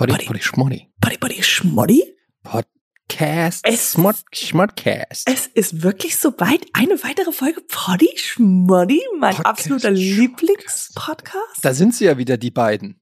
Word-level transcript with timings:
Poddy? 0.00 0.12
Poddy, 0.12 0.24
Poddy, 0.24 0.26
Poddy 0.28 0.42
Schmoddy. 0.42 0.88
Poddy, 1.02 1.18
Poddy, 1.18 1.42
Schmoddy? 1.42 2.02
Podcast. 2.42 3.60
Es- 3.66 3.92
Smod, 3.92 4.16
Schmodcast. 4.32 5.28
Es 5.28 5.46
ist 5.46 5.82
wirklich 5.82 6.16
soweit 6.16 6.64
eine 6.72 6.94
weitere 7.04 7.32
Folge 7.32 7.60
Poddy, 7.68 8.08
Schmoddy, 8.16 9.02
mein 9.18 9.34
Podcast, 9.34 9.46
absoluter. 9.46 9.90
Lieblingspodcast. 9.90 11.62
Da 11.62 11.74
sind 11.74 11.94
sie 11.94 12.06
ja 12.06 12.16
wieder, 12.16 12.38
die 12.38 12.50
beiden. 12.50 12.98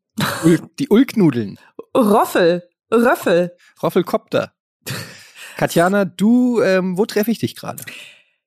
Die 0.80 0.88
Ulknudeln. 0.88 1.60
Roffel, 1.96 2.68
Röffel. 2.92 3.54
Roffelkopter. 3.80 4.52
Katjana, 5.56 6.04
du, 6.04 6.60
ähm, 6.62 6.98
wo 6.98 7.06
treffe 7.06 7.30
ich 7.30 7.38
dich 7.38 7.54
gerade? 7.54 7.84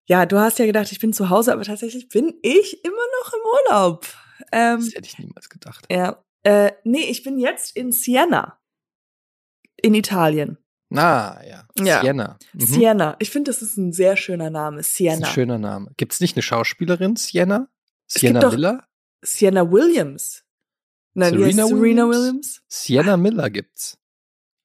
Ja, 0.07 0.25
du 0.25 0.37
hast 0.39 0.59
ja 0.59 0.65
gedacht, 0.65 0.91
ich 0.91 0.99
bin 0.99 1.13
zu 1.13 1.29
Hause, 1.29 1.53
aber 1.53 1.63
tatsächlich 1.63 2.09
bin 2.09 2.33
ich 2.41 2.83
immer 2.83 2.95
noch 3.23 3.31
im 3.33 3.39
Urlaub. 3.69 4.07
Ähm, 4.51 4.79
Das 4.79 4.93
hätte 4.93 5.07
ich 5.07 5.17
niemals 5.19 5.47
gedacht. 5.47 5.85
ja, 5.89 6.21
äh, 6.43 6.71
nee, 6.83 7.03
ich 7.09 7.23
bin 7.23 7.37
jetzt 7.37 7.75
in 7.75 7.91
Siena. 7.91 8.59
In 9.81 9.93
Italien. 9.93 10.57
Na, 10.89 11.41
ja. 11.47 11.65
Ja. 11.79 12.01
Sienna. 12.01 12.37
Mhm. 12.53 12.59
Siena. 12.59 13.15
Ich 13.19 13.29
finde, 13.29 13.49
das 13.51 13.61
ist 13.61 13.77
ein 13.77 13.93
sehr 13.93 14.17
schöner 14.17 14.49
Name. 14.49 14.77
Das 14.77 14.89
ist 14.89 14.95
Siena. 14.95 15.25
ein 15.27 15.33
schöner 15.33 15.57
Name. 15.57 15.91
Gibt 15.97 16.13
es 16.13 16.19
nicht 16.19 16.35
eine 16.35 16.43
Schauspielerin, 16.43 17.15
Sienna? 17.15 17.69
Sienna 18.07 18.39
gibt 18.39 18.43
doch- 18.43 18.51
Miller? 18.57 18.87
Sienna 19.23 19.71
Williams. 19.71 20.43
Nein, 21.13 21.33
Serena 21.33 21.67
Serena 21.67 21.81
Williams? 21.81 22.15
Williams? 22.17 22.61
Sienna 22.67 23.17
Miller 23.17 23.49
gibt's. 23.49 23.97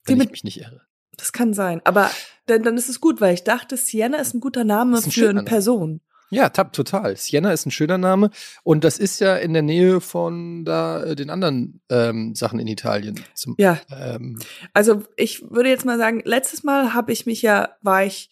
Die 0.07 0.13
Wenn 0.13 0.17
ich 0.17 0.19
mit- 0.25 0.31
mich 0.33 0.45
nicht 0.45 0.61
irre. 0.61 0.83
Das 1.17 1.33
kann 1.33 1.55
sein. 1.55 1.81
Aber 1.85 2.11
dann, 2.47 2.63
dann 2.63 2.77
ist 2.77 2.89
es 2.89 3.01
gut, 3.01 3.21
weil 3.21 3.35
ich 3.35 3.45
dachte, 3.45 3.77
Sienna 3.77 4.19
ist 4.19 4.35
ein 4.35 4.41
guter 4.41 4.65
Name 4.65 4.99
ein 4.99 5.03
für 5.11 5.25
eine 5.27 5.35
Name. 5.35 5.49
Person. 5.49 6.01
Ja, 6.31 6.49
tap, 6.49 6.73
total. 6.73 7.17
Sienna 7.17 7.53
ist 7.53 7.67
ein 7.67 7.71
schöner 7.71 7.99
Name 7.99 8.31
und 8.65 8.85
das 8.85 8.99
ist 8.99 9.21
ja 9.21 9.37
in 9.37 9.53
der 9.53 9.63
Nähe 9.63 10.01
von 10.01 10.65
da 10.65 11.03
äh, 11.05 11.17
den 11.17 11.31
anderen 11.31 11.81
ähm, 11.89 12.35
Sachen 12.35 12.59
in 12.59 12.67
Italien. 12.67 13.21
Zum, 13.35 13.55
Ja, 13.59 13.81
ähm, 13.91 14.39
also 14.73 15.05
ich 15.17 15.43
würde 15.51 15.69
jetzt 15.69 15.85
mal 15.85 15.99
sagen, 15.99 16.23
letztes 16.25 16.65
Mal 16.65 16.95
habe 16.95 17.13
ich 17.13 17.27
mich 17.27 17.43
ja, 17.43 17.77
war 17.83 18.05
ich, 18.05 18.31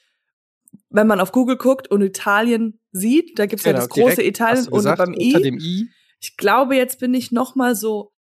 wenn 0.91 1.07
man 1.07 1.21
auf 1.21 1.31
Google 1.33 1.57
guckt 1.57 1.89
und 1.89 2.03
Italien 2.03 2.81
sieht, 2.91 3.39
da 3.39 3.47
gibt's 3.47 3.65
ja 3.65 3.73
genau, 3.73 3.85
das 3.85 3.91
große 3.91 4.23
Italien 4.25 4.69
und 4.69 4.85
beim 4.85 5.15
unter 5.15 5.21
I. 5.21 5.43
dem 5.43 5.59
I. 5.59 5.89
Ich 6.21 6.37
glaube, 6.37 6.75
jetzt 6.77 6.99
bin 6.99 7.15
ich 7.15 7.33
noch 7.33 7.55
mal 7.55 7.77
so 7.77 8.13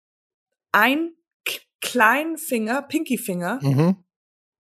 ein 0.73 1.12
kleinen 1.81 2.36
Finger, 2.36 2.83
Pinky 2.83 3.19
Finger, 3.19 3.59
Mhm. 3.62 3.97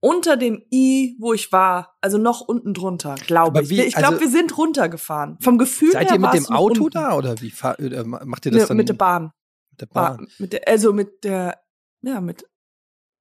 Unter 0.04 0.36
dem 0.36 0.62
I, 0.72 1.16
wo 1.20 1.32
ich 1.32 1.52
war, 1.52 1.96
also 2.00 2.18
noch 2.18 2.40
unten 2.40 2.74
drunter, 2.74 3.14
glaube 3.14 3.62
ich. 3.62 3.70
wie- 3.70 3.82
ich 3.82 3.94
glaube, 3.94 4.16
also- 4.16 4.20
wir 4.20 4.30
sind 4.30 4.58
runtergefahren. 4.58 5.38
Vom 5.40 5.58
Gefühl 5.58 5.92
Seid 5.92 6.08
her 6.10 6.16
ihr 6.16 6.20
mit 6.20 6.34
dem 6.34 6.46
Auto 6.46 6.84
unten. 6.84 6.98
da 6.98 7.14
oder 7.16 7.40
wie 7.40 7.50
fahr, 7.50 7.76
oder 7.78 8.04
ma- 8.04 8.20
macht 8.24 8.44
ihr 8.46 8.52
das 8.52 8.62
Ne, 8.62 8.66
dann 8.68 8.76
mit 8.78 8.88
der 8.88 8.94
Bahn. 8.94 9.30
mit 9.70 9.80
der 9.80 9.86
Bahn. 9.86 10.16
Bahn? 10.16 10.28
Mit 10.38 10.52
der, 10.52 10.66
also 10.68 10.92
mit 10.92 11.22
der, 11.24 11.60
ja, 12.02 12.20
mit, 12.20 12.44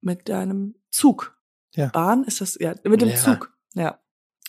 mit 0.01 0.27
deinem 0.27 0.75
Zug. 0.89 1.37
Ja. 1.75 1.87
Bahn 1.89 2.23
ist 2.23 2.41
das, 2.41 2.57
ja, 2.59 2.73
mit 2.83 2.99
dem 3.01 3.09
Ja. 3.09 3.15
Zug. 3.15 3.53
Ja. 3.75 3.99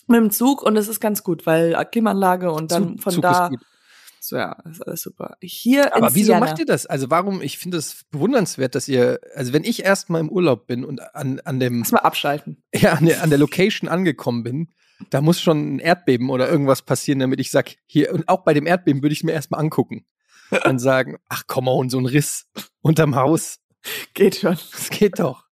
Mit 0.09 0.17
dem 0.19 0.31
Zug 0.31 0.63
und 0.63 0.75
das 0.75 0.89
ist 0.89 1.01
ganz 1.01 1.23
gut, 1.23 1.45
weil 1.47 1.75
Klimaanlage 1.93 2.51
und 2.51 2.73
dann 2.73 2.97
Zug- 2.97 3.03
von 3.03 3.13
Zug 3.13 3.23
da. 3.23 3.51
So, 4.25 4.37
ja, 4.37 4.53
ist 4.71 4.87
alles 4.87 5.03
super. 5.03 5.37
Hier 5.41 5.97
Aber 5.97 6.15
wieso 6.15 6.27
Siena. 6.27 6.39
macht 6.39 6.61
ihr 6.61 6.65
das? 6.65 6.87
Also 6.87 7.11
warum? 7.11 7.43
Ich 7.43 7.59
finde 7.59 7.79
es 7.79 8.05
bewundernswert, 8.13 8.77
dass 8.77 8.87
ihr, 8.87 9.19
also 9.35 9.53
wenn 9.53 9.65
ich 9.65 9.85
erst 9.85 10.11
mal 10.11 10.21
im 10.21 10.29
Urlaub 10.29 10.69
bin 10.69 10.85
und 10.85 11.01
an, 11.17 11.41
an 11.41 11.59
dem, 11.59 11.81
Lass 11.81 11.91
mal 11.91 11.99
abschalten. 11.99 12.63
ja, 12.75 12.93
an 12.93 13.07
der, 13.07 13.25
an 13.25 13.31
der 13.31 13.41
Location 13.41 13.89
angekommen 13.89 14.45
bin, 14.45 14.69
da 15.11 15.21
muss 15.21 15.41
schon 15.41 15.75
ein 15.75 15.79
Erdbeben 15.81 16.31
oder 16.31 16.49
irgendwas 16.49 16.83
passieren, 16.83 17.19
damit 17.19 17.41
ich 17.41 17.51
sag, 17.51 17.75
hier, 17.87 18.15
und 18.15 18.29
auch 18.29 18.45
bei 18.45 18.55
dem 18.55 18.65
Erdbeben 18.65 19.03
würde 19.03 19.13
ich 19.13 19.25
mir 19.25 19.33
erstmal 19.33 19.61
angucken. 19.61 20.07
Und 20.67 20.81
sagen, 20.81 21.17
ach 21.31 21.47
come 21.47 21.71
on, 21.71 21.89
so 21.89 21.99
ein 21.99 22.05
Riss 22.05 22.47
unterm 22.83 23.17
Haus. 23.17 23.59
Geht 24.13 24.37
schon. 24.37 24.59
Das 24.71 24.91
geht 24.91 25.19
doch. 25.19 25.47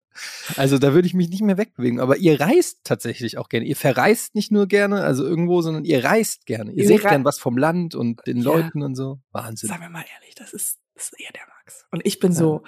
Also 0.57 0.79
da 0.79 0.93
würde 0.95 1.07
ich 1.07 1.15
mich 1.15 1.29
nicht 1.31 1.43
mehr 1.43 1.57
wegbewegen. 1.59 2.01
Aber 2.01 2.17
ihr 2.17 2.41
reist 2.41 2.81
tatsächlich 2.85 3.39
auch 3.39 3.49
gerne. 3.49 3.67
Ihr 3.67 3.77
verreist 3.77 4.35
nicht 4.35 4.51
nur 4.53 4.67
gerne, 4.67 5.03
also 5.03 5.25
irgendwo, 5.25 5.63
sondern 5.63 5.85
ihr 5.85 6.05
reist 6.05 6.47
gerne. 6.47 6.73
Ihr 6.73 6.87
seht 6.87 7.05
rei- 7.05 7.11
gern 7.11 7.25
was 7.25 7.39
vom 7.39 7.57
Land 7.57 7.95
und 7.95 8.21
den 8.27 8.39
Ja. 8.39 8.45
Leuten 8.45 8.83
und 8.83 8.95
so. 8.97 9.21
Wahnsinn. 9.33 9.69
Sagen 9.69 9.83
wir 9.83 9.89
mal 9.91 10.05
ehrlich, 10.21 10.35
das 10.35 10.53
ist, 10.53 10.79
das 10.95 11.05
ist 11.13 11.21
eher 11.21 11.33
der 11.33 11.47
Max. 11.47 11.87
Und 11.93 12.05
ich 12.05 12.19
bin 12.19 12.33
so, 12.33 12.63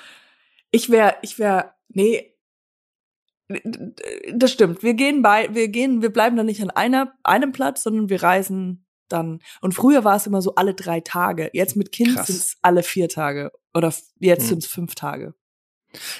ich 0.70 0.88
wäre, 0.91 1.16
ich 1.22 1.38
wäre, 1.38 1.72
nee, 1.88 2.28
das 4.32 4.52
stimmt. 4.52 4.82
Wir 4.82 4.94
gehen 4.94 5.20
bei, 5.22 5.48
wir 5.54 5.69
gehen, 5.69 6.00
wir 6.02 6.10
bleiben 6.12 6.36
dann 6.36 6.47
nicht 6.47 6.62
an 6.62 6.70
einer, 6.70 7.12
einem 7.22 7.52
Platz, 7.52 7.82
sondern 7.82 8.08
wir 8.08 8.22
reisen 8.22 8.86
dann. 9.08 9.41
Und 9.60 9.75
früher 9.75 10.04
war 10.04 10.16
es 10.16 10.26
immer 10.26 10.41
so 10.41 10.54
alle 10.54 10.75
drei 10.75 11.00
Tage. 11.00 11.50
Jetzt 11.52 11.76
mit 11.76 11.92
Kind 11.92 12.12
sind 12.25 12.36
es 12.36 12.56
alle 12.62 12.82
vier 12.82 13.08
Tage. 13.08 13.52
Oder 13.75 13.92
jetzt 14.20 14.42
Hm. 14.42 14.48
sind 14.48 14.58
es 14.64 14.66
fünf 14.70 14.94
Tage. 14.94 15.34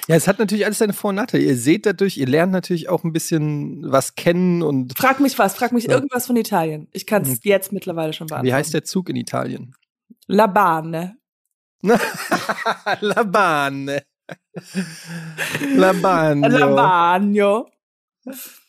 Ja, 0.07 0.15
es 0.15 0.27
hat 0.27 0.39
natürlich 0.39 0.65
alles 0.65 0.77
seine 0.77 0.93
Vor- 0.93 1.09
und 1.09 1.15
Nachteile. 1.15 1.43
Ihr 1.43 1.57
seht 1.57 1.85
dadurch, 1.85 2.17
ihr 2.17 2.27
lernt 2.27 2.51
natürlich 2.51 2.89
auch 2.89 3.03
ein 3.03 3.11
bisschen 3.13 3.91
was 3.91 4.15
kennen 4.15 4.61
und 4.61 4.97
Frag 4.97 5.19
mich 5.19 5.37
was, 5.39 5.55
frag 5.55 5.71
mich 5.71 5.85
Ja. 5.85 5.91
irgendwas 5.93 6.27
von 6.27 6.35
Italien. 6.35 6.87
Ich 6.91 7.05
kann 7.07 7.23
es 7.23 7.29
Hm. 7.29 7.39
jetzt 7.43 7.71
mittlerweile 7.71 8.13
schon 8.13 8.27
beantworten. 8.27 8.47
wie 8.47 8.53
heißt 8.53 8.73
der 8.73 8.83
Zug 8.83 9.09
in 9.09 9.15
Italien? 9.15 9.75
La 10.27 10.47
Bane. 10.47 11.17
La 13.01 13.23
Bane. 13.23 14.03
La 15.75 15.91
Bane. 15.93 16.47
La 16.47 16.67
Bagno. 16.67 17.67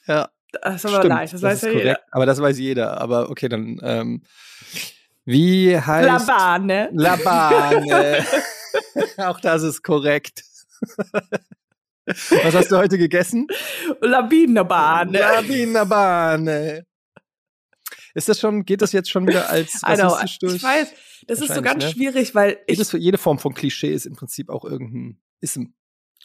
Ja, 0.06 0.28
Das 0.62 0.76
ist 0.76 0.86
aber 0.86 0.96
stimmt. 0.98 1.08
leicht, 1.14 1.34
das, 1.34 1.42
weiß 1.42 1.54
ist 1.58 1.62
ja 1.62 1.68
jeder. 1.70 1.82
korrekt. 1.94 2.02
Aber 2.12 2.26
das 2.26 2.40
weiß 2.40 2.58
jeder. 2.58 3.00
Aber 3.00 3.30
okay, 3.30 3.48
dann 3.48 3.78
ähm, 3.82 4.22
wie 5.24 5.78
heißt 5.78 6.06
La 6.08 6.18
Bane. 6.18 6.88
La 6.92 7.16
Bane. 7.16 8.24
Auch 9.18 9.38
das 9.40 9.62
ist 9.62 9.82
korrekt. 9.82 10.42
Was 12.06 12.54
hast 12.54 12.70
du 12.70 12.76
heute 12.76 12.98
gegessen? 12.98 13.46
La 14.00 14.22
Binebane. 14.22 15.18
La 15.18 15.40
Bine. 16.36 16.84
Ist 18.14 18.28
das 18.28 18.38
schon, 18.38 18.64
geht 18.64 18.80
das 18.80 18.92
jetzt 18.92 19.10
schon 19.10 19.26
wieder 19.26 19.50
als 19.50 19.82
I 19.86 19.96
know, 19.96 20.08
rassistisch 20.08 20.38
durch? 20.38 20.54
ich 20.56 20.62
weiß, 20.62 20.92
das 21.26 21.40
ist 21.40 21.54
so 21.54 21.62
ganz 21.62 21.84
ne? 21.84 21.90
schwierig, 21.90 22.34
weil 22.34 22.58
ich, 22.66 22.78
Jedes, 22.78 22.92
jede 22.92 23.18
Form 23.18 23.38
von 23.38 23.54
Klischee 23.54 23.92
ist 23.92 24.06
im 24.06 24.14
Prinzip 24.14 24.50
auch 24.50 24.64
irgendein 24.64 25.20
Ism. 25.40 25.64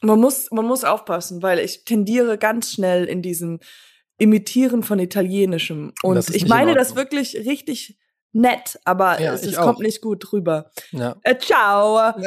man 0.03 0.19
muss, 0.19 0.51
man 0.51 0.65
muss 0.65 0.83
aufpassen, 0.83 1.41
weil 1.41 1.59
ich 1.59 1.85
tendiere 1.85 2.37
ganz 2.37 2.71
schnell 2.71 3.05
in 3.05 3.21
diesem 3.21 3.59
Imitieren 4.19 4.83
von 4.83 4.99
Italienischem. 4.99 5.93
Und 6.03 6.29
ich 6.35 6.47
meine 6.47 6.75
das 6.75 6.95
wirklich 6.95 7.35
richtig 7.37 7.97
nett, 8.33 8.79
aber 8.85 9.19
Ja, 9.19 9.33
es, 9.33 9.43
es 9.43 9.55
kommt 9.55 9.79
nicht 9.79 10.01
gut 10.01 10.31
rüber. 10.31 10.69
Ja. 10.91 11.15
Äh, 11.23 11.37
ciao. 11.39 12.13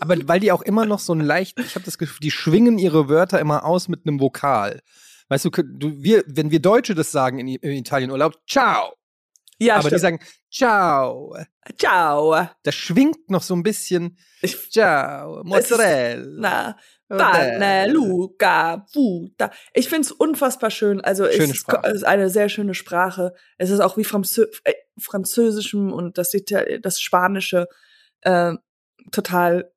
Aber 0.00 0.16
weil 0.28 0.40
die 0.40 0.52
auch 0.52 0.62
immer 0.62 0.86
noch 0.86 0.98
so 1.00 1.12
ein 1.14 1.20
leicht, 1.20 1.58
ich 1.60 1.74
habe 1.74 1.84
das 1.84 1.98
Gefühl, 1.98 2.20
die 2.22 2.30
schwingen 2.30 2.78
ihre 2.78 3.08
Wörter 3.08 3.40
immer 3.40 3.64
aus 3.64 3.88
mit 3.88 4.06
einem 4.06 4.20
Vokal. 4.20 4.80
Weißt 5.28 5.44
du, 5.44 5.50
du 5.50 6.02
wir, 6.02 6.22
wenn 6.26 6.50
wir 6.50 6.60
Deutsche 6.60 6.94
das 6.94 7.10
sagen 7.12 7.38
in, 7.38 7.48
I- 7.48 7.58
im 7.60 7.72
Italienurlaub, 7.72 8.34
ciao. 8.48 8.92
Ja, 9.58 9.76
aber 9.76 9.84
die 9.88 9.96
stimmt. 9.98 10.00
sagen 10.02 10.18
ciao. 10.50 11.34
ciao. 11.78 12.46
Das 12.62 12.74
schwingt 12.74 13.30
noch 13.30 13.42
so 13.42 13.54
ein 13.54 13.62
bisschen 13.62 14.18
Ich, 14.42 14.70
ciao, 14.70 15.42
Mozzarella. 15.44 16.30
na, 16.38 16.76
Bane, 17.08 17.90
Luca, 17.90 18.84
Puta. 18.92 19.50
Ich 19.72 19.88
find's 19.88 20.10
unfassbar 20.12 20.70
schön. 20.70 21.00
Also 21.00 21.24
es 21.24 21.38
ist, 21.38 21.66
es 21.84 21.92
ist 21.94 22.04
eine 22.04 22.28
sehr 22.30 22.48
schöne 22.48 22.74
Sprache. 22.74 23.32
Es 23.58 23.70
ist 23.70 23.80
auch 23.80 23.96
wie 23.96 24.04
Franzö 24.04 24.46
äh, 24.64 24.74
Französischem 24.98 25.92
und 25.92 26.18
das, 26.18 26.34
Ital 26.34 26.80
das 26.80 27.00
Spanische 27.00 27.66
äh, 28.22 28.52
total 29.10 29.72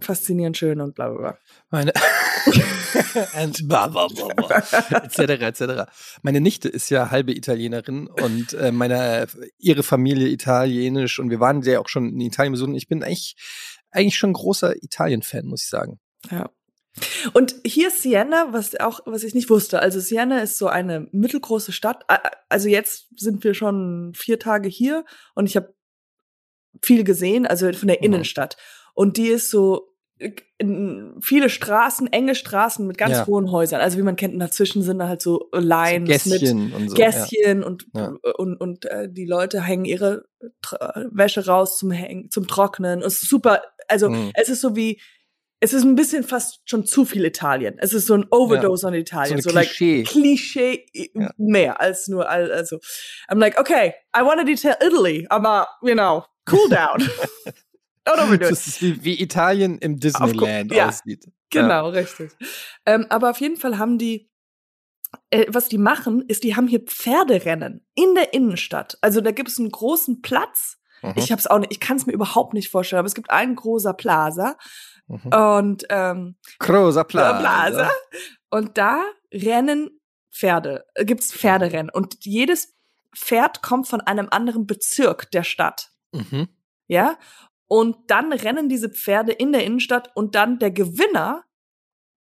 faszinierend 0.00 0.56
schön 0.56 0.80
und 0.80 0.94
bla 0.94 1.08
bla 1.08 1.18
bla. 1.18 1.38
Meine 1.70 1.92
and 3.34 3.68
blah, 3.68 3.86
blah, 3.86 4.08
blah, 4.08 4.28
blah, 4.34 4.56
etc. 5.04 5.18
etc. 5.18 5.90
Meine 6.22 6.40
Nichte 6.40 6.68
ist 6.68 6.90
ja 6.90 7.10
halbe 7.10 7.32
Italienerin 7.32 8.08
und 8.08 8.54
äh, 8.54 8.72
meine 8.72 9.26
ihre 9.58 9.82
Familie 9.82 10.28
italienisch 10.28 11.18
und 11.18 11.30
wir 11.30 11.40
waren 11.40 11.62
ja 11.62 11.80
auch 11.80 11.88
schon 11.88 12.08
in 12.08 12.20
Italien 12.20 12.52
besuchen. 12.52 12.74
Ich 12.74 12.88
bin 12.88 13.02
eigentlich 13.02 13.36
eigentlich 13.90 14.16
schon 14.16 14.32
großer 14.32 14.82
Italien-Fan, 14.82 15.46
muss 15.46 15.62
ich 15.62 15.68
sagen. 15.68 16.00
Ja. 16.30 16.50
Und 17.32 17.54
hier 17.64 17.88
ist 17.88 18.02
Siena, 18.02 18.52
was 18.52 18.78
auch, 18.78 19.00
was 19.06 19.22
ich 19.22 19.34
nicht 19.34 19.48
wusste. 19.48 19.80
Also 19.80 20.00
Siena 20.00 20.40
ist 20.40 20.58
so 20.58 20.68
eine 20.68 21.08
mittelgroße 21.12 21.72
Stadt. 21.72 22.04
Also 22.48 22.68
jetzt 22.68 23.08
sind 23.16 23.44
wir 23.44 23.54
schon 23.54 24.12
vier 24.14 24.38
Tage 24.38 24.68
hier 24.68 25.04
und 25.34 25.46
ich 25.46 25.56
habe 25.56 25.74
viel 26.82 27.04
gesehen, 27.04 27.46
also 27.46 27.72
von 27.72 27.88
der. 27.88 28.02
Innenstadt. 28.02 28.56
Und 28.94 29.16
die 29.16 29.28
ist 29.28 29.50
so 29.50 29.88
äh, 30.18 30.30
viele 31.20 31.48
Straßen, 31.50 32.12
enge 32.12 32.34
Straßen 32.34 32.86
mit 32.86 32.98
ganz 32.98 33.16
Ja. 33.18 33.26
hohen 33.26 33.50
Häusern. 33.50 33.80
Also 33.80 33.98
wie 33.98 34.02
man 34.02 34.16
kennt, 34.16 34.34
und 34.34 34.40
dazwischen 34.40 34.82
sind 34.82 34.98
da 34.98 35.08
halt 35.08 35.22
so 35.22 35.48
Lines 35.52 36.26
mit 36.26 36.40
Gässchen 36.40 36.72
und 36.72 36.88
so. 36.90 36.94
Gässchen 36.94 37.64
und, 37.64 37.86
Ja. 37.94 38.14
und, 38.36 38.56
und 38.56 38.84
äh, 38.86 39.08
die 39.10 39.26
Leute 39.26 39.62
hängen 39.62 39.84
ihre 39.84 40.24
Tr 40.62 41.06
Wäsche 41.10 41.46
raus 41.46 41.78
zum 41.78 41.90
Hängen, 41.90 42.30
zum 42.30 42.46
Trocknen. 42.46 43.00
Es 43.02 43.22
ist 43.22 43.28
super, 43.30 43.62
also 43.88 44.10
Mhm. 44.10 44.30
es 44.34 44.48
ist 44.48 44.60
so 44.60 44.76
wie, 44.76 45.00
es 45.60 45.72
ist 45.72 45.84
ein 45.84 45.94
bisschen 45.94 46.24
fast 46.24 46.60
schon 46.68 46.84
zu 46.86 47.04
viel 47.04 47.24
Italien. 47.24 47.76
Es 47.78 47.92
ist 47.92 48.06
so 48.08 48.14
ein 48.14 48.26
Overdose 48.30 48.86
an 48.88 48.94
Ja. 48.94 49.00
Italien. 49.00 49.40
So 49.40 49.50
So, 49.50 49.56
ein 49.56 49.62
like 49.64 49.70
Klischee. 49.72 50.02
Klischee 50.04 50.86
Ja. 51.14 51.30
mehr 51.36 51.80
als 51.80 52.08
nur, 52.08 52.28
al- 52.28 52.50
also 52.52 52.78
I'm 53.28 53.38
like, 53.38 53.58
okay, 53.60 53.94
I 54.16 54.22
want 54.22 54.40
to 54.40 54.44
detail 54.44 54.74
Italy, 54.84 55.26
aber, 55.30 55.68
you 55.82 55.94
know, 55.94 56.24
cool 56.50 56.68
down. 56.68 57.08
Das 58.04 58.66
ist 58.66 58.82
wie, 58.82 59.04
wie 59.04 59.22
Italien 59.22 59.78
im 59.78 60.00
Disneyland 60.00 60.72
ja, 60.72 60.88
aussieht. 60.88 61.24
Genau, 61.50 61.86
ja. 61.86 62.00
richtig. 62.00 62.32
Ähm, 62.84 63.06
aber 63.10 63.30
auf 63.30 63.40
jeden 63.40 63.56
Fall 63.56 63.78
haben 63.78 63.98
die, 63.98 64.28
äh, 65.30 65.46
was 65.48 65.68
die 65.68 65.78
machen, 65.78 66.22
ist, 66.26 66.42
die 66.42 66.56
haben 66.56 66.66
hier 66.66 66.80
Pferderennen 66.80 67.86
in 67.94 68.14
der 68.14 68.34
Innenstadt. 68.34 68.98
Also 69.02 69.20
da 69.20 69.30
gibt 69.30 69.50
es 69.50 69.58
einen 69.58 69.70
großen 69.70 70.20
Platz. 70.20 70.78
Mhm. 71.02 71.12
Ich 71.16 71.30
hab's 71.30 71.46
auch 71.46 71.58
nicht, 71.58 71.72
ich 71.72 71.80
kann 71.80 71.96
es 71.96 72.06
mir 72.06 72.12
überhaupt 72.12 72.54
nicht 72.54 72.70
vorstellen, 72.70 72.98
aber 72.98 73.06
es 73.06 73.14
gibt 73.14 73.30
einen 73.30 73.54
großer 73.54 73.94
Plaza. 73.94 74.56
Mhm. 75.06 75.32
Und 75.32 75.84
ähm, 75.90 76.36
großer 76.58 77.04
Plaza. 77.04 77.38
Plaza. 77.38 77.90
Und 78.50 78.78
da 78.78 79.04
rennen 79.32 79.90
Pferde, 80.32 80.86
äh, 80.94 81.04
gibt's 81.04 81.32
Pferderennen. 81.32 81.90
Und 81.90 82.24
jedes 82.24 82.74
Pferd 83.14 83.62
kommt 83.62 83.86
von 83.86 84.00
einem 84.00 84.28
anderen 84.30 84.66
Bezirk 84.66 85.30
der 85.30 85.44
Stadt. 85.44 85.91
Mhm. 86.12 86.48
Ja. 86.86 87.18
Und 87.66 87.96
dann 88.10 88.32
rennen 88.32 88.68
diese 88.68 88.90
Pferde 88.90 89.32
in 89.32 89.52
der 89.52 89.64
Innenstadt 89.64 90.10
und 90.14 90.34
dann 90.34 90.58
der 90.58 90.70
Gewinner 90.70 91.44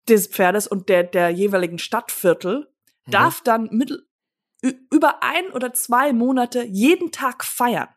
des 0.08 0.28
Pferdes 0.28 0.66
und 0.66 0.88
der, 0.88 1.04
der 1.04 1.30
jeweiligen 1.30 1.78
Stadtviertel 1.78 2.72
mhm. 3.06 3.10
darf 3.10 3.40
dann 3.40 3.68
mittel, 3.70 4.06
über 4.62 5.22
ein 5.22 5.50
oder 5.52 5.74
zwei 5.74 6.12
Monate 6.12 6.62
jeden 6.64 7.10
Tag 7.10 7.44
feiern, 7.44 7.88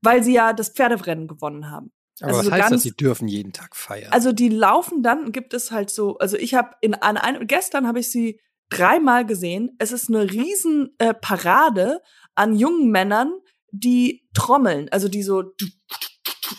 weil 0.00 0.22
sie 0.22 0.34
ja 0.34 0.52
das 0.52 0.68
Pferderennen 0.70 1.26
gewonnen 1.26 1.70
haben. 1.70 1.92
Aber 2.20 2.28
also 2.28 2.38
was 2.38 2.46
so 2.46 2.52
heißt 2.52 2.62
ganz, 2.62 2.72
das, 2.72 2.82
sie 2.82 2.96
dürfen 2.96 3.28
jeden 3.28 3.52
Tag 3.52 3.76
feiern? 3.76 4.12
Also 4.12 4.32
die 4.32 4.48
laufen 4.48 5.02
dann, 5.02 5.32
gibt 5.32 5.54
es 5.54 5.70
halt 5.70 5.90
so, 5.90 6.18
also 6.18 6.36
ich 6.36 6.54
habe 6.54 6.74
in 6.80 6.94
an 6.94 7.16
einem, 7.16 7.46
gestern 7.46 7.86
habe 7.86 8.00
ich 8.00 8.10
sie 8.10 8.40
dreimal 8.70 9.24
gesehen. 9.24 9.74
Es 9.78 9.92
ist 9.92 10.08
eine 10.08 10.30
riesen 10.30 10.94
äh, 10.98 11.14
Parade 11.14 12.00
an 12.34 12.54
jungen 12.54 12.90
Männern, 12.90 13.32
die 13.70 14.28
trommeln, 14.34 14.88
also 14.90 15.08
die 15.08 15.22
so 15.22 15.44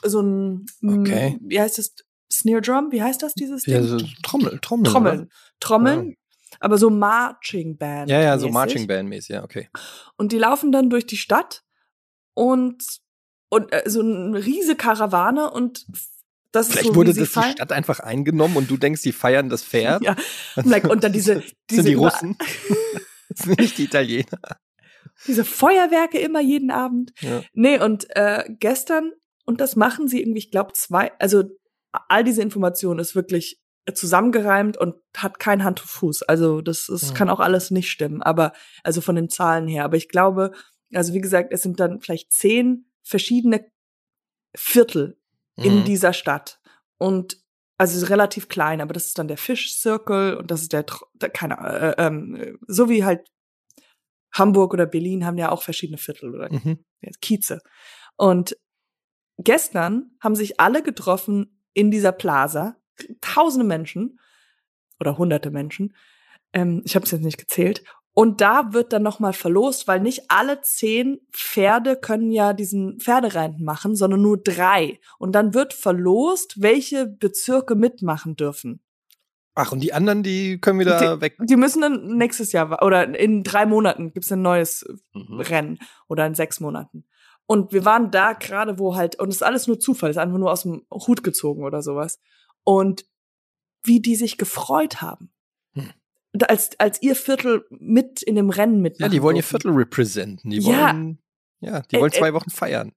so 0.04 0.22
ein 0.22 0.66
okay. 0.84 1.38
wie 1.42 1.60
heißt 1.60 1.78
das 1.78 1.96
Snare 2.32 2.62
Drum, 2.62 2.92
wie 2.92 3.02
heißt 3.02 3.24
das 3.24 3.34
dieses 3.34 3.64
Ding? 3.64 3.74
Ja, 3.74 3.84
so 3.84 3.98
Trommel, 4.24 4.60
Trommel. 4.62 4.92
Trommeln. 4.92 5.20
Oder? 5.22 5.30
Trommeln. 5.60 6.10
Ja. 6.10 6.16
Aber 6.60 6.78
so 6.78 6.90
Marching 6.90 7.78
Band. 7.78 8.10
Ja, 8.10 8.22
ja, 8.22 8.38
so 8.38 8.50
Marching 8.50 8.88
Band 8.88 9.10
mäßig, 9.10 9.30
ja, 9.30 9.44
okay. 9.44 9.70
Und 10.18 10.32
die 10.32 10.38
laufen 10.38 10.72
dann 10.72 10.90
durch 10.90 11.08
die 11.08 11.18
Stadt 11.18 11.64
und 12.34 12.84
und 13.50 13.72
äh, 13.74 13.90
so 13.90 14.02
eine 14.02 14.46
riese 14.46 14.76
Karawane 14.76 15.50
und 15.50 15.88
das 16.52 16.70
Vielleicht 16.70 16.88
so, 16.88 16.96
wurde 16.96 17.14
das 17.14 17.18
die 17.18 17.26
Stadt 17.26 17.72
einfach 17.72 18.00
eingenommen 18.00 18.58
und 18.58 18.70
du 18.70 18.78
denkst, 18.78 19.02
die 19.02 19.12
feiern 19.12 19.50
das 19.50 19.64
Pferd. 19.66 20.04
Ja. 20.04 20.16
Und 20.56 21.04
dann 21.04 21.14
diese, 21.14 21.44
diese 21.70 21.84
sind 21.84 21.88
die 21.88 21.94
Russen. 21.94 22.38
das 23.30 23.40
sind 23.46 23.60
nicht 23.60 23.78
die 23.78 23.84
Italiener. 23.86 24.40
Diese 25.27 25.45
Feuerwerke 25.45 26.19
immer 26.19 26.42
jeden 26.42 26.71
Abend. 26.71 27.13
Ja. 27.19 27.42
Nee, 27.54 27.80
und 27.80 28.07
äh, 28.16 28.45
gestern, 28.48 29.12
und 29.45 29.62
das 29.62 29.75
machen 29.75 30.07
sie 30.07 30.21
irgendwie, 30.21 30.39
ich 30.39 30.51
glaube, 30.51 30.74
zwei, 30.74 31.12
also 31.19 31.44
all 31.92 32.24
diese 32.24 32.42
Information 32.42 33.00
ist 33.00 33.16
wirklich 33.16 33.60
zusammengereimt 33.94 34.77
und 34.77 34.95
hat 35.18 35.39
kein 35.39 35.63
Hand 35.63 35.81
und 35.81 35.88
Fuß. 35.88 36.24
Also 36.24 36.62
das, 36.62 36.88
das 36.88 37.10
ja. 37.10 37.16
kann 37.16 37.30
auch 37.30 37.39
alles 37.39 37.71
nicht 37.71 37.89
stimmen, 37.89 38.21
aber 38.21 38.54
also 38.83 39.01
von 39.01 39.16
den 39.16 39.30
Zahlen 39.30 39.68
her. 39.68 39.83
Aber 39.83 39.98
ich 39.98 40.10
glaube, 40.10 40.51
also 40.94 41.13
wie 41.13 41.21
gesagt, 41.21 41.51
es 41.51 41.63
sind 41.63 41.80
dann 41.80 42.00
vielleicht 42.00 42.31
zehn 42.31 42.86
verschiedene 43.01 43.66
Viertel 44.56 45.18
in 45.56 45.80
mhm. 45.80 45.83
dieser 45.86 46.13
Stadt. 46.13 46.60
Und 46.98 47.38
also 47.77 48.06
relativ 48.07 48.50
klein, 48.50 48.81
aber 48.81 48.94
das 48.94 49.07
ist 49.07 49.18
dann 49.18 49.27
der 49.27 49.38
Fish 49.38 49.74
Circle 49.77 50.36
und 50.36 50.51
das 50.51 50.62
ist 50.63 50.74
der, 50.74 50.83
keine 50.83 51.95
äh, 51.98 52.06
ähm, 52.06 52.57
so 52.68 52.89
wie 52.89 53.06
halt 53.06 53.30
Hamburg 54.31 54.74
oder 54.74 54.86
Berlin 54.86 55.26
haben 55.26 55.38
ja 55.38 55.52
auch 55.52 55.64
verschiedene 55.64 55.98
Viertel 55.98 56.34
oder 56.34 56.52
mhm. 56.52 56.80
Kieze. 57.22 57.62
Und 58.16 58.58
gestern 59.38 60.12
haben 60.20 60.36
sich 60.36 60.60
alle 60.60 60.84
getroffen 60.84 61.64
in 61.74 61.92
dieser 61.92 62.12
Plaza, 62.12 62.76
tausende 63.22 63.66
Menschen 63.66 64.20
oder 65.00 65.18
hunderte 65.18 65.52
Menschen. 65.52 65.96
Ähm, 66.54 66.81
ich 66.86 66.96
habe 66.96 67.06
es 67.06 67.12
jetzt 67.12 67.24
nicht 67.24 67.38
gezählt. 67.38 67.84
Und 68.14 68.42
da 68.42 68.74
wird 68.74 68.92
dann 68.92 69.04
nochmal 69.04 69.34
verlost, 69.34 69.88
weil 69.88 70.02
nicht 70.02 70.30
alle 70.30 70.62
zehn 70.62 71.22
Pferde 71.31 71.96
können 71.96 72.31
ja 72.31 72.52
diesen 72.52 73.00
Pferderennen 73.00 73.64
machen, 73.64 73.96
sondern 73.96 74.22
nur 74.22 74.38
drei. 74.38 75.00
Und 75.20 75.34
dann 75.34 75.54
wird 75.54 75.74
verlost, 75.74 76.62
welche 76.62 77.06
Bezirke 77.06 77.76
mitmachen 77.76 78.36
dürfen. 78.36 78.81
Ach, 79.62 79.74
und 79.74 79.82
die 79.82 79.92
anderen, 79.92 80.24
die 80.24 80.58
können 80.62 80.80
wieder 80.80 81.18
die, 81.18 81.22
weg. 81.22 81.36
Die 81.42 81.58
müssen 81.58 81.82
dann 81.82 82.16
nächstes 82.16 82.54
Jahr 82.54 82.82
oder 82.82 83.20
in 83.20 83.44
drei 83.44 83.66
Monaten 83.66 84.14
gibt's 84.14 84.32
ein 84.32 84.42
neues 84.42 84.86
mhm. 85.14 85.42
Rennen 85.42 85.80
oder 86.08 86.26
in 86.26 86.34
sechs 86.34 86.62
Monaten. 86.62 87.04
Und 87.46 87.74
wir 87.74 87.84
waren 87.84 88.10
da 88.10 88.32
gerade, 88.32 88.80
wo 88.80 88.96
halt, 88.96 89.20
und 89.20 89.28
es 89.28 89.36
ist 89.36 89.44
alles 89.44 89.68
nur 89.68 89.78
Zufall, 89.78 90.12
es 90.12 90.16
ist 90.16 90.22
einfach 90.22 90.38
nur 90.38 90.50
aus 90.50 90.64
dem 90.64 90.84
Hut 90.90 91.24
gezogen 91.24 91.66
oder 91.66 91.82
sowas. 91.82 92.22
Und 92.64 93.06
wie 93.84 94.00
die 94.00 94.16
sich 94.16 94.38
gefreut 94.38 95.02
haben. 95.02 95.30
Hm. 95.74 95.90
Als, 96.48 96.80
als 96.80 97.02
ihr 97.02 97.18
Viertel 97.18 97.66
mit 97.70 98.24
in 98.24 98.36
dem 98.36 98.52
Rennen 98.52 98.82
mitmachen. 98.82 99.12
Ja, 99.12 99.14
die 99.14 99.22
wollen 99.22 99.36
ihr 99.36 99.44
Viertel 99.44 99.74
representen. 99.74 100.52
Die 100.52 100.64
wollen, 100.64 101.20
ja, 101.60 101.74
ja 101.74 101.82
die 101.82 101.98
wollen 101.98 102.14
zwei 102.14 102.34
Wochen 102.34 102.50
feiern. 102.50 102.94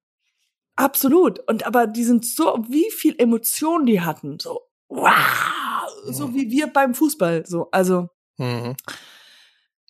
Absolut. 0.76 1.40
Und 1.48 1.66
aber 1.66 1.88
die 1.88 2.04
sind 2.04 2.24
so, 2.24 2.64
wie 2.68 2.88
viel 2.92 3.16
Emotionen 3.18 3.86
die 3.86 4.00
hatten. 4.00 4.38
So, 4.38 4.60
wow 4.88 5.61
so 6.04 6.28
mhm. 6.28 6.34
wie 6.34 6.50
wir 6.50 6.66
beim 6.68 6.94
Fußball. 6.94 7.44
So, 7.46 7.68
also. 7.70 8.08
Mhm. 8.38 8.76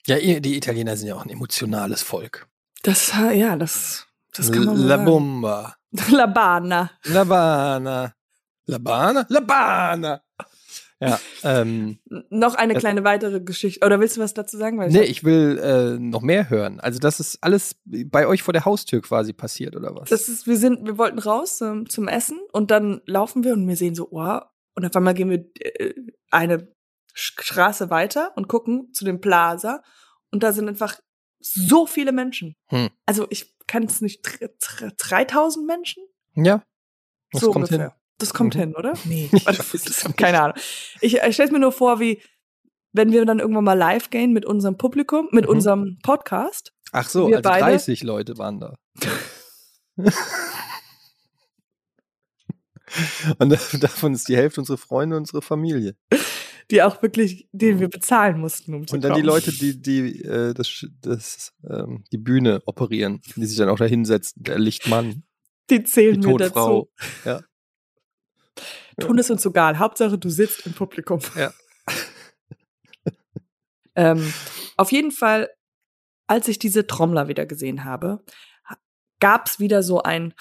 Ja, 0.06 0.18
die 0.18 0.56
Italiener 0.56 0.96
sind 0.96 1.08
ja 1.08 1.14
auch 1.14 1.24
ein 1.24 1.30
emotionales 1.30 2.02
Volk. 2.02 2.48
Das, 2.82 3.12
ja, 3.12 3.56
das, 3.56 4.06
das 4.34 4.50
kann 4.50 4.64
man 4.64 4.76
La 4.76 4.96
sagen. 4.96 5.04
Bomba. 5.04 5.76
La 6.10 6.26
Bana. 6.26 6.90
La 7.04 7.24
Bana. 7.24 8.14
La 8.66 8.78
Bana? 8.78 9.26
La 9.28 9.40
Bana. 9.40 10.22
Ja, 11.02 11.18
ähm, 11.42 11.98
noch 12.30 12.54
eine 12.54 12.74
kleine 12.74 13.02
weitere 13.02 13.40
Geschichte. 13.40 13.84
Oder 13.84 13.98
willst 13.98 14.16
du 14.16 14.20
was 14.20 14.34
dazu 14.34 14.56
sagen? 14.56 14.78
Weil 14.78 14.90
nee, 14.90 15.02
ich 15.02 15.24
will 15.24 15.58
äh, 15.58 15.98
noch 15.98 16.22
mehr 16.22 16.48
hören. 16.48 16.78
Also 16.78 17.00
das 17.00 17.18
ist 17.18 17.38
alles 17.40 17.74
bei 17.84 18.28
euch 18.28 18.44
vor 18.44 18.52
der 18.52 18.64
Haustür 18.64 19.02
quasi 19.02 19.32
passiert, 19.32 19.74
oder 19.74 19.96
was? 19.96 20.10
Das 20.10 20.28
ist, 20.28 20.46
wir 20.46 20.56
sind, 20.56 20.86
wir 20.86 20.98
wollten 20.98 21.18
raus 21.18 21.60
ähm, 21.60 21.88
zum 21.88 22.06
Essen 22.06 22.38
und 22.52 22.70
dann 22.70 23.00
laufen 23.04 23.42
wir 23.42 23.52
und 23.54 23.66
wir 23.66 23.74
sehen 23.74 23.96
so, 23.96 24.08
oh, 24.12 24.40
und 24.74 24.84
auf 24.84 24.94
einmal 24.96 25.14
gehen 25.14 25.30
wir 25.30 25.44
äh, 25.60 25.94
eine 26.30 26.68
Straße 27.14 27.90
weiter 27.90 28.32
und 28.36 28.48
gucken 28.48 28.92
zu 28.92 29.04
dem 29.04 29.20
Plaza. 29.20 29.82
Und 30.30 30.42
da 30.42 30.52
sind 30.52 30.68
einfach 30.68 30.98
so 31.40 31.86
viele 31.86 32.12
Menschen. 32.12 32.56
Hm. 32.68 32.88
Also 33.06 33.26
ich 33.30 33.54
kann 33.66 33.84
es 33.84 34.00
nicht, 34.00 34.26
3000 34.98 35.66
Menschen? 35.66 36.04
Ja. 36.34 36.64
Das 37.30 37.42
so 37.42 37.52
kommt 37.52 37.70
ungefähr. 37.70 37.88
hin. 37.88 37.96
Das 38.18 38.34
kommt 38.34 38.54
mhm. 38.54 38.60
hin, 38.60 38.76
oder? 38.76 38.94
Nee, 39.04 39.30
ich 39.32 40.16
keine 40.16 40.42
Ahnung. 40.42 40.56
Ich, 41.00 41.16
ich 41.16 41.34
stelle 41.34 41.50
mir 41.50 41.58
nur 41.58 41.72
vor, 41.72 41.98
wie 41.98 42.22
wenn 42.92 43.10
wir 43.10 43.24
dann 43.24 43.38
irgendwann 43.38 43.64
mal 43.64 43.72
live 43.72 44.10
gehen 44.10 44.32
mit 44.32 44.44
unserem 44.44 44.76
Publikum, 44.76 45.28
mit 45.32 45.46
mhm. 45.46 45.50
unserem 45.50 45.98
Podcast. 46.02 46.72
Ach 46.92 47.08
so, 47.08 47.26
also 47.26 47.40
30 47.40 48.02
Leute 48.02 48.36
waren 48.38 48.60
da. 48.60 48.74
Und 53.38 53.50
davon 53.82 54.14
ist 54.14 54.28
die 54.28 54.36
Hälfte 54.36 54.60
unsere 54.60 54.78
Freunde 54.78 55.16
und 55.16 55.22
unsere 55.22 55.42
Familie. 55.42 55.96
Die 56.70 56.82
auch 56.82 57.02
wirklich, 57.02 57.48
den 57.52 57.80
wir 57.80 57.88
bezahlen 57.88 58.38
mussten, 58.38 58.74
um 58.74 58.86
zu 58.86 58.94
Und 58.94 59.02
dann 59.02 59.12
kommen. 59.12 59.22
die 59.22 59.26
Leute, 59.26 59.52
die, 59.52 59.80
die 59.80 60.22
äh, 60.22 60.54
das, 60.54 60.86
das, 61.00 61.52
ähm, 61.68 62.04
die 62.12 62.18
Bühne 62.18 62.62
operieren, 62.66 63.20
die 63.36 63.46
sich 63.46 63.58
dann 63.58 63.68
auch 63.68 63.78
da 63.78 63.84
hinsetzen, 63.84 64.42
der 64.42 64.58
Lichtmann. 64.58 65.24
Die 65.70 65.82
zählen 65.84 66.20
die 66.20 66.28
mir 66.28 66.36
dazu. 66.36 66.90
Ja. 67.24 67.40
Tun 69.00 69.18
es 69.18 69.30
uns 69.30 69.44
egal. 69.44 69.78
Hauptsache, 69.78 70.18
du 70.18 70.28
sitzt 70.28 70.66
im 70.66 70.74
Publikum. 70.74 71.20
Ja. 71.36 71.52
ähm, 73.96 74.32
auf 74.76 74.92
jeden 74.92 75.10
Fall, 75.10 75.50
als 76.26 76.48
ich 76.48 76.58
diese 76.58 76.86
Trommler 76.86 77.28
wieder 77.28 77.46
gesehen 77.46 77.84
habe, 77.84 78.22
gab 79.22 79.46
es 79.46 79.60
wieder 79.60 79.82
so 79.82 80.02
ein, 80.02 80.34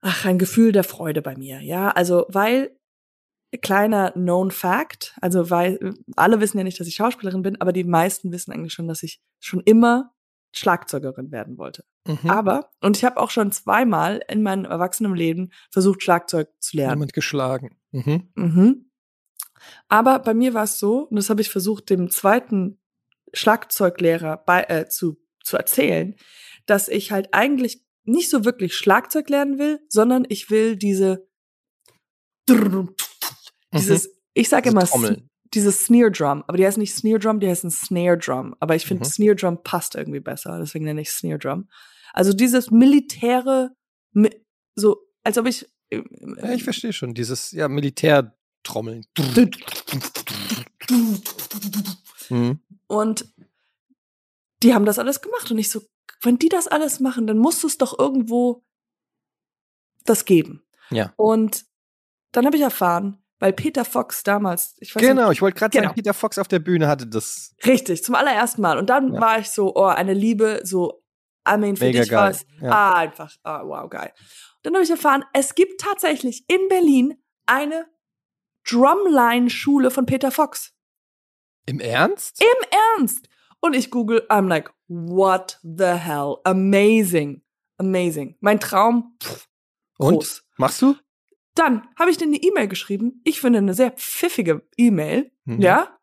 ach, 0.00 0.24
ein 0.24 0.38
Gefühl 0.38 0.72
der 0.72 0.84
Freude 0.84 1.22
bei 1.22 1.36
mir. 1.36 1.60
Ja, 1.60 1.90
also, 1.90 2.26
weil 2.28 2.76
kleiner 3.62 4.12
known 4.12 4.50
fact, 4.50 5.16
also 5.20 5.50
weil 5.50 5.94
alle 6.14 6.40
wissen 6.40 6.58
ja 6.58 6.64
nicht, 6.64 6.78
dass 6.78 6.86
ich 6.86 6.94
Schauspielerin 6.94 7.42
bin, 7.42 7.60
aber 7.60 7.72
die 7.72 7.84
meisten 7.84 8.30
wissen 8.30 8.52
eigentlich 8.52 8.72
schon, 8.72 8.86
dass 8.86 9.02
ich 9.02 9.20
schon 9.40 9.60
immer 9.60 10.14
Schlagzeugerin 10.52 11.32
werden 11.32 11.58
wollte. 11.58 11.84
Mhm. 12.06 12.30
Aber 12.30 12.70
und 12.80 12.96
ich 12.96 13.04
habe 13.04 13.18
auch 13.18 13.30
schon 13.30 13.50
zweimal 13.50 14.22
in 14.28 14.42
meinem 14.42 14.66
Erwachsenenleben 14.66 15.52
versucht 15.70 16.02
Schlagzeug 16.02 16.48
zu 16.60 16.76
lernen. 16.76 16.98
Jemand 16.98 17.12
geschlagen. 17.12 17.76
Mhm. 17.90 18.30
Mhm. 18.34 18.90
Aber 19.88 20.20
bei 20.20 20.32
mir 20.32 20.54
war 20.54 20.64
es 20.64 20.78
so, 20.78 21.08
und 21.08 21.16
das 21.16 21.28
habe 21.28 21.40
ich 21.40 21.50
versucht 21.50 21.90
dem 21.90 22.10
zweiten 22.10 22.80
Schlagzeuglehrer 23.32 24.36
bei, 24.38 24.62
äh, 24.64 24.88
zu 24.88 25.16
zu 25.42 25.56
erzählen, 25.56 26.14
dass 26.66 26.88
ich 26.88 27.12
halt 27.12 27.28
eigentlich 27.32 27.84
nicht 28.10 28.30
so 28.30 28.44
wirklich 28.44 28.74
Schlagzeug 28.74 29.28
lernen 29.28 29.58
will, 29.58 29.80
sondern 29.88 30.26
ich 30.28 30.50
will 30.50 30.76
diese 30.76 31.26
dieses, 33.72 34.06
mhm. 34.06 34.12
ich 34.34 34.48
sage 34.48 34.70
immer 34.70 34.86
dieses 35.52 35.84
Snare 35.84 36.10
Drum, 36.10 36.44
aber 36.46 36.56
die 36.56 36.66
heißt 36.66 36.78
nicht 36.78 36.94
Snare 36.94 37.18
Drum, 37.18 37.40
die 37.40 37.48
heißt 37.48 37.64
ein 37.64 37.70
Snare 37.70 38.18
Drum. 38.18 38.54
Aber 38.60 38.76
ich 38.76 38.86
finde 38.86 39.04
mhm. 39.04 39.10
Snare 39.10 39.36
Drum 39.36 39.62
passt 39.62 39.94
irgendwie 39.94 40.20
besser, 40.20 40.58
deswegen 40.58 40.84
nenne 40.84 41.00
ich 41.00 41.10
Snare 41.10 41.38
Drum. 41.38 41.68
Also 42.12 42.32
dieses 42.32 42.70
militäre, 42.70 43.74
so 44.74 44.96
als 45.22 45.38
ob 45.38 45.46
ich 45.46 45.66
Ja, 45.90 46.52
ich 46.52 46.64
verstehe 46.64 46.92
schon. 46.92 47.14
Dieses 47.14 47.52
ja, 47.52 47.68
Militärtrommeln. 47.68 49.06
Mhm. 52.28 52.60
Und 52.86 53.34
die 54.62 54.74
haben 54.74 54.84
das 54.84 54.98
alles 54.98 55.20
gemacht. 55.20 55.50
Und 55.50 55.58
ich 55.58 55.70
so, 55.70 55.82
wenn 56.22 56.38
die 56.38 56.48
das 56.48 56.66
alles 56.68 57.00
machen, 57.00 57.26
dann 57.26 57.38
muss 57.38 57.64
es 57.64 57.78
doch 57.78 57.98
irgendwo 57.98 58.64
das 60.04 60.24
geben. 60.24 60.62
Ja. 60.90 61.12
Und 61.16 61.64
dann 62.32 62.46
habe 62.46 62.56
ich 62.56 62.62
erfahren, 62.62 63.22
weil 63.38 63.52
Peter 63.52 63.84
Fox 63.84 64.22
damals, 64.22 64.76
ich 64.80 64.94
weiß 64.94 65.00
Genau, 65.02 65.28
nicht, 65.28 65.38
ich 65.38 65.42
wollte 65.42 65.58
gerade 65.58 65.70
Genau. 65.72 65.84
sagen, 65.88 65.94
Peter 65.94 66.14
Fox 66.14 66.38
auf 66.38 66.48
der 66.48 66.58
Bühne 66.58 66.88
hatte 66.88 67.06
das 67.06 67.54
richtig, 67.64 68.04
zum 68.04 68.14
allerersten 68.14 68.60
Mal. 68.62 68.78
Und 68.78 68.90
dann 68.90 69.14
Ja. 69.14 69.20
war 69.20 69.38
ich 69.38 69.50
so, 69.50 69.74
oh, 69.74 69.84
eine 69.84 70.14
Liebe, 70.14 70.60
so, 70.64 71.02
I 71.48 71.56
mean, 71.56 71.76
für 71.76 71.84
Mega 71.86 72.02
dich 72.02 72.10
war 72.12 72.30
es 72.30 72.44
ja. 72.60 72.70
ah, 72.70 72.94
einfach, 72.98 73.34
ah, 73.42 73.62
wow, 73.64 73.88
geil. 73.88 74.12
Und 74.56 74.66
dann 74.66 74.74
habe 74.74 74.84
ich 74.84 74.90
erfahren, 74.90 75.24
es 75.32 75.54
gibt 75.54 75.80
tatsächlich 75.80 76.44
in 76.48 76.68
Berlin 76.68 77.16
eine 77.46 77.86
Drumline-Schule 78.68 79.90
von 79.90 80.06
Peter 80.06 80.30
Fox. 80.30 80.72
im 81.66 81.80
Ernst? 81.80 82.42
Ernst. 82.98 83.28
Und 83.60 83.74
ich 83.74 83.90
google, 83.90 84.26
I'm 84.28 84.48
like, 84.48 84.70
what 84.90 85.58
the 85.62 85.94
hell? 85.94 86.36
Amazing. 86.44 87.42
Amazing. 87.78 88.36
Mein 88.40 88.60
Traum, 88.60 89.16
pff, 89.22 89.48
Und 89.98 90.14
groß. 90.16 90.42
machst 90.58 90.82
du? 90.82 90.96
Dann 91.54 91.88
habe 91.98 92.10
ich 92.10 92.16
dir 92.16 92.24
eine 92.24 92.36
E-Mail 92.36 92.68
geschrieben. 92.68 93.20
Ich 93.24 93.40
finde 93.40 93.58
eine 93.58 93.74
sehr 93.74 93.92
pfiffige 93.92 94.66
E-Mail. 94.76 95.32
Mhm. 95.44 95.60
Ja. 95.60 95.96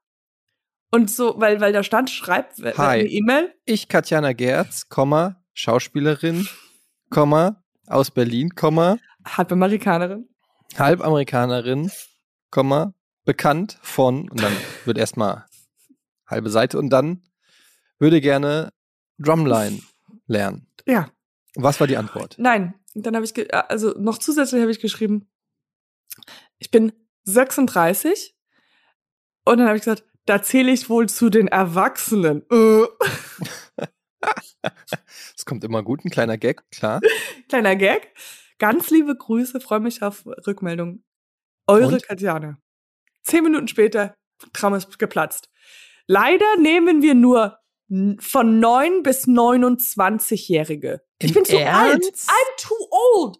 Und 0.91 1.11
so, 1.11 1.35
weil, 1.37 1.59
weil 1.59 1.73
da 1.73 1.83
stand, 1.83 2.09
schreibt 2.09 2.59
wer 2.59 2.77
Hi. 2.77 3.01
eine 3.01 3.09
E-Mail. 3.09 3.53
Ich, 3.65 3.87
Katjana 3.89 4.33
Gerz, 4.33 4.87
Komma, 4.89 5.43
Schauspielerin, 5.53 6.47
Komma, 7.09 7.63
aus 7.87 8.09
Berlin, 8.11 8.55
Komma, 8.55 8.97
Halb 9.25 9.51
Amerikanerin. 9.51 10.29
Halbamerikanerin, 10.77 11.91
Komma, 12.51 12.93
bekannt 13.25 13.77
von, 13.81 14.29
und 14.29 14.41
dann 14.41 14.55
wird 14.85 14.97
erstmal 14.97 15.45
halbe 16.25 16.49
Seite 16.49 16.77
und 16.77 16.89
dann 16.89 17.23
würde 17.99 18.21
gerne 18.21 18.71
Drumline 19.19 19.81
lernen. 20.27 20.67
Ja. 20.85 21.09
Was 21.55 21.79
war 21.79 21.87
die 21.87 21.97
Antwort? 21.97 22.35
Nein. 22.37 22.73
Und 22.93 23.05
dann 23.05 23.15
habe 23.15 23.25
ich, 23.25 23.33
ge- 23.33 23.49
also 23.51 23.93
noch 23.99 24.17
zusätzlich 24.17 24.61
habe 24.61 24.71
ich 24.71 24.79
geschrieben, 24.79 25.29
ich 26.59 26.71
bin 26.71 26.91
36. 27.23 28.35
Und 29.45 29.57
dann 29.59 29.67
habe 29.67 29.77
ich 29.77 29.83
gesagt, 29.83 30.03
da 30.25 30.41
zähle 30.41 30.71
ich 30.71 30.89
wohl 30.89 31.07
zu 31.07 31.29
den 31.29 31.47
Erwachsenen. 31.47 32.43
Äh. 32.51 32.85
Es 35.37 35.45
kommt 35.45 35.63
immer 35.63 35.83
gut, 35.83 36.03
ein 36.03 36.09
kleiner 36.09 36.37
Gag, 36.37 36.69
klar. 36.71 36.99
Kleiner 37.47 37.75
Gag. 37.75 38.13
Ganz 38.57 38.89
liebe 38.89 39.15
Grüße, 39.15 39.61
freue 39.61 39.79
mich 39.79 40.01
auf 40.01 40.25
Rückmeldung. 40.25 41.03
Eure 41.67 41.93
Und? 41.95 42.03
Katjana. 42.03 42.57
Zehn 43.23 43.43
Minuten 43.43 43.67
später, 43.67 44.15
Traum 44.53 44.73
ist 44.73 44.97
geplatzt. 44.99 45.49
Leider 46.07 46.45
nehmen 46.59 47.01
wir 47.01 47.13
nur 47.13 47.59
von 48.19 48.59
9 48.59 49.03
bis 49.03 49.27
29-Jährige. 49.27 51.01
Ich 51.19 51.33
bin 51.33 51.45
zu 51.45 51.57
alt. 51.57 52.03
I'm 52.03 52.61
too 52.61 52.75
old. 53.15 53.37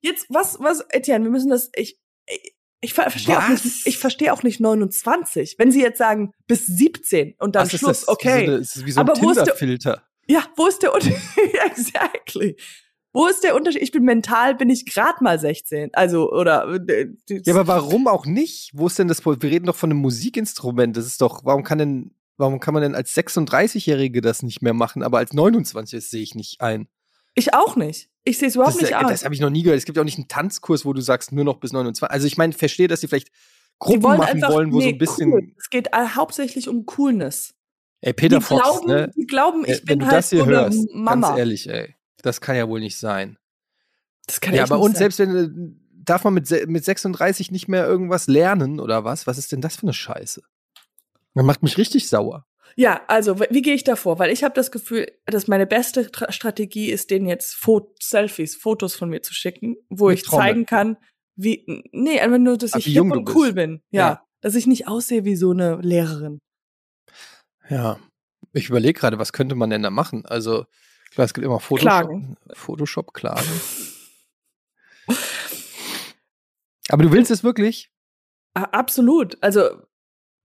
Jetzt, 0.00 0.26
was, 0.30 0.58
was, 0.60 0.84
Etienne, 0.90 1.24
wir 1.24 1.30
müssen 1.30 1.50
das, 1.50 1.70
ich, 1.76 1.98
ich, 2.26 2.54
ich 2.80 2.94
ver- 2.94 3.10
verstehe 3.10 3.38
auch 3.38 3.48
nicht, 3.48 3.64
ich 3.86 3.98
verstehe 3.98 4.32
auch 4.32 4.42
nicht 4.42 4.60
29. 4.60 5.56
Wenn 5.58 5.70
Sie 5.70 5.82
jetzt 5.82 5.98
sagen, 5.98 6.32
bis 6.46 6.66
17 6.66 7.34
und 7.38 7.54
dann 7.54 7.66
Was 7.66 7.74
ist 7.74 7.80
Schluss, 7.80 8.00
das? 8.00 8.08
okay. 8.08 8.42
Wie 8.42 8.46
so, 8.46 8.52
eine, 8.52 8.60
ist 8.60 8.86
wie 8.86 8.90
so 8.92 9.00
ein 9.00 9.08
Aber 9.08 9.20
wo 9.20 9.30
ist 9.30 9.84
der-. 9.84 10.02
Ja, 10.26 10.44
wo 10.56 10.66
ist 10.66 10.82
der 10.82 10.94
Unterschied? 10.94 11.16
exactly. 11.66 12.56
Wo 13.12 13.26
ist 13.26 13.42
der 13.42 13.56
Unterschied? 13.56 13.82
Ich 13.82 13.90
bin 13.90 14.04
mental, 14.04 14.54
bin 14.54 14.70
ich 14.70 14.86
gerade 14.86 15.22
mal 15.22 15.38
16. 15.38 15.90
Also, 15.94 16.30
oder. 16.30 16.66
äh, 16.88 17.08
Ja, 17.28 17.54
aber 17.54 17.66
warum 17.66 18.06
auch 18.06 18.24
nicht? 18.24 18.70
Wo 18.72 18.86
ist 18.86 18.98
denn 18.98 19.08
das? 19.08 19.20
Pro- 19.20 19.36
Wir 19.40 19.50
reden 19.50 19.66
doch 19.66 19.74
von 19.76 19.90
einem 19.90 19.98
Musikinstrument. 20.00 20.96
Das 20.96 21.04
ist 21.06 21.20
doch, 21.20 21.44
warum 21.44 21.64
kann 21.64 21.78
denn, 21.78 22.14
warum 22.40 22.58
kann 22.60 22.74
man 22.74 22.82
denn 22.82 22.94
als 22.94 23.14
36-Jährige 23.16 24.20
das 24.20 24.42
nicht 24.42 24.62
mehr 24.62 24.74
machen, 24.74 25.02
aber 25.02 25.18
als 25.18 25.32
29 25.32 25.96
das 25.98 26.10
sehe 26.10 26.22
ich 26.22 26.34
nicht 26.34 26.60
ein. 26.60 26.88
ich 27.34 27.54
auch 27.54 27.76
nicht. 27.76 28.08
Ich 28.24 28.38
sehe 28.38 28.48
es 28.48 28.54
überhaupt 28.56 28.74
das 28.76 28.82
nicht 28.82 28.96
an. 28.96 29.06
das 29.08 29.24
habe 29.24 29.34
ich 29.34 29.40
noch 29.40 29.50
nie 29.50 29.62
gehört. 29.62 29.78
Es 29.78 29.84
gibt 29.84 29.96
ja 29.96 30.02
auch 30.02 30.04
nicht 30.06 30.18
einen 30.18 30.28
Tanzkurs, 30.28 30.84
wo 30.84 30.92
du 30.92 31.00
sagst, 31.00 31.32
nur 31.32 31.44
noch 31.44 31.58
bis 31.60 31.72
29. 31.72 32.12
Also 32.12 32.26
ich 32.26 32.36
meine, 32.36 32.52
verstehe, 32.52 32.88
dass 32.88 33.00
die 33.00 33.08
vielleicht 33.08 33.28
Die 33.28 33.32
Gruppen 33.78 34.02
wollen 34.02 34.18
machen 34.18 34.34
einfach- 34.34 34.52
wollen, 34.52 34.72
wo 34.72 34.80
so 34.80 34.86
nee, 34.86 34.92
ein 34.92 34.98
bisschen. 34.98 35.32
Cool. 35.32 35.52
Es 35.56 35.70
geht 35.70 35.88
hauptsächlich 35.94 36.68
um 36.68 36.84
Coolness. 36.86 37.54
Ey, 38.02 38.12
Peter 38.14 38.38
die 38.38 38.44
Fox, 38.44 38.62
glauben, 38.62 38.86
ne? 38.88 39.10
die 39.16 39.26
glauben, 39.26 39.64
ich 39.64 39.70
Äh, 39.70 39.78
Wenn 39.80 39.84
bin 39.86 39.98
du 40.00 40.06
halt 40.06 40.16
das 40.16 40.30
hier 40.30 40.38
so 40.40 40.44
eine 40.46 40.54
hörst, 40.56 40.88
Mama. 40.94 41.28
ganz 41.28 41.38
ehrlich, 41.38 41.68
ey. 41.68 41.94
Das 42.22 42.40
kann 42.40 42.56
ja 42.56 42.68
wohl 42.68 42.80
nicht 42.80 42.98
sein. 42.98 43.38
Das 44.26 44.40
kann 44.40 44.54
Ja, 44.54 44.64
aber 44.64 44.76
nicht 44.76 44.84
und 44.84 44.92
sein. 44.92 44.98
selbst 45.10 45.18
wenn 45.18 45.36
äh, 45.36 45.48
darf 46.04 46.24
man 46.24 46.34
mit, 46.34 46.50
mit 46.68 46.84
36 46.84 47.50
nicht 47.50 47.68
mehr 47.68 47.86
irgendwas 47.86 48.26
lernen 48.26 48.80
oder 48.80 49.04
was? 49.04 49.26
Was 49.26 49.38
ist 49.38 49.52
denn 49.52 49.60
das 49.60 49.76
für 49.76 49.82
eine 49.82 49.92
Scheiße? 49.94 50.42
Das 51.34 51.44
macht 51.44 51.62
mich 51.62 51.78
richtig 51.78 52.08
sauer. 52.08 52.46
Ja, 52.76 53.02
also 53.08 53.40
wie 53.40 53.62
gehe 53.62 53.74
ich 53.74 53.84
da 53.84 53.96
vor? 53.96 54.18
Weil 54.18 54.30
ich 54.30 54.44
habe 54.44 54.54
das 54.54 54.70
Gefühl, 54.70 55.10
dass 55.26 55.48
meine 55.48 55.66
beste 55.66 56.10
Tra 56.10 56.30
Strategie 56.32 56.90
ist, 56.90 57.10
denen 57.10 57.26
jetzt 57.26 57.54
Fo 57.54 57.92
Selfies, 58.00 58.54
Fotos 58.56 58.94
von 58.94 59.08
mir 59.10 59.22
zu 59.22 59.34
schicken, 59.34 59.76
wo 59.88 60.08
Mit 60.08 60.18
ich 60.18 60.24
Trommel. 60.24 60.44
zeigen 60.46 60.66
kann, 60.66 60.96
wie 61.36 61.64
nee, 61.92 62.20
einfach 62.20 62.38
nur, 62.38 62.56
dass 62.58 62.74
Ah, 62.74 62.78
ich 62.78 62.84
hip 62.86 62.94
jung 62.94 63.10
und 63.10 63.24
bist. 63.24 63.36
cool 63.36 63.52
bin. 63.52 63.82
Ja, 63.90 64.00
Ja. 64.08 64.26
dass 64.40 64.54
ich 64.54 64.66
nicht 64.68 64.86
aussehe 64.88 65.24
wie 65.24 65.36
so 65.36 65.50
eine 65.50 65.76
Lehrerin. 65.80 66.38
Ja. 67.68 67.98
Ich 68.52 68.68
überlege 68.68 68.98
gerade, 68.98 69.18
was 69.18 69.32
könnte 69.32 69.54
man 69.54 69.70
denn 69.70 69.82
da 69.82 69.90
machen? 69.90 70.24
Also, 70.26 70.64
klar, 71.12 71.24
es 71.24 71.34
gibt 71.34 71.44
immer 71.44 71.60
Photoshop. 71.60 71.88
Klagen. 71.88 72.36
Photoshop 72.52 73.14
klagen. 73.14 73.48
Aber 76.88 77.02
du 77.02 77.12
willst 77.12 77.30
es 77.30 77.44
wirklich? 77.44 77.90
Absolut. 78.54 79.36
Also 79.42 79.70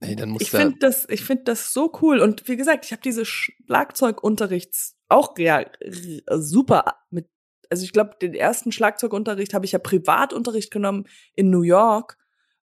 Ey, 0.07 0.15
dann 0.15 0.29
muss 0.29 0.41
ich 0.41 0.51
da. 0.51 0.59
finde 0.59 0.77
das, 0.79 1.07
ich 1.09 1.23
finde 1.23 1.43
das 1.43 1.73
so 1.73 1.91
cool. 2.01 2.19
Und 2.19 2.47
wie 2.47 2.57
gesagt, 2.57 2.85
ich 2.85 2.91
habe 2.91 3.01
diese 3.01 3.25
Schlagzeugunterrichts 3.25 4.95
auch 5.09 5.37
ja 5.37 5.65
super 6.29 6.97
mit. 7.09 7.29
Also 7.69 7.83
ich 7.83 7.93
glaube, 7.93 8.15
den 8.21 8.33
ersten 8.33 8.71
Schlagzeugunterricht 8.71 9.53
habe 9.53 9.65
ich 9.65 9.71
ja 9.71 9.79
Privatunterricht 9.79 10.71
genommen 10.71 11.05
in 11.33 11.49
New 11.49 11.63
York. 11.63 12.17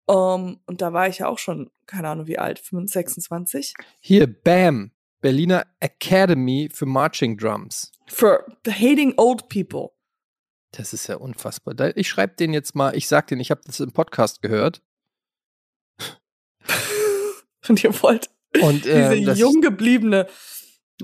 Um, 0.05 0.59
und 0.65 0.81
da 0.81 0.91
war 0.91 1.07
ich 1.07 1.19
ja 1.19 1.27
auch 1.27 1.37
schon, 1.37 1.69
keine 1.85 2.09
Ahnung 2.09 2.27
wie 2.27 2.37
alt, 2.37 2.59
25, 2.59 3.13
26. 3.13 3.73
Hier, 4.01 4.27
BAM, 4.27 4.91
Berliner 5.21 5.65
Academy 5.79 6.69
für 6.73 6.85
Marching 6.85 7.37
Drums. 7.37 7.91
For 8.07 8.45
hating 8.67 9.13
old 9.15 9.47
people. 9.47 9.91
Das 10.71 10.93
ist 10.93 11.07
ja 11.07 11.17
unfassbar. 11.17 11.95
Ich 11.95 12.09
schreibe 12.09 12.35
den 12.35 12.53
jetzt 12.53 12.75
mal, 12.75 12.95
ich 12.95 13.07
sag 13.07 13.27
den, 13.27 13.39
ich 13.39 13.51
habe 13.51 13.61
das 13.65 13.79
im 13.79 13.91
Podcast 13.91 14.41
gehört. 14.41 14.81
Und 17.67 17.83
ihr 17.83 18.01
wollt 18.01 18.29
Und, 18.61 18.83
diese 18.85 19.15
ähm, 19.15 19.25
das, 19.25 19.39
jung 19.39 19.61
gebliebene. 19.61 20.27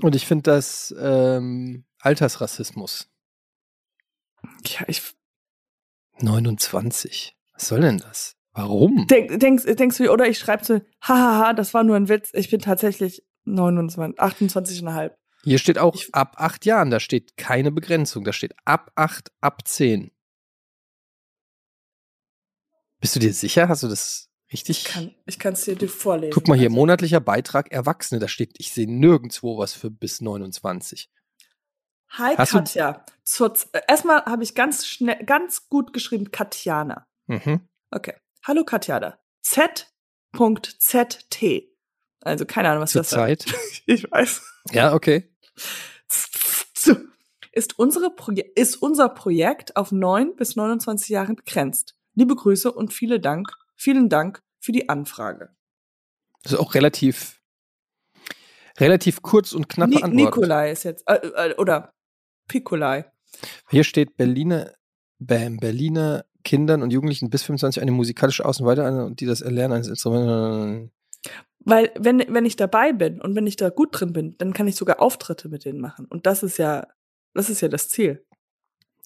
und 0.02 0.14
ich 0.14 0.26
finde 0.26 0.42
das 0.44 0.94
ähm, 0.98 1.84
Altersrassismus. 2.00 3.08
Ja, 4.66 4.84
ich 4.86 5.02
29. 6.20 7.36
Was 7.54 7.68
soll 7.68 7.80
denn 7.80 7.98
das? 7.98 8.34
Warum? 8.52 9.06
denk, 9.06 9.38
denkst, 9.38 9.64
denkst 9.76 9.98
du, 9.98 10.10
oder 10.12 10.26
ich 10.28 10.38
schreibe 10.38 10.64
so, 10.64 10.80
hahaha, 11.00 11.52
das 11.52 11.74
war 11.74 11.84
nur 11.84 11.96
ein 11.96 12.08
Witz. 12.08 12.30
Ich 12.34 12.50
bin 12.50 12.60
tatsächlich 12.60 13.22
29, 13.44 14.18
28,5. 14.20 15.12
Hier 15.44 15.58
steht 15.58 15.78
auch 15.78 15.94
Ich- 15.94 16.12
ab 16.14 16.34
acht 16.38 16.66
Jahren, 16.66 16.90
da 16.90 16.98
steht 16.98 17.36
keine 17.36 17.70
Begrenzung, 17.70 18.24
da 18.24 18.32
steht 18.32 18.54
ab 18.64 18.90
acht, 18.96 19.30
ab 19.40 19.66
zehn. 19.66 20.10
Bist 23.00 23.14
du 23.14 23.20
dir 23.20 23.32
sicher? 23.32 23.68
Hast 23.68 23.84
du 23.84 23.88
das 23.88 24.27
richtig? 24.52 24.86
Ich 24.86 24.92
kann 24.92 25.14
kann's 25.38 25.64
dir 25.64 25.76
dir 25.76 25.88
vorlesen. 25.88 26.32
Guck 26.32 26.48
mal 26.48 26.56
hier, 26.56 26.68
Also, 26.68 26.76
monatlicher 26.76 27.20
Beitrag 27.20 27.70
Erwachsene, 27.72 28.20
da 28.20 28.28
steht, 28.28 28.54
ich 28.58 28.72
sehe 28.72 28.90
nirgendwo 28.90 29.58
was 29.58 29.72
für 29.74 29.90
bis 29.90 30.20
29. 30.20 31.10
Hi 32.10 32.34
Hast 32.36 32.52
Katja. 32.52 33.04
Zur, 33.24 33.54
äh, 33.72 33.80
erstmal 33.86 34.24
habe 34.24 34.42
ich 34.42 34.54
ganz 34.54 34.86
schnell, 34.86 35.22
ganz 35.24 35.68
gut 35.68 35.92
geschrieben 35.92 36.30
Katjana. 36.30 37.06
Mhm. 37.26 37.68
Okay. 37.90 38.14
Hallo 38.44 38.64
Katjana. 38.64 39.18
Z.zt. 39.42 39.74
Also 42.20 42.46
keine 42.46 42.70
Ahnung, 42.70 42.82
was 42.82 42.92
Zur 42.92 43.02
das 43.02 43.16
heißt. 43.16 43.48
Zeit. 43.48 43.54
Ich 43.86 44.10
weiß. 44.10 44.42
Ja, 44.72 44.92
okay. 44.94 45.30
Ist, 47.52 47.78
unsere 47.78 48.10
Proje 48.14 48.44
ist 48.54 48.76
unser 48.76 49.08
Projekt 49.08 49.76
auf 49.76 49.90
9 49.90 50.36
bis 50.36 50.56
29 50.56 51.08
Jahren 51.08 51.36
begrenzt. 51.36 51.96
Liebe 52.14 52.36
Grüße 52.36 52.70
und 52.70 52.92
viele 52.92 53.18
Dank, 53.20 53.48
vielen 53.78 54.08
Dank 54.08 54.42
für 54.60 54.72
die 54.72 54.88
Anfrage. 54.88 55.54
Das 56.42 56.52
ist 56.52 56.58
auch 56.58 56.74
relativ, 56.74 57.40
relativ 58.78 59.22
kurz 59.22 59.52
und 59.52 59.68
knapp 59.68 59.88
Ni 59.88 59.96
beantwortet. 59.96 60.36
Nikolai 60.36 60.72
ist 60.72 60.84
jetzt, 60.84 61.04
äh, 61.08 61.14
äh, 61.14 61.54
oder 61.56 61.94
Pikolai. 62.48 63.10
Hier 63.70 63.84
steht 63.84 64.16
Berliner, 64.16 64.74
Bam, 65.18 65.56
Berliner 65.56 66.24
Kindern 66.44 66.82
und 66.82 66.92
Jugendlichen 66.92 67.30
bis 67.30 67.42
25 67.42 67.82
eine 67.82 67.90
musikalische 67.90 68.46
Außen- 68.46 69.04
und 69.04 69.20
die 69.20 69.26
das 69.26 69.42
Erlernen 69.42 69.74
eines 69.74 69.88
Instruments. 69.88 70.90
Weil, 71.60 71.90
wenn, 71.98 72.24
wenn 72.28 72.46
ich 72.46 72.56
dabei 72.56 72.92
bin 72.92 73.20
und 73.20 73.34
wenn 73.34 73.46
ich 73.46 73.56
da 73.56 73.68
gut 73.68 73.88
drin 73.92 74.14
bin, 74.14 74.36
dann 74.38 74.54
kann 74.54 74.66
ich 74.66 74.76
sogar 74.76 75.02
Auftritte 75.02 75.50
mit 75.50 75.66
denen 75.66 75.80
machen. 75.80 76.06
Und 76.06 76.26
das 76.26 76.42
ist 76.42 76.56
ja, 76.56 76.86
das 77.34 77.50
ist 77.50 77.60
ja 77.60 77.68
das 77.68 77.90
Ziel. 77.90 78.24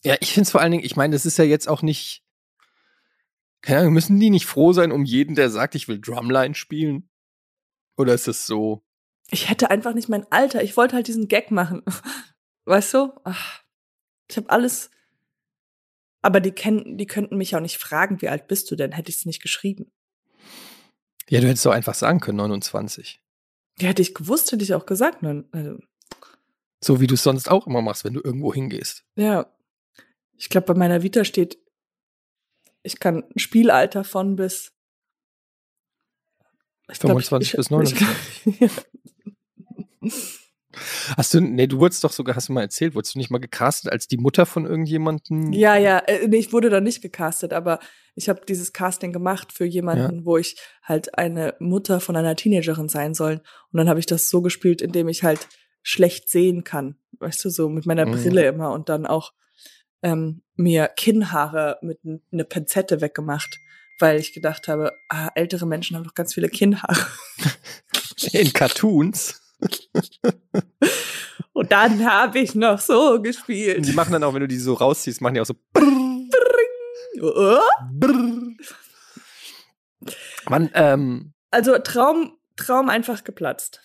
Ja, 0.04 0.14
ich 0.20 0.32
finde 0.32 0.46
es 0.46 0.52
vor 0.52 0.60
allen 0.60 0.70
Dingen, 0.70 0.84
ich 0.84 0.94
meine, 0.94 1.14
das 1.14 1.26
ist 1.26 1.38
ja 1.38 1.44
jetzt 1.44 1.68
auch 1.68 1.82
nicht, 1.82 2.22
Keine 3.62 3.80
Ahnung, 3.80 3.92
müssen 3.94 4.18
die 4.20 4.30
nicht 4.30 4.46
froh 4.46 4.72
sein 4.72 4.92
um 4.92 5.04
jeden, 5.04 5.34
der 5.34 5.48
sagt, 5.50 5.74
ich 5.74 5.88
will 5.88 6.00
Drumline 6.00 6.54
spielen? 6.54 7.08
Oder 7.96 8.14
ist 8.14 8.28
es 8.28 8.46
so? 8.46 8.82
Ich 9.30 9.48
hätte 9.48 9.70
einfach 9.70 9.94
nicht 9.94 10.08
mein 10.08 10.26
Alter. 10.30 10.62
Ich 10.62 10.76
wollte 10.76 10.96
halt 10.96 11.06
diesen 11.06 11.28
Gag 11.28 11.50
machen. 11.50 11.82
Weißt 12.64 12.92
du? 12.94 13.12
Ach, 13.24 13.62
ich 14.28 14.36
habe 14.36 14.50
alles. 14.50 14.90
Aber 16.22 16.40
die 16.40 16.52
kennen, 16.52 16.98
die 16.98 17.06
könnten 17.06 17.36
mich 17.36 17.56
auch 17.56 17.60
nicht 17.60 17.78
fragen, 17.78 18.20
wie 18.20 18.28
alt 18.28 18.46
bist 18.48 18.70
du 18.70 18.76
denn? 18.76 18.92
Hätte 18.92 19.10
ich 19.10 19.16
es 19.16 19.26
nicht 19.26 19.42
geschrieben. 19.42 19.90
Ja, 21.28 21.40
du 21.40 21.48
hättest 21.48 21.64
doch 21.66 21.72
einfach 21.72 21.94
sagen 21.94 22.20
können, 22.20 22.38
29. 22.38 23.20
Ja, 23.78 23.88
hätte 23.88 24.02
ich 24.02 24.14
gewusst, 24.14 24.52
hätte 24.52 24.64
ich 24.64 24.74
auch 24.74 24.86
gesagt. 24.86 25.22
Nein, 25.22 25.44
also, 25.52 25.78
So 26.84 27.00
wie 27.00 27.06
du 27.06 27.14
es 27.14 27.22
sonst 27.22 27.50
auch 27.50 27.66
immer 27.66 27.80
machst, 27.80 28.04
wenn 28.04 28.14
du 28.14 28.20
irgendwo 28.22 28.52
hingehst. 28.52 29.04
ja. 29.16 29.46
Ich 30.36 30.48
glaube, 30.48 30.66
bei 30.66 30.74
meiner 30.74 31.04
Vita 31.04 31.24
steht, 31.24 31.58
ich 32.82 32.98
kann 32.98 33.24
Spielalter 33.36 34.04
von 34.04 34.36
bis. 34.36 34.72
Ich 36.90 36.98
glaub, 36.98 37.12
25 37.12 37.52
bis 37.56 37.66
ich, 37.66 37.70
29. 37.70 38.06
Ich, 38.60 38.70
Hast 41.16 41.34
du, 41.34 41.40
nee, 41.40 41.66
du 41.66 41.78
wurdest 41.78 42.02
doch 42.02 42.12
sogar, 42.12 42.34
hast 42.34 42.48
du 42.48 42.54
mal 42.54 42.62
erzählt, 42.62 42.94
wurdest 42.94 43.14
du 43.14 43.18
nicht 43.18 43.30
mal 43.30 43.38
gecastet 43.38 43.92
als 43.92 44.08
die 44.08 44.16
Mutter 44.16 44.46
von 44.46 44.64
irgendjemandem? 44.64 45.52
ja, 45.52 45.76
ja, 45.76 45.98
äh, 45.98 46.26
nee, 46.28 46.38
ich 46.38 46.52
wurde 46.52 46.70
da 46.70 46.80
nicht 46.80 47.02
gecastet, 47.02 47.52
aber 47.52 47.78
ich 48.14 48.28
habe 48.28 48.42
dieses 48.46 48.72
Casting 48.72 49.12
gemacht 49.12 49.52
für 49.52 49.64
jemanden, 49.64 50.24
wo 50.24 50.36
ich 50.38 50.56
halt 50.82 51.18
eine 51.18 51.54
Mutter 51.58 52.00
von 52.00 52.16
einer 52.16 52.36
Teenagerin 52.36 52.88
sein 52.88 53.14
soll. 53.14 53.42
Und 53.70 53.78
dann 53.78 53.88
habe 53.88 54.00
ich 54.00 54.06
das 54.06 54.30
so 54.30 54.42
gespielt, 54.42 54.80
indem 54.80 55.08
ich 55.08 55.22
halt 55.22 55.48
schlecht 55.82 56.28
sehen 56.28 56.64
kann. 56.64 56.96
Weißt 57.18 57.44
du, 57.44 57.50
so 57.50 57.68
mit 57.68 57.86
meiner 57.86 58.06
Mhm. 58.06 58.12
Brille 58.12 58.46
immer 58.46 58.72
und 58.72 58.88
dann 58.88 59.06
auch 59.06 59.32
ähm, 60.02 60.42
mir 60.56 60.88
Kinnhaare 60.88 61.78
mit 61.82 62.00
ne 62.04 62.44
Pinzette 62.44 63.00
weggemacht, 63.00 63.58
weil 63.98 64.18
ich 64.18 64.32
gedacht 64.32 64.68
habe, 64.68 64.92
ah, 65.08 65.28
ältere 65.34 65.66
Menschen 65.66 65.96
haben 65.96 66.04
doch 66.04 66.14
ganz 66.14 66.34
viele 66.34 66.48
Kinnhaare. 66.48 67.06
In 68.32 68.52
Cartoons. 68.52 69.40
Und 71.52 71.70
dann 71.70 72.04
habe 72.04 72.38
ich 72.40 72.54
noch 72.54 72.80
so 72.80 73.12
Und 73.14 73.22
gespielt. 73.24 73.86
die 73.86 73.92
machen 73.92 74.12
dann 74.12 74.24
auch, 74.24 74.32
wenn 74.34 74.40
du 74.40 74.48
die 74.48 74.58
so 74.58 74.74
rausziehst, 74.74 75.20
machen 75.20 75.34
die 75.34 75.40
auch 75.40 75.46
so. 75.46 75.54
Oh. 77.20 77.58
Brrr. 77.92 78.54
Mann, 80.48 80.70
ähm, 80.74 81.32
Also 81.50 81.78
Traum, 81.78 82.36
Traum 82.56 82.88
einfach 82.88 83.22
geplatzt. 83.22 83.82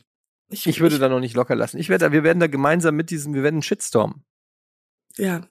ich 0.50 0.80
würde 0.80 0.98
da 0.98 1.10
noch 1.10 1.20
nicht 1.20 1.36
locker 1.36 1.56
lassen. 1.56 1.78
Ich 1.78 1.90
werde, 1.90 2.12
wir 2.12 2.24
werden 2.24 2.40
da 2.40 2.48
gemeinsam 2.48 2.96
mit 2.96 3.10
diesem, 3.12 3.34
wir 3.34 3.44
werden 3.44 3.56
einen 3.58 3.62
Shitstorm. 3.64 4.24
ja, 5.18 5.42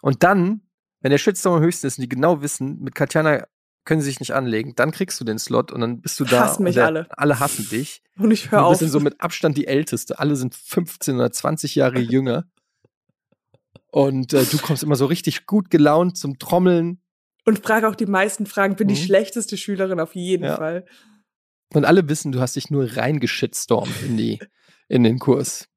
Und 0.00 0.22
dann, 0.22 0.62
wenn 1.00 1.10
der 1.10 1.18
Shitstorm 1.18 1.56
am 1.56 1.62
höchsten 1.62 1.86
ist 1.86 1.98
und 1.98 2.02
die 2.02 2.08
genau 2.08 2.42
wissen, 2.42 2.78
mit 2.80 2.94
Katjana 2.94 3.46
können 3.84 4.00
sie 4.02 4.10
sich 4.10 4.20
nicht 4.20 4.32
anlegen, 4.34 4.74
dann 4.76 4.90
kriegst 4.90 5.18
du 5.20 5.24
den 5.24 5.38
Slot 5.38 5.72
und 5.72 5.80
dann 5.80 6.00
bist 6.02 6.20
du 6.20 6.24
da. 6.24 6.40
Hassen 6.44 6.62
mich 6.64 6.72
und 6.72 6.76
der, 6.76 6.86
alle. 6.86 7.06
Alle 7.10 7.40
hassen 7.40 7.68
dich. 7.70 8.02
und 8.18 8.30
ich 8.30 8.50
höre 8.50 8.58
du 8.60 8.64
auf. 8.66 8.70
bist 8.72 8.82
dann 8.82 8.88
so 8.90 9.00
mit 9.00 9.20
Abstand 9.20 9.56
die 9.56 9.66
Älteste. 9.66 10.18
Alle 10.18 10.36
sind 10.36 10.54
15 10.54 11.14
oder 11.16 11.32
20 11.32 11.74
Jahre 11.74 11.98
jünger. 12.00 12.44
Und 13.90 14.34
äh, 14.34 14.44
du 14.44 14.58
kommst 14.58 14.82
immer 14.82 14.96
so 14.96 15.06
richtig 15.06 15.46
gut 15.46 15.70
gelaunt 15.70 16.18
zum 16.18 16.38
Trommeln. 16.38 17.00
Und 17.46 17.64
frage 17.64 17.88
auch 17.88 17.94
die 17.94 18.04
meisten 18.06 18.44
Fragen, 18.44 18.76
bin 18.76 18.88
die 18.88 18.94
Mhm. 18.94 18.98
schlechteste 19.04 19.56
Schülerin 19.56 20.00
auf 20.00 20.14
jeden 20.14 20.44
Ja. 20.44 20.56
Fall. 20.56 20.84
Und 21.72 21.84
alle 21.86 22.06
wissen, 22.08 22.32
du 22.32 22.40
hast 22.40 22.56
dich 22.56 22.70
nur 22.70 22.96
reingeschitstormt 22.96 24.02
in, 24.02 24.16
die, 24.18 24.38
in 24.88 25.02
den 25.02 25.18
Kurs. 25.18 25.68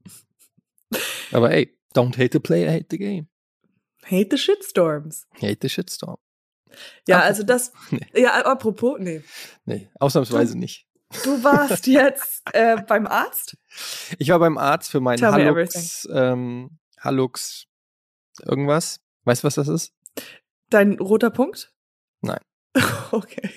Aber 1.32 1.52
ey, 1.52 1.78
don't 1.96 2.18
hate 2.18 2.32
the 2.34 2.40
player, 2.40 2.70
hate 2.72 2.88
the 2.92 2.98
game. 2.98 3.28
Hate 4.12 4.28
the 4.32 4.38
shitstorms. 4.38 5.26
Hate 5.42 5.58
the 5.62 5.70
shitstorm. 5.70 6.18
Ja, 7.08 7.18
Apropos- 7.20 7.26
also 7.28 7.44
das, 7.44 7.72
Nee. 7.92 8.08
ja, 8.22 8.46
apropos, 8.46 8.98
nee. 9.00 9.24
Nee, 9.66 9.90
ausnahmsweise 10.00 10.58
nicht. 10.58 10.88
Du 11.24 11.44
warst 11.44 11.88
jetzt 11.88 12.42
äh, 12.54 12.82
beim 12.88 13.08
Arzt? 13.08 13.58
Ich 14.20 14.30
war 14.30 14.40
beim 14.40 14.58
Arzt 14.58 14.90
für 14.92 15.00
meinen 15.02 15.18
Tell 15.20 15.32
Hallux, 15.32 16.08
ähm, 16.14 16.80
Hallux 17.00 17.66
irgendwas. 18.44 19.02
Weißt 19.26 19.44
du, 19.44 19.48
was 19.48 19.56
das 19.56 19.68
ist? 19.68 19.94
Dein 20.70 20.94
roter 21.00 21.30
Punkt? 21.32 21.74
Nein. 22.22 22.40
Okay. 23.12 23.50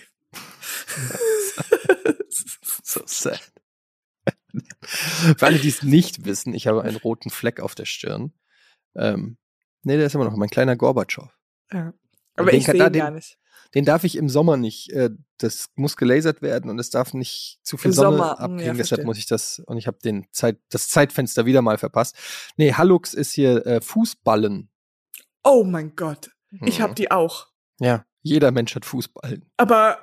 So 2.83 3.03
sad. 3.07 3.41
Für 5.37 5.47
alle, 5.47 5.59
die 5.59 5.69
es 5.69 5.83
nicht 5.83 6.25
wissen, 6.25 6.55
ich 6.55 6.67
habe 6.67 6.83
einen 6.83 6.97
roten 6.97 7.31
Fleck 7.31 7.61
auf 7.61 7.75
der 7.75 7.85
Stirn. 7.87 8.33
Ähm, 8.97 9.37
nee, 9.85 9.97
der 9.97 10.07
ist 10.07 10.15
immer 10.15 10.25
noch 10.25 10.37
mein 10.37 10.51
kleiner 10.51 10.77
Gorbatschow. 10.77 11.29
ja. 11.73 11.93
Aber 12.37 12.51
Den 12.51 12.59
ich 12.61 12.67
kann- 12.67 12.77
sehe 12.77 12.91
gar 12.91 13.11
nicht. 13.13 13.39
Den 13.77 13.85
darf 13.85 14.03
ich 14.05 14.17
im 14.17 14.29
Sommer 14.29 14.57
nicht. 14.57 14.91
Äh, 14.93 15.11
das 15.39 15.69
muss 15.77 15.97
gelasert 15.97 16.43
werden 16.43 16.69
und 16.71 16.79
es 16.81 16.91
darf 16.91 17.13
nicht 17.15 17.59
zu 17.63 17.77
viel 17.77 17.91
Im 17.91 17.95
Sonne 17.95 18.17
Sommer, 18.19 18.39
hm, 18.41 18.59
ja. 18.59 18.73
Deshalb 18.75 19.05
muss 19.05 19.19
ich 19.19 19.27
das 19.27 19.61
und 19.61 19.79
ich 19.79 19.87
habe 19.87 19.99
den 20.03 20.27
Zeit, 20.33 20.59
das 20.71 20.89
Zeitfenster 20.89 21.47
wieder 21.47 21.63
mal 21.63 21.79
verpasst. 21.79 22.17
Nee, 22.57 22.73
Hallux 22.73 23.15
ist 23.15 23.33
hier 23.33 23.65
äh, 23.67 23.81
Fußballen. 23.81 24.69
Oh 25.45 25.63
mein 25.65 25.95
Gott. 25.97 26.31
Ich 26.65 26.79
Mhm. 26.79 26.83
habe 26.83 26.95
die 26.95 27.11
auch. 27.13 27.49
Ja, 27.81 28.05
jeder 28.23 28.51
Mensch 28.53 28.75
hat 28.75 28.85
Fußballen. 28.85 29.45
Aber. 29.57 29.99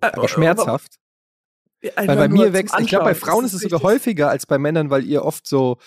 äh, 0.00 0.06
Aber 0.06 0.28
schmerzhaft. 0.28 0.98
Aber, 1.96 2.08
Weil 2.08 2.16
bei 2.16 2.28
mir 2.28 2.52
wächst, 2.52 2.74
ich 2.80 2.88
glaube, 2.88 3.04
bei. 3.04 3.14
Frauen 3.14 3.44
ist 3.44 3.52
es 3.52 3.62
sogar 3.62 3.82
häufiger 3.82 4.30
als 4.30 4.46
bei 4.46 4.58
Männern, 4.58 4.90
weil 4.90 5.04
ihr 5.04 5.24
oft 5.24 5.46
so 5.46 5.78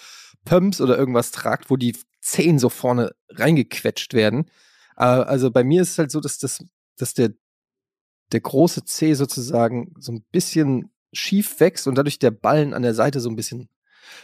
Pumps 0.46 0.82
oder 0.82 0.98
irgendwas 0.98 1.32
tragt, 1.32 1.70
wo 1.70 1.76
die 1.78 1.96
Zehen 2.22 2.60
so 2.60 2.70
vorne 2.70 3.12
reingequetscht 3.30 4.14
werden. 4.14 4.50
Äh, 4.98 5.04
Also 5.04 5.52
bei 5.52 5.64
mir 5.64 5.82
ist 5.82 5.92
es 5.92 5.98
halt 5.98 6.12
so, 6.12 6.20
dass, 6.20 6.38
das, 6.38 6.64
dass 6.98 7.14
der, 7.14 7.32
der 8.32 8.42
große 8.42 8.84
Zeh 8.86 9.14
sozusagen 9.14 9.94
so 10.00 10.12
ein 10.12 10.24
bisschen 10.32 10.92
schief 11.14 11.60
wächst 11.60 11.88
und 11.88 11.96
dadurch 11.96 12.20
der 12.20 12.32
Ballen 12.32 12.74
an 12.74 12.84
der 12.84 12.94
Seite 12.94 13.20
so 13.20 13.30
ein 13.30 13.36
bisschen 13.36 13.70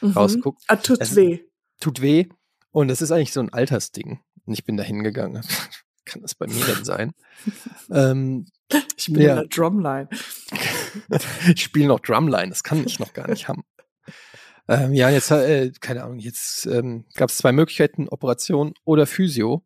Mhm. 0.02 0.12
rausguckt. 0.12 0.64
Ah, 0.68 0.76
tut 0.78 1.00
Es- 1.02 1.16
weh. 1.16 1.40
Tut 1.80 2.02
weh. 2.02 2.28
Und 2.72 2.88
das 2.88 3.02
ist 3.02 3.12
eigentlich 3.12 3.32
so 3.34 3.40
ein 3.40 3.54
Altersding. 3.54 4.20
Und 4.46 4.54
ich 4.54 4.66
bin 4.66 4.78
da 4.78 4.84
hingegangen. 4.84 5.44
Kann 6.06 6.22
das 6.22 6.36
bei 6.36 6.48
mir 6.48 6.64
denn 6.66 6.84
sein? 6.86 7.12
ähm, 7.92 8.48
Ich 8.98 9.06
bin 9.12 9.22
Ja. 9.22 9.32
in 9.34 9.36
der 9.42 9.48
Drumline. 9.48 10.10
ich 11.54 11.62
spiele 11.64 11.88
noch 11.88 12.00
Drumline, 12.00 12.50
das 12.50 12.64
kann 12.64 12.84
ich 12.86 13.00
noch 13.00 13.14
gar 13.14 13.28
nicht 13.30 13.48
haben. 13.48 13.64
Ähm, 14.68 14.94
ja, 14.94 15.10
jetzt, 15.10 15.30
äh, 15.32 15.72
keine 15.80 16.04
Ahnung, 16.04 16.20
jetzt 16.20 16.66
ähm, 16.66 17.06
gab 17.14 17.30
es 17.30 17.38
zwei 17.38 17.52
Möglichkeiten, 17.52 18.08
Operation 18.10 18.74
oder 18.84 19.06
Physio. 19.06 19.64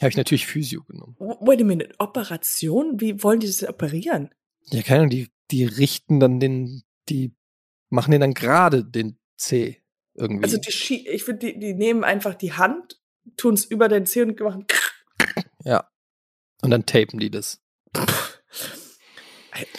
Habe 0.00 0.10
ich 0.10 0.16
natürlich 0.16 0.46
Physio 0.46 0.82
genommen. 0.84 1.16
Wait 1.18 1.60
a 1.60 1.64
minute. 1.64 1.94
Operation? 1.98 3.00
Wie 3.00 3.22
wollen 3.22 3.40
die 3.40 3.46
das 3.46 3.62
operieren? 3.68 4.30
Ja, 4.70 4.82
keine 4.82 5.00
Ahnung, 5.00 5.10
die, 5.10 5.28
die 5.50 5.64
richten 5.64 6.18
dann 6.20 6.40
den, 6.40 6.82
die 7.08 7.34
machen 7.90 8.10
den 8.12 8.20
dann 8.20 8.34
gerade, 8.34 8.84
den 8.84 9.18
C 9.36 9.82
irgendwie. 10.14 10.44
Also 10.44 10.56
die, 10.58 10.70
schie- 10.72 11.06
ich 11.08 11.24
finde, 11.24 11.46
die, 11.52 11.58
die 11.58 11.74
nehmen 11.74 12.04
einfach 12.04 12.34
die 12.34 12.52
Hand, 12.52 13.00
tun 13.36 13.54
es 13.54 13.64
über 13.64 13.88
den 13.88 14.06
Zeh 14.06 14.22
und 14.22 14.38
machen. 14.40 14.66
ja. 15.64 15.88
Und 16.62 16.70
dann 16.70 16.86
tapen 16.86 17.18
die 17.18 17.30
das. 17.30 17.60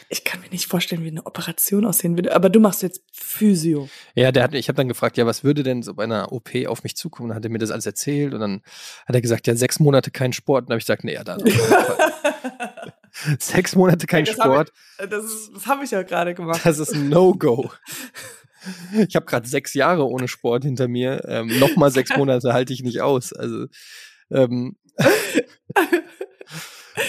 Ich 0.10 0.24
kann 0.24 0.40
mir 0.42 0.50
nicht 0.50 0.68
vorstellen, 0.68 1.04
wie 1.04 1.08
eine 1.10 1.26
Operation 1.26 1.86
aussehen 1.86 2.16
würde. 2.18 2.36
Aber 2.36 2.50
du 2.50 2.60
machst 2.60 2.84
jetzt 2.84 3.02
Physio. 3.12 3.90
Ja, 4.14 4.32
der 4.32 4.44
hat, 4.44 4.54
ich 4.54 4.68
habe 4.68 4.76
dann 4.78 4.88
gefragt, 4.88 5.18
ja, 5.18 5.26
was 5.26 5.44
würde 5.44 5.64
denn 5.64 5.82
so 5.82 5.94
bei 5.96 6.04
einer 6.04 6.32
OP 6.32 6.52
auf 6.68 6.84
mich 6.84 6.96
zukommen? 6.96 7.30
Dann 7.30 7.36
hat 7.38 7.44
er 7.44 7.50
mir 7.50 7.58
das 7.58 7.72
alles 7.72 7.86
erzählt 7.88 8.34
und 8.34 8.40
dann 8.40 8.62
hat 9.08 9.16
er 9.16 9.22
gesagt, 9.22 9.48
ja, 9.48 9.56
sechs 9.56 9.80
Monate 9.80 10.12
kein 10.12 10.32
Sport. 10.34 10.64
Und 10.64 10.70
dann 10.70 10.74
habe 10.76 10.80
ich 10.80 10.86
gesagt, 10.86 11.04
nee, 11.04 11.14
ja, 11.14 11.24
dann. 11.24 11.42
sechs 13.40 13.76
Monate 13.76 14.06
kein 14.08 14.26
Das 14.26 14.38
hab 14.38 14.46
ich- 14.46 14.52
Sport. 14.54 14.74
das 15.10 15.26
ist- 15.26 15.52
das 15.56 15.66
habe 15.68 15.84
ich 15.84 15.92
ja 15.92 16.04
gerade 16.04 16.34
gemacht. 16.36 16.62
Das 16.64 16.78
ist 16.80 16.94
ein 16.94 17.10
No-Go. 17.10 17.72
Ich 19.08 19.16
habe 19.16 19.26
gerade 19.26 19.48
sechs 19.48 19.74
Jahre 19.74 20.08
ohne 20.08 20.28
Sport 20.28 20.64
hinter 20.64 20.88
mir. 20.88 21.24
Ähm, 21.28 21.48
Nochmal 21.60 21.92
sechs 21.92 22.16
Monate 22.16 22.54
halte 22.54 22.72
ich 22.74 22.82
nicht 22.84 23.02
aus. 23.02 23.34
Also 23.34 23.66
ähm, 24.32 24.78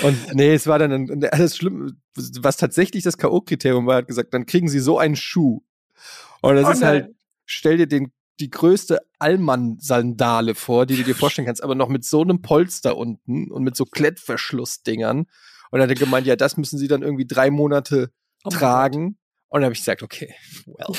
und 0.03 0.35
nee, 0.35 0.55
es 0.55 0.66
war 0.66 0.79
dann 0.79 0.92
ein, 0.92 1.25
alles 1.31 1.57
schlimm. 1.57 2.01
Was 2.40 2.57
tatsächlich 2.57 3.03
das 3.05 3.18
K.O.-Kriterium 3.18 3.87
war, 3.87 3.97
hat 3.97 4.09
gesagt, 4.09 4.33
dann 4.35 4.47
kriegen 4.47 4.68
sie 4.68 4.81
so 4.81 4.99
einen 4.99 5.16
Schuh. 5.16 5.62
Und 6.40 6.57
das 6.57 6.66
Oh 6.66 6.70
ist 6.73 6.83
halt, 6.83 7.05
nein. 7.07 7.14
stell 7.47 7.77
dir 7.77 7.87
den, 7.87 8.12
die 8.40 8.51
größte 8.51 9.01
Allmann-Sandale 9.18 10.55
vor, 10.55 10.87
die 10.87 10.97
du 10.97 11.05
dir 11.05 11.14
vorstellen 11.14 11.47
kannst, 11.47 11.62
aber 11.62 11.75
noch 11.75 11.88
mit 11.88 12.05
so 12.05 12.23
einem 12.23 12.42
Polster 12.42 12.97
unten 12.97 13.51
und 13.51 13.62
mit 13.62 13.77
so 13.77 13.85
Klettverschlussdingern. 13.85 15.18
Und 15.18 15.29
dann 15.70 15.83
hat 15.83 15.90
er 15.90 15.94
gemeint, 15.94 16.27
ja, 16.27 16.37
das 16.37 16.57
müssen 16.57 16.79
sie 16.79 16.88
dann 16.88 17.03
irgendwie 17.03 17.27
drei 17.27 17.51
Monate 17.51 18.11
Oh 18.44 18.51
tragen. 18.51 19.18
Und 19.49 19.61
dann 19.61 19.64
habe 19.64 19.73
ich 19.73 19.81
gesagt, 19.81 20.03
okay, 20.03 20.35
well. 20.66 20.97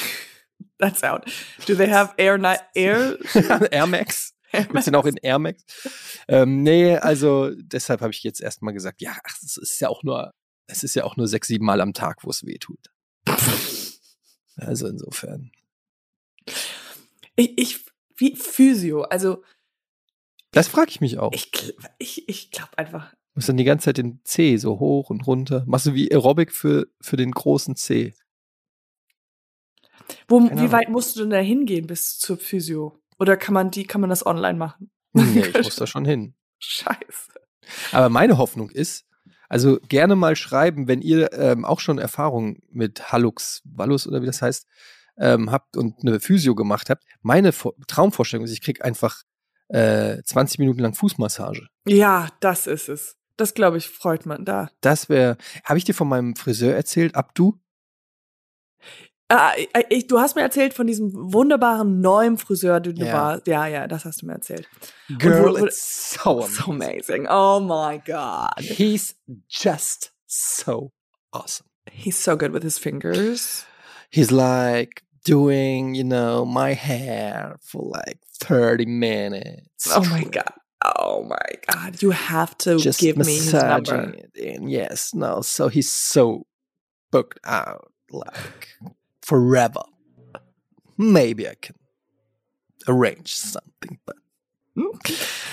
That's 0.79 1.03
out. 1.03 1.25
Do 1.67 1.75
they 1.75 1.89
have 1.89 2.13
Air 2.17 2.39
Air? 2.73 3.17
Air 3.71 3.87
Max. 3.87 4.34
Gibt's 4.71 4.85
den 4.85 4.95
auch 4.95 5.05
in 5.05 5.17
Air 5.17 5.39
Max? 5.39 5.63
Ähm, 6.27 6.63
nee, 6.63 6.97
also 6.97 7.51
deshalb 7.55 8.01
habe 8.01 8.11
ich 8.11 8.23
jetzt 8.23 8.41
erstmal 8.41 8.73
gesagt, 8.73 9.01
ja, 9.01 9.15
ach, 9.23 9.37
es 9.43 9.57
ist 9.57 9.79
ja 9.79 9.89
auch 9.89 10.03
nur, 10.03 10.33
es 10.67 10.83
ist 10.83 10.95
ja 10.95 11.03
auch 11.03 11.17
nur 11.17 11.27
sechs, 11.27 11.47
sieben 11.47 11.65
Mal 11.65 11.81
am 11.81 11.93
Tag, 11.93 12.23
wo 12.23 12.29
es 12.29 12.45
weh 12.45 12.57
tut. 12.57 12.91
Also 14.57 14.87
insofern. 14.87 15.51
Ich, 17.35 17.57
ich 17.57 17.85
wie 18.15 18.37
Physio. 18.37 19.01
Also 19.01 19.43
Das 20.51 20.69
frage 20.69 20.91
ich 20.91 21.01
mich 21.01 21.17
auch. 21.17 21.33
ich, 21.33 21.75
ich, 21.99 22.29
ich 22.29 22.51
glaube 22.51 22.77
einfach, 22.77 23.13
Musst 23.35 23.49
dann 23.49 23.57
die 23.57 23.65
ganze 23.65 23.85
Zeit 23.85 23.97
den 23.97 24.21
C 24.23 24.55
so 24.55 24.79
hoch 24.79 25.09
und 25.09 25.27
runter. 25.27 25.65
Machst 25.67 25.85
du 25.85 25.93
wie 25.93 26.09
Aerobic 26.09 26.53
für, 26.53 26.87
für 27.01 27.17
den 27.17 27.31
großen 27.31 27.75
C. 27.75 28.13
Wo, 30.29 30.39
wie 30.39 30.71
weit 30.71 30.87
musst 30.87 31.15
du 31.15 31.21
denn 31.21 31.31
da 31.31 31.39
hingehen 31.39 31.85
bis 31.85 32.17
zur 32.17 32.37
Physio? 32.37 33.01
Oder 33.19 33.37
kann 33.37 33.53
man 33.53 33.71
die, 33.71 33.85
kann 33.85 34.01
man 34.01 34.09
das 34.09 34.25
online 34.25 34.57
machen? 34.57 34.91
Nee, 35.13 35.39
ich 35.47 35.63
muss 35.63 35.75
da 35.75 35.87
schon 35.87 36.05
hin. 36.05 36.35
Scheiße. 36.59 37.31
Aber 37.91 38.09
meine 38.09 38.37
Hoffnung 38.37 38.69
ist, 38.69 39.05
also 39.49 39.79
gerne 39.87 40.15
mal 40.15 40.35
schreiben, 40.35 40.87
wenn 40.87 41.01
ihr 41.01 41.31
ähm, 41.33 41.65
auch 41.65 41.79
schon 41.79 41.97
Erfahrungen 41.97 42.61
mit 42.69 43.11
Hallux, 43.11 43.61
Vallus 43.65 44.07
oder 44.07 44.21
wie 44.21 44.25
das 44.25 44.41
heißt, 44.41 44.67
ähm, 45.17 45.51
habt 45.51 45.77
und 45.77 46.01
eine 46.01 46.19
Physio 46.19 46.55
gemacht 46.55 46.89
habt. 46.89 47.03
Meine 47.21 47.51
Vor 47.51 47.73
Traumvorstellung 47.87 48.45
ist, 48.45 48.51
ich 48.51 48.61
krieg 48.61 48.83
einfach 48.83 49.23
äh, 49.69 50.21
20 50.23 50.59
Minuten 50.59 50.79
lang 50.79 50.93
Fußmassage. 50.93 51.67
Ja, 51.87 52.29
das 52.39 52.67
ist 52.67 52.89
es. 52.89 53.15
Das 53.37 53.53
glaube 53.53 53.77
ich, 53.77 53.89
freut 53.89 54.25
man 54.25 54.45
da. 54.45 54.69
Das 54.81 55.09
wäre. 55.09 55.37
Habe 55.63 55.77
ich 55.77 55.83
dir 55.83 55.93
von 55.93 56.07
meinem 56.07 56.35
Friseur 56.35 56.75
erzählt, 56.75 57.15
Abdu? 57.15 57.59
Ah, 59.29 59.53
ich, 59.89 60.05
du 60.07 60.19
hast 60.19 60.35
mir 60.35 60.43
erzählt 60.43 60.73
von 60.75 60.85
diesem 60.85 61.11
wunderbaren 61.33 61.99
neuen 61.99 62.37
Friseur, 62.37 62.79
den 62.79 62.95
du 62.95 63.11
warst. 63.11 63.47
Ja, 63.47 63.65
ja, 63.65 63.87
das 63.87 64.05
hast 64.05 64.21
du 64.21 64.27
mir 64.27 64.33
erzählt. 64.33 64.67
Girl, 65.17 65.45
wo- 65.55 65.59
wo- 65.61 65.65
it's 65.65 66.11
so 66.21 66.43
amazing. 66.43 66.53
So 66.63 66.71
amazing. 66.71 67.27
Oh 67.29 67.59
my 67.59 67.99
God. 68.05 68.59
He's 68.59 69.15
just 69.49 70.11
so 70.27 70.91
awesome. 71.31 71.65
He's 71.91 72.17
so 72.23 72.37
good 72.37 72.53
with 72.53 72.61
his 72.63 72.77
fingers. 72.77 73.65
He's 74.11 74.29
like 74.31 75.01
doing, 75.23 75.95
you 75.95 76.03
know, 76.03 76.45
my 76.45 76.73
hair 76.73 77.57
for 77.61 77.81
like 77.83 78.19
30 78.41 78.85
minutes. 78.85 79.87
Oh 79.91 80.03
my 80.05 80.23
God. 80.25 80.53
Oh 80.83 81.23
my 81.27 81.37
God. 81.73 81.99
You 82.03 82.11
have 82.11 82.55
to 82.59 82.77
Just 82.77 82.99
give 82.99 83.17
me 83.17 83.33
his 83.35 83.51
number. 83.53 84.13
it 84.17 84.35
in. 84.37 84.67
Yes, 84.69 85.15
no. 85.15 85.41
So 85.41 85.67
he's 85.67 85.89
so 85.91 86.45
booked 87.11 87.39
out, 87.43 87.91
like 88.11 88.69
forever. 89.25 89.85
Maybe 90.97 91.43
I 91.43 91.55
can 91.59 91.75
arrange 92.87 93.27
something, 93.27 93.99
but. 94.05 94.15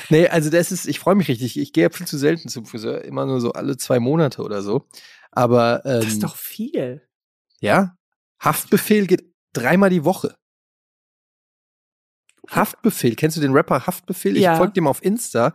Nee, 0.09 0.27
also 0.29 0.51
das 0.51 0.73
ist, 0.73 0.87
ich 0.87 0.99
freue 0.99 1.15
mich 1.15 1.29
richtig. 1.29 1.57
Ich 1.59 1.73
gehe 1.73 1.85
ja 1.85 1.91
viel 1.91 2.07
zu 2.07 2.19
selten 2.19 2.49
zum 2.49 2.67
Friseur, 2.67 3.03
immer 3.05 3.25
nur 3.25 3.41
so 3.41 3.53
alle 3.53 3.77
zwei 3.77 4.01
Monate 4.01 4.43
oder 4.43 4.63
so. 4.63 4.87
Aber 5.31 5.85
ähm, 5.87 6.01
Das 6.01 6.07
ist 6.13 6.23
doch 6.23 6.37
viel. 6.37 7.07
ja, 7.61 7.97
Haftbefehl 8.41 9.07
geht 9.07 9.25
dreimal 9.53 9.91
die 9.91 10.05
Woche. 10.05 10.37
Haftbefehl, 12.51 13.15
kennst 13.15 13.37
du 13.37 13.41
den 13.41 13.53
Rapper 13.53 13.87
Haftbefehl? 13.87 14.37
Ich 14.37 14.43
Ja. 14.43 14.57
folge 14.57 14.73
dem 14.73 14.87
auf 14.89 15.03
Insta. 15.03 15.55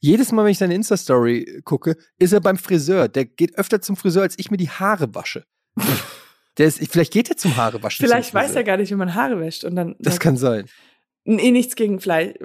Jedes 0.00 0.30
Mal, 0.30 0.44
wenn 0.44 0.52
ich 0.52 0.58
seine 0.58 0.74
Insta-Story 0.74 1.62
gucke, 1.64 1.96
ist 2.18 2.32
er 2.32 2.40
beim 2.40 2.58
Friseur. 2.58 3.08
Der 3.08 3.24
geht 3.24 3.56
öfter 3.56 3.80
zum 3.80 3.96
Friseur, 3.96 4.22
als 4.22 4.38
ich 4.38 4.50
mir 4.50 4.58
die 4.58 4.68
Haare 4.70 5.14
wasche. 5.14 5.44
Der 6.58 6.66
ist, 6.66 6.78
vielleicht 6.90 7.12
geht 7.12 7.30
er 7.30 7.36
zum 7.36 7.56
Haare 7.56 7.82
waschen. 7.82 8.04
Vielleicht 8.04 8.34
weiß 8.34 8.54
er 8.56 8.64
gar 8.64 8.76
nicht, 8.76 8.90
wie 8.90 8.96
man 8.96 9.14
Haare 9.14 9.40
wäscht. 9.40 9.64
Und 9.64 9.76
dann. 9.76 9.96
Das 10.00 10.18
kann 10.20 10.36
sein. 10.36 10.68
Nee, 11.24 11.50
nichts 11.50 11.76
gegen 11.76 12.00
vielleicht. 12.00 12.38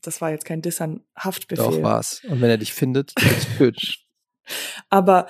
Das 0.00 0.20
war 0.20 0.30
jetzt 0.30 0.44
kein 0.44 0.62
Diss 0.62 0.80
an 0.80 1.04
Haftbefehl. 1.16 1.64
Doch, 1.64 1.82
war's. 1.82 2.22
Und 2.28 2.40
wenn 2.40 2.50
er 2.50 2.58
dich 2.58 2.72
findet, 2.72 3.12
wird's 3.20 3.46
töten. 3.58 3.94
Aber 4.88 5.28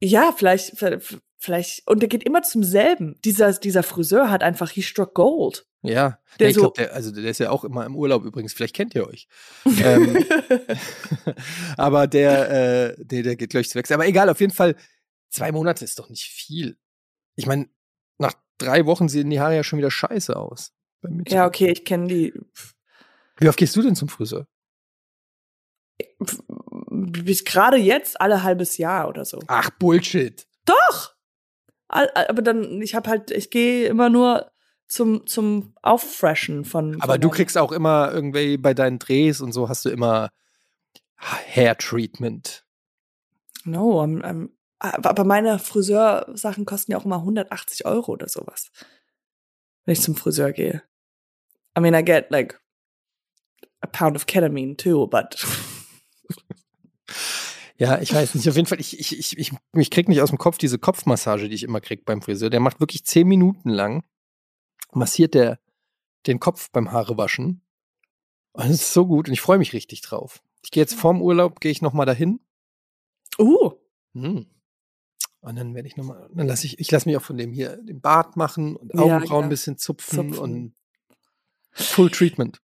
ja, 0.00 0.32
vielleicht, 0.36 0.76
vielleicht, 1.38 1.86
und 1.86 2.00
der 2.00 2.08
geht 2.08 2.24
immer 2.24 2.42
zum 2.42 2.64
selben. 2.64 3.20
Dieser, 3.24 3.52
dieser 3.52 3.82
Friseur 3.82 4.30
hat 4.30 4.42
einfach, 4.42 4.70
he 4.70 4.82
struck 4.82 5.14
gold. 5.14 5.66
Ja. 5.82 6.18
Der 6.38 6.46
Nee, 6.46 6.50
ich 6.50 6.54
so- 6.54 6.60
glaub, 6.62 6.74
der, 6.74 6.94
also 6.94 7.10
der 7.10 7.24
ist 7.24 7.38
ja 7.38 7.50
auch 7.50 7.64
immer 7.64 7.84
im 7.84 7.96
Urlaub 7.96 8.24
übrigens. 8.24 8.52
Vielleicht 8.52 8.74
kennt 8.74 8.94
ihr 8.94 9.06
euch. 9.06 9.26
ähm, 9.82 10.24
aber 11.76 12.06
der, 12.06 12.50
äh, 12.90 13.04
der, 13.04 13.22
der 13.22 13.36
geht 13.36 13.50
gleich 13.50 13.68
zu 13.68 13.74
wechseln. 13.76 13.94
Aber 13.94 14.06
egal, 14.06 14.28
auf 14.28 14.40
jeden 14.40 14.52
Fall, 14.52 14.76
zwei 15.30 15.52
Monate 15.52 15.84
ist 15.84 15.98
doch 15.98 16.08
nicht 16.08 16.24
viel. 16.24 16.76
Ich 17.34 17.46
meine, 17.46 17.68
nach 18.18 18.34
drei 18.58 18.86
Wochen 18.86 19.08
sehen 19.08 19.30
die 19.30 19.40
Haare 19.40 19.56
ja 19.56 19.64
schon 19.64 19.78
wieder 19.78 19.90
scheiße 19.90 20.36
aus. 20.36 20.72
Ja, 21.26 21.46
okay, 21.46 21.70
ich 21.70 21.84
kenne 21.84 22.06
die. 22.06 22.34
Wie 23.36 23.48
oft 23.48 23.58
gehst 23.58 23.74
du 23.74 23.82
denn 23.82 23.96
zum 23.96 24.08
Friseur? 24.08 24.46
Bis 26.90 27.44
gerade 27.44 27.76
jetzt 27.76 28.20
alle 28.20 28.42
halbes 28.42 28.76
Jahr 28.78 29.08
oder 29.08 29.24
so. 29.24 29.40
Ach, 29.46 29.70
Bullshit. 29.70 30.46
Doch! 30.64 31.14
Aber 31.88 32.40
dann, 32.40 32.80
ich 32.80 32.94
habe 32.94 33.10
halt, 33.10 33.30
ich 33.30 33.50
gehe 33.50 33.86
immer 33.86 34.08
nur 34.08 34.50
zum, 34.86 35.26
zum 35.26 35.74
Auffreshen 35.82 36.64
von. 36.64 37.00
Aber 37.02 37.14
von 37.14 37.20
du 37.20 37.30
kriegst 37.30 37.58
auch 37.58 37.72
immer 37.72 38.10
irgendwie 38.12 38.56
bei 38.56 38.72
deinen 38.74 38.98
Drehs 38.98 39.40
und 39.40 39.52
so 39.52 39.68
hast 39.68 39.84
du 39.84 39.90
immer 39.90 40.30
Hair 41.16 41.76
Treatment. 41.78 42.64
No, 43.64 44.02
I'm, 44.02 44.22
I'm, 44.22 44.50
aber 44.82 45.24
meine 45.24 45.58
Friseursachen 45.58 46.64
kosten 46.64 46.92
ja 46.92 46.98
auch 46.98 47.04
immer 47.04 47.18
180 47.18 47.86
Euro 47.86 48.12
oder 48.12 48.28
sowas. 48.28 48.70
Wenn 49.84 49.92
ich 49.92 50.00
zum 50.00 50.16
Friseur 50.16 50.52
gehe. 50.52 50.82
I 51.76 51.80
mean, 51.80 51.94
I 51.94 52.04
get 52.04 52.30
like 52.30 52.60
a 53.80 53.86
pound 53.86 54.16
of 54.16 54.26
ketamine 54.26 54.76
too, 54.76 55.06
but. 55.06 55.36
Ja, 57.78 58.00
ich 58.00 58.14
weiß 58.14 58.36
nicht. 58.36 58.48
Auf 58.48 58.54
jeden 58.54 58.68
Fall, 58.68 58.78
ich, 58.78 59.00
ich, 59.00 59.18
ich, 59.18 59.36
ich, 59.36 59.52
ich 59.72 59.90
krieg 59.90 60.08
nicht 60.08 60.20
aus 60.20 60.28
dem 60.28 60.38
Kopf 60.38 60.56
diese 60.56 60.78
Kopfmassage, 60.78 61.48
die 61.48 61.54
ich 61.56 61.64
immer 61.64 61.80
krieg 61.80 62.04
beim 62.04 62.22
Friseur. 62.22 62.48
Der 62.48 62.60
macht 62.60 62.78
wirklich 62.78 63.04
zehn 63.04 63.26
Minuten 63.26 63.70
lang, 63.70 64.04
massiert 64.92 65.34
der 65.34 65.58
den 66.28 66.38
Kopf 66.38 66.70
beim 66.70 66.92
Haarewaschen. 66.92 67.60
Und 68.52 68.66
es 68.66 68.82
ist 68.82 68.92
so 68.92 69.04
gut 69.06 69.26
und 69.26 69.32
ich 69.32 69.40
freue 69.40 69.58
mich 69.58 69.72
richtig 69.72 70.00
drauf. 70.02 70.44
Ich 70.62 70.70
gehe 70.70 70.80
jetzt 70.80 70.94
vorm 70.94 71.20
Urlaub, 71.20 71.58
gehe 71.58 71.72
ich 71.72 71.82
nochmal 71.82 72.06
dahin. 72.06 72.38
Uh, 73.36 73.72
Hm. 74.14 74.46
Und 75.42 75.56
dann 75.56 75.74
werde 75.74 75.88
ich 75.88 75.96
nochmal, 75.96 76.28
dann 76.32 76.46
lasse 76.46 76.66
ich, 76.66 76.78
ich 76.78 76.90
lasse 76.90 77.08
mich 77.08 77.16
auch 77.16 77.22
von 77.22 77.36
dem 77.36 77.52
hier 77.52 77.76
den 77.76 78.00
Bart 78.00 78.36
machen 78.36 78.76
und 78.76 78.94
Ja, 78.94 79.00
Augenbrauen 79.02 79.40
ja. 79.40 79.46
ein 79.46 79.50
bisschen 79.50 79.76
zupfen, 79.76 80.28
Zupfen. 80.32 80.38
und 80.38 80.74
Full 81.72 82.10
Treatment. 82.10 82.60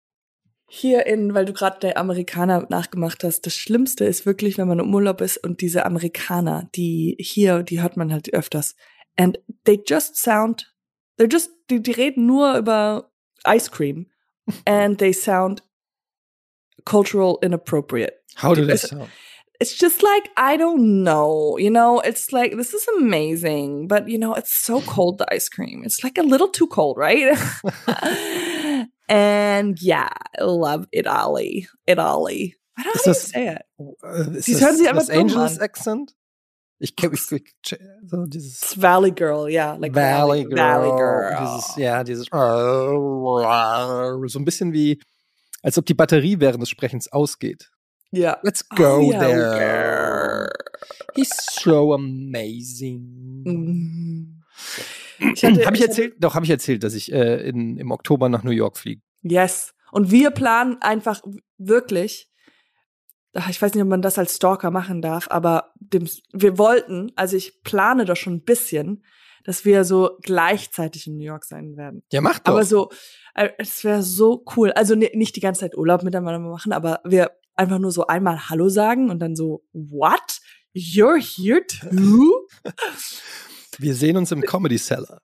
hier 0.70 1.06
in, 1.06 1.34
weil 1.34 1.44
du 1.44 1.52
gerade 1.52 1.80
der 1.80 1.96
Amerikaner 1.98 2.66
nachgemacht 2.70 3.24
hast, 3.24 3.46
das 3.46 3.54
Schlimmste 3.56 4.04
ist 4.04 4.26
wirklich, 4.26 4.58
wenn 4.58 4.68
man 4.68 4.78
im 4.78 4.94
Urlaub 4.94 5.20
ist 5.22 5.38
und 5.38 5.60
diese 5.60 5.84
Amerikaner, 5.86 6.68
die 6.74 7.16
hier, 7.18 7.62
die 7.62 7.80
hört 7.82 7.96
man 7.96 8.12
halt 8.12 8.32
öfters. 8.32 8.76
And 9.16 9.38
they 9.64 9.82
just 9.86 10.16
sound, 10.16 10.72
they're 11.18 11.30
just, 11.32 11.50
die, 11.70 11.82
die 11.82 11.90
reden 11.92 12.26
nur 12.26 12.56
über 12.58 13.10
Ice 13.46 13.70
Cream. 13.70 14.06
And 14.66 14.98
they 14.98 15.12
sound 15.12 15.62
cultural 16.84 17.38
inappropriate. 17.42 18.12
How 18.40 18.54
do 18.54 18.64
they 18.64 18.76
sound? 18.76 19.08
It's 19.60 19.74
just 19.74 20.04
like, 20.04 20.30
I 20.36 20.56
don't 20.56 21.02
know, 21.02 21.58
you 21.58 21.70
know, 21.70 21.98
it's 21.98 22.32
like, 22.32 22.56
this 22.56 22.74
is 22.74 22.86
amazing, 22.98 23.88
but 23.88 24.08
you 24.08 24.16
know, 24.16 24.34
it's 24.34 24.52
so 24.52 24.80
cold, 24.82 25.18
the 25.18 25.32
ice 25.34 25.48
cream. 25.48 25.82
It's 25.84 26.04
like 26.04 26.16
a 26.16 26.22
little 26.22 26.48
too 26.48 26.68
cold, 26.68 26.96
right? 26.96 27.36
and 29.08 29.82
yeah, 29.82 30.10
I 30.38 30.44
love 30.44 30.86
Italy. 30.92 31.66
Italy. 31.88 32.54
I 32.76 32.82
don't 32.84 32.94
know 32.94 33.00
how 33.04 33.12
to 33.12 33.14
say 33.14 33.48
it. 33.48 33.62
Die 34.46 34.52
das 34.52 34.60
hören 34.60 34.76
sich 34.76 34.88
einfach 34.88 35.08
Los 35.08 35.10
Angeles 35.10 35.58
an. 35.58 35.64
Accent? 35.64 36.14
Ich 36.78 36.94
kenne 36.94 37.14
ich, 37.14 37.32
ich, 37.32 37.78
so 38.06 38.26
dieses 38.26 38.62
It's 38.62 38.80
Valley 38.80 39.10
Girl, 39.10 39.48
yeah, 39.50 39.74
like 39.74 39.92
Valley 39.92 40.44
Girl. 40.44 40.56
Valley 40.56 40.96
Girl. 40.96 41.36
Dieses, 41.40 41.76
ja, 41.76 42.04
dieses 42.04 42.28
oh, 42.30 43.40
so 44.28 44.38
ein 44.38 44.44
bisschen 44.44 44.72
wie, 44.72 45.00
als 45.62 45.76
ob 45.76 45.86
die 45.86 45.94
Batterie 45.94 46.38
während 46.38 46.62
des 46.62 46.68
Sprechens 46.68 47.10
ausgeht. 47.10 47.68
Yeah. 48.12 48.38
Let's 48.42 48.66
go 48.68 48.98
Oh, 48.98 49.10
yeah, 49.12 49.18
there. 49.20 50.50
He's 51.14 51.30
so 51.60 51.92
amazing. 51.94 53.42
Mhm. 53.44 54.42
Habe 55.20 55.76
ich 55.76 55.80
ich 55.82 55.86
erzählt? 55.88 56.14
Doch, 56.18 56.34
habe 56.34 56.44
ich 56.44 56.50
erzählt, 56.50 56.82
dass 56.84 56.94
ich 56.94 57.12
äh, 57.12 57.48
in, 57.48 57.76
im 57.76 57.90
Oktober 57.90 58.28
nach 58.28 58.42
New 58.44 58.50
York 58.50 58.76
fliege. 58.78 59.02
Yes. 59.22 59.74
Und 59.90 60.10
wir 60.10 60.30
planen 60.30 60.76
einfach 60.80 61.22
wirklich, 61.56 62.30
ach, 63.34 63.48
ich 63.50 63.60
weiß 63.60 63.74
nicht, 63.74 63.82
ob 63.82 63.88
man 63.88 64.02
das 64.02 64.18
als 64.18 64.36
Stalker 64.36 64.70
machen 64.70 65.00
darf, 65.02 65.26
aber 65.30 65.72
dem, 65.76 66.08
wir 66.32 66.58
wollten, 66.58 67.10
also 67.16 67.36
ich 67.36 67.62
plane 67.62 68.04
doch 68.04 68.16
schon 68.16 68.34
ein 68.34 68.44
bisschen, 68.44 69.04
dass 69.44 69.64
wir 69.64 69.84
so 69.84 70.18
gleichzeitig 70.22 71.06
in 71.06 71.16
New 71.16 71.24
York 71.24 71.44
sein 71.44 71.76
werden. 71.76 72.02
Ja, 72.12 72.20
mach 72.20 72.38
doch. 72.38 72.52
Aber 72.52 72.64
so, 72.64 72.90
äh, 73.34 73.48
es 73.58 73.82
wäre 73.82 74.02
so 74.02 74.44
cool. 74.56 74.72
Also 74.72 74.94
ni- 74.94 75.10
nicht 75.14 75.36
die 75.36 75.40
ganze 75.40 75.60
Zeit 75.60 75.76
Urlaub 75.76 76.02
miteinander 76.02 76.38
machen, 76.38 76.72
aber 76.72 77.00
wir 77.04 77.30
einfach 77.58 77.78
nur 77.78 77.92
so 77.92 78.06
einmal 78.06 78.48
Hallo 78.48 78.68
sagen 78.68 79.10
und 79.10 79.18
dann 79.20 79.36
so, 79.36 79.64
what? 79.72 80.40
You're 80.74 81.18
here 81.18 81.66
too? 81.66 82.46
Wir 83.78 83.94
sehen 83.94 84.16
uns 84.16 84.32
im 84.32 84.42
Comedy 84.42 84.78
Cellar. 84.78 85.20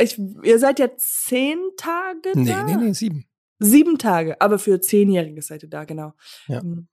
Ich, 0.00 0.18
ihr 0.42 0.58
seid 0.58 0.78
ja 0.78 0.88
zehn 0.96 1.58
Tage 1.76 2.32
Nee, 2.34 2.50
da? 2.50 2.64
nee, 2.64 2.76
nee, 2.76 2.92
sieben. 2.92 3.26
Sieben 3.60 3.98
Tage, 3.98 4.40
aber 4.40 4.58
für 4.58 4.80
Zehnjährige 4.80 5.40
seid 5.42 5.62
ihr 5.62 5.68
da, 5.68 5.84
genau. 5.84 6.12
Ja. 6.48 6.62
Mhm. 6.62 6.88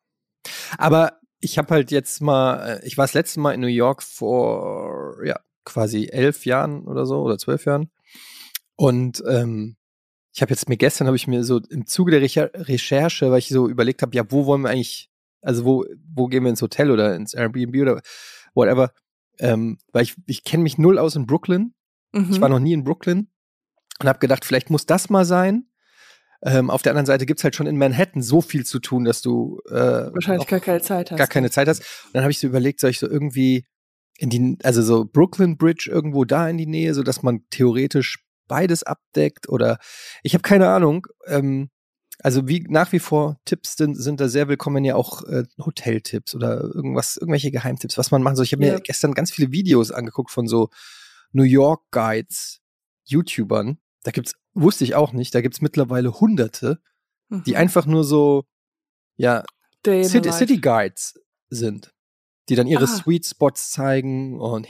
Aber 0.78 1.20
ich 1.40 1.58
habe 1.58 1.74
halt 1.74 1.92
jetzt 1.92 2.22
mal, 2.22 2.80
äh, 2.80 2.86
ich 2.86 2.98
war 2.98 3.06
das 3.06 3.14
letzte 3.14 3.40
Mal 3.40 3.54
in 3.54 3.62
New 3.62 3.68
York 3.68 4.04
vor, 4.04 5.18
ja, 5.26 5.40
quasi 5.66 6.08
elf 6.12 6.46
Jahren 6.46 6.88
oder 6.88 7.06
so 7.06 7.22
oder 7.22 7.38
zwölf 7.38 7.66
Jahren. 7.66 7.92
Und 8.76 9.24
ähm, 9.28 9.76
ich 10.34 10.42
habe 10.42 10.52
jetzt 10.52 10.70
mir 10.70 10.78
gestern, 10.78 11.08
habe 11.08 11.18
ich 11.18 11.28
mir 11.28 11.44
so 11.44 11.60
im 11.70 11.86
Zuge 11.86 12.12
der 12.12 12.22
Recher 12.22 12.52
Recherche, 12.54 13.32
weil 13.32 13.40
ich 13.40 13.50
so 13.50 13.68
überlegt 13.68 14.02
habe, 14.02 14.16
ja, 14.16 14.24
wo 14.30 14.46
wollen 14.46 14.62
wir 14.62 14.70
eigentlich 14.70 15.10
Also 15.42 15.66
wo, 15.66 15.86
wo 16.14 16.28
gehen 16.28 16.44
wir 16.44 16.50
ins 16.50 16.62
Hotel 16.62 16.92
oder 16.92 17.16
ins 17.16 17.34
Airbnb 17.34 17.76
oder 17.82 18.02
whatever. 18.54 18.92
Ähm, 19.40 19.78
weil 19.92 20.04
ich, 20.04 20.16
ich 20.28 20.44
kenne 20.44 20.64
mich 20.64 20.78
null 20.78 21.00
aus 21.00 21.16
in 21.16 21.26
Brooklyn. 21.26 21.74
Mhm. 22.12 22.30
Ich 22.32 22.42
war 22.42 22.50
noch 22.50 22.60
nie 22.60 22.74
in 22.74 22.84
Brooklyn 22.84 23.30
und 24.00 24.08
habe 24.08 24.20
gedacht, 24.20 24.46
vielleicht 24.46 24.70
muss 24.70 24.86
das 24.86 25.10
mal 25.10 25.26
sein. 25.26 25.68
Ähm, 26.44 26.70
auf 26.70 26.82
der 26.82 26.92
anderen 26.92 27.06
Seite 27.06 27.26
gibt's 27.26 27.44
halt 27.44 27.56
schon 27.56 27.68
in 27.68 27.78
Manhattan 27.78 28.22
so 28.22 28.42
viel 28.42 28.66
zu 28.66 28.80
tun, 28.80 29.04
dass 29.04 29.22
du 29.22 29.60
äh, 29.70 29.74
Wahrscheinlich 29.74 30.48
gar 30.48 30.60
keine 30.60 30.82
Zeit 30.82 31.12
hast. 31.12 31.18
gar 31.18 31.28
keine 31.28 31.52
Zeit 31.52 31.68
hast. 31.68 31.80
Und 31.80 32.14
dann 32.16 32.24
habe 32.24 32.32
ich 32.32 32.40
so 32.40 32.48
überlegt, 32.48 32.80
soll 32.80 32.90
ich 32.90 33.00
so 33.00 33.08
irgendwie 33.08 33.66
in 34.18 34.30
die, 34.30 34.58
also 34.64 34.82
so 34.82 35.06
Brooklyn 35.06 35.58
Bridge 35.58 35.90
irgendwo 35.92 36.26
da 36.26 36.50
in 36.50 36.58
die 36.58 36.66
Nähe, 36.68 36.94
so 36.94 37.04
dass 37.04 37.22
man 37.22 37.44
theoretisch 37.50 38.26
beides 38.52 38.84
abdeckt 38.84 39.48
oder 39.48 39.78
ich 40.24 40.34
habe 40.34 40.42
keine 40.42 40.68
Ahnung. 40.68 41.08
Ähm, 41.26 41.70
also 42.20 42.48
wie 42.50 42.66
nach 42.70 42.92
wie 42.92 43.00
vor 43.00 43.40
Tipps 43.46 43.78
sind, 43.78 43.96
sind 43.96 44.20
da 44.20 44.28
sehr 44.28 44.50
willkommen, 44.50 44.84
ja 44.84 44.96
auch 44.96 45.24
äh, 45.24 45.46
Hoteltipps 45.58 46.36
oder 46.36 46.60
irgendwas, 46.62 47.16
irgendwelche 47.16 47.50
Geheimtipps, 47.50 47.98
was 47.98 48.12
man 48.12 48.22
machen 48.22 48.36
soll. 48.36 48.44
Ich 48.46 48.52
habe 48.52 48.66
Ja. 48.66 48.74
mir 48.74 48.82
gestern 48.82 49.14
ganz 49.14 49.32
viele 49.32 49.52
Videos 49.54 49.90
angeguckt 49.92 50.32
von 50.32 50.48
so 50.48 50.70
New 51.32 51.44
York 51.44 51.82
Guides, 51.92 52.60
YouTubern. 53.06 53.80
Da 54.04 54.12
gibt's, 54.12 54.34
wusste 54.54 54.84
ich 54.84 54.96
auch 54.96 55.14
nicht, 55.14 55.34
da 55.34 55.40
gibt's 55.42 55.62
mittlerweile 55.62 56.20
Hunderte, 56.20 56.80
die 57.30 57.52
Mhm. 57.52 57.58
einfach 57.58 57.86
nur 57.86 58.04
so, 58.04 58.44
ja, 59.16 59.44
City. 59.86 60.32
City 60.34 60.58
Guides 60.60 61.14
sind, 61.50 61.94
die 62.50 62.56
dann 62.56 62.68
ihre 62.68 62.84
Ah. 62.84 62.88
Sweet 62.88 63.26
Spots 63.26 63.72
zeigen 63.72 64.40
und 64.40 64.68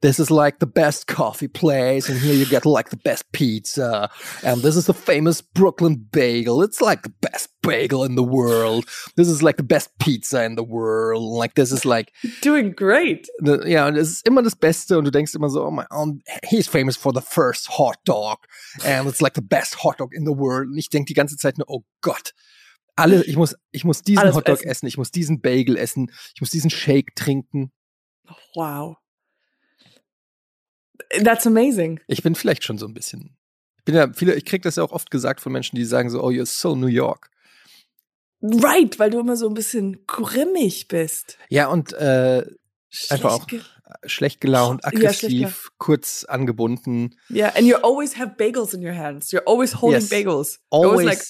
this 0.00 0.18
is 0.18 0.30
like 0.30 0.56
the 0.60 0.66
best 0.66 1.06
coffee 1.06 1.48
place 1.48 2.08
and 2.08 2.20
here 2.20 2.32
you 2.34 2.46
get 2.46 2.64
like 2.64 2.88
the 2.90 2.96
best 2.96 3.30
pizza 3.32 4.08
and 4.42 4.62
this 4.62 4.76
is 4.76 4.86
the 4.86 4.94
famous 4.94 5.42
Brooklyn 5.42 6.08
bagel. 6.10 6.62
It's 6.62 6.80
like 6.80 7.02
the 7.02 7.12
best 7.20 7.50
bagel 7.62 8.04
in 8.04 8.16
the 8.16 8.22
world. 8.22 8.86
This 9.16 9.28
is 9.28 9.42
like 9.42 9.56
the 9.58 9.62
best 9.64 9.90
pizza 9.98 10.44
in 10.44 10.56
the 10.56 10.62
world. 10.64 11.22
Like 11.22 11.54
this 11.56 11.72
is 11.72 11.84
like 11.84 12.12
Doing 12.42 12.72
great. 12.74 13.28
Ne, 13.40 13.68
Ja, 13.68 13.86
und 13.88 13.96
es 13.96 14.10
ist 14.10 14.26
immer 14.26 14.42
das 14.42 14.56
Beste 14.56 14.96
und 14.96 15.04
du 15.04 15.10
denkst 15.10 15.34
immer 15.34 15.50
so, 15.50 15.64
oh 15.66 15.70
my, 15.70 15.84
um, 15.90 16.22
he's 16.44 16.68
famous 16.68 16.96
for 16.96 17.12
the 17.12 17.20
first 17.20 17.68
hot 17.76 17.96
dog 18.06 18.38
and 18.84 19.08
it's 19.08 19.20
like 19.20 19.34
the 19.34 19.42
best 19.42 19.82
hot 19.84 19.98
dog 19.98 20.14
in 20.14 20.24
the 20.24 20.32
world. 20.32 20.68
Und 20.68 20.78
ich 20.78 20.88
denke 20.88 21.06
die 21.06 21.14
ganze 21.14 21.36
Zeit 21.36 21.58
nur, 21.58 21.68
oh 21.68 21.84
Gott, 22.00 22.32
alle, 23.00 23.24
ich 23.24 23.36
muss, 23.36 23.56
ich 23.70 23.84
muss 23.84 24.02
diesen 24.02 24.20
Alles 24.20 24.34
Hotdog 24.36 24.58
essen. 24.58 24.68
essen. 24.68 24.86
ich 24.86 24.96
muss 24.98 25.10
diesen 25.10 25.40
Bagel 25.40 25.76
essen, 25.76 26.10
ich 26.34 26.40
muss 26.40 26.50
diesen 26.50 26.70
Shake 26.70 27.14
trinken. 27.16 27.72
Wow. 28.54 28.96
That's 31.24 31.46
amazing. 31.46 32.00
Ich 32.06 32.22
bin 32.22 32.34
vielleicht 32.34 32.64
schon 32.64 32.78
so 32.78 32.86
ein 32.86 32.94
bisschen. 32.94 33.36
Ich 33.78 33.84
bin 33.84 33.94
ja, 33.94 34.12
viele, 34.12 34.34
ich 34.34 34.44
krieg 34.44 34.62
das 34.62 34.76
ja 34.76 34.82
auch 34.84 34.92
oft 34.92 35.10
gesagt 35.10 35.40
von 35.40 35.52
Menschen, 35.52 35.76
die 35.76 35.84
sagen 35.84 36.10
so, 36.10 36.22
oh, 36.22 36.28
you're 36.30 36.46
so 36.46 36.76
New 36.76 36.86
York. 36.86 37.30
Right, 38.42 38.98
weil 38.98 39.10
du 39.10 39.18
immer 39.20 39.36
so 39.36 39.48
ein 39.48 39.54
bisschen 39.54 40.06
grimmig 40.06 40.88
bist. 40.88 41.38
Ja, 41.48 41.68
und 41.68 41.92
äh, 41.94 42.44
Einfach 43.08 43.32
auch 43.32 43.46
ge- 43.46 43.60
schlecht 44.04 44.40
gelaunt, 44.40 44.82
Ja, 44.84 44.90
schlecht 44.90 45.24
aggressiv, 45.24 45.70
kurz 45.78 46.24
angebunden. 46.24 47.16
Yeah, 47.30 47.50
and 47.56 47.66
you 47.66 47.76
always 47.76 48.16
have 48.18 48.34
bagels 48.36 48.72
in 48.74 48.84
your 48.84 48.94
hands. 48.94 49.30
You're 49.32 49.46
always 49.46 49.80
holding 49.80 50.00
Yes. 50.00 50.10
bagels. 50.10 50.58
Always, 50.70 50.90
always 50.90 51.06
like 51.06 51.24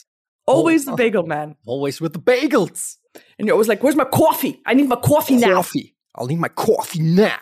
always 0.50 0.84
the 0.84 0.92
Oh. 0.92 0.96
bagel 0.96 1.22
man. 1.24 1.56
always 1.66 2.00
with 2.00 2.12
the 2.14 2.20
bagels. 2.20 2.98
And 3.38 3.46
you're 3.48 3.54
always 3.54 3.68
like, 3.68 3.82
"Where's 3.82 3.96
my 3.96 4.04
coffee? 4.04 4.60
I 4.66 4.74
need 4.74 4.88
my 4.88 4.96
coffee 4.96 5.36
now." 5.36 5.54
Coffee. 5.56 5.94
I'll 6.16 6.26
need 6.26 6.38
my 6.40 6.48
coffee 6.48 7.00
now. 7.02 7.38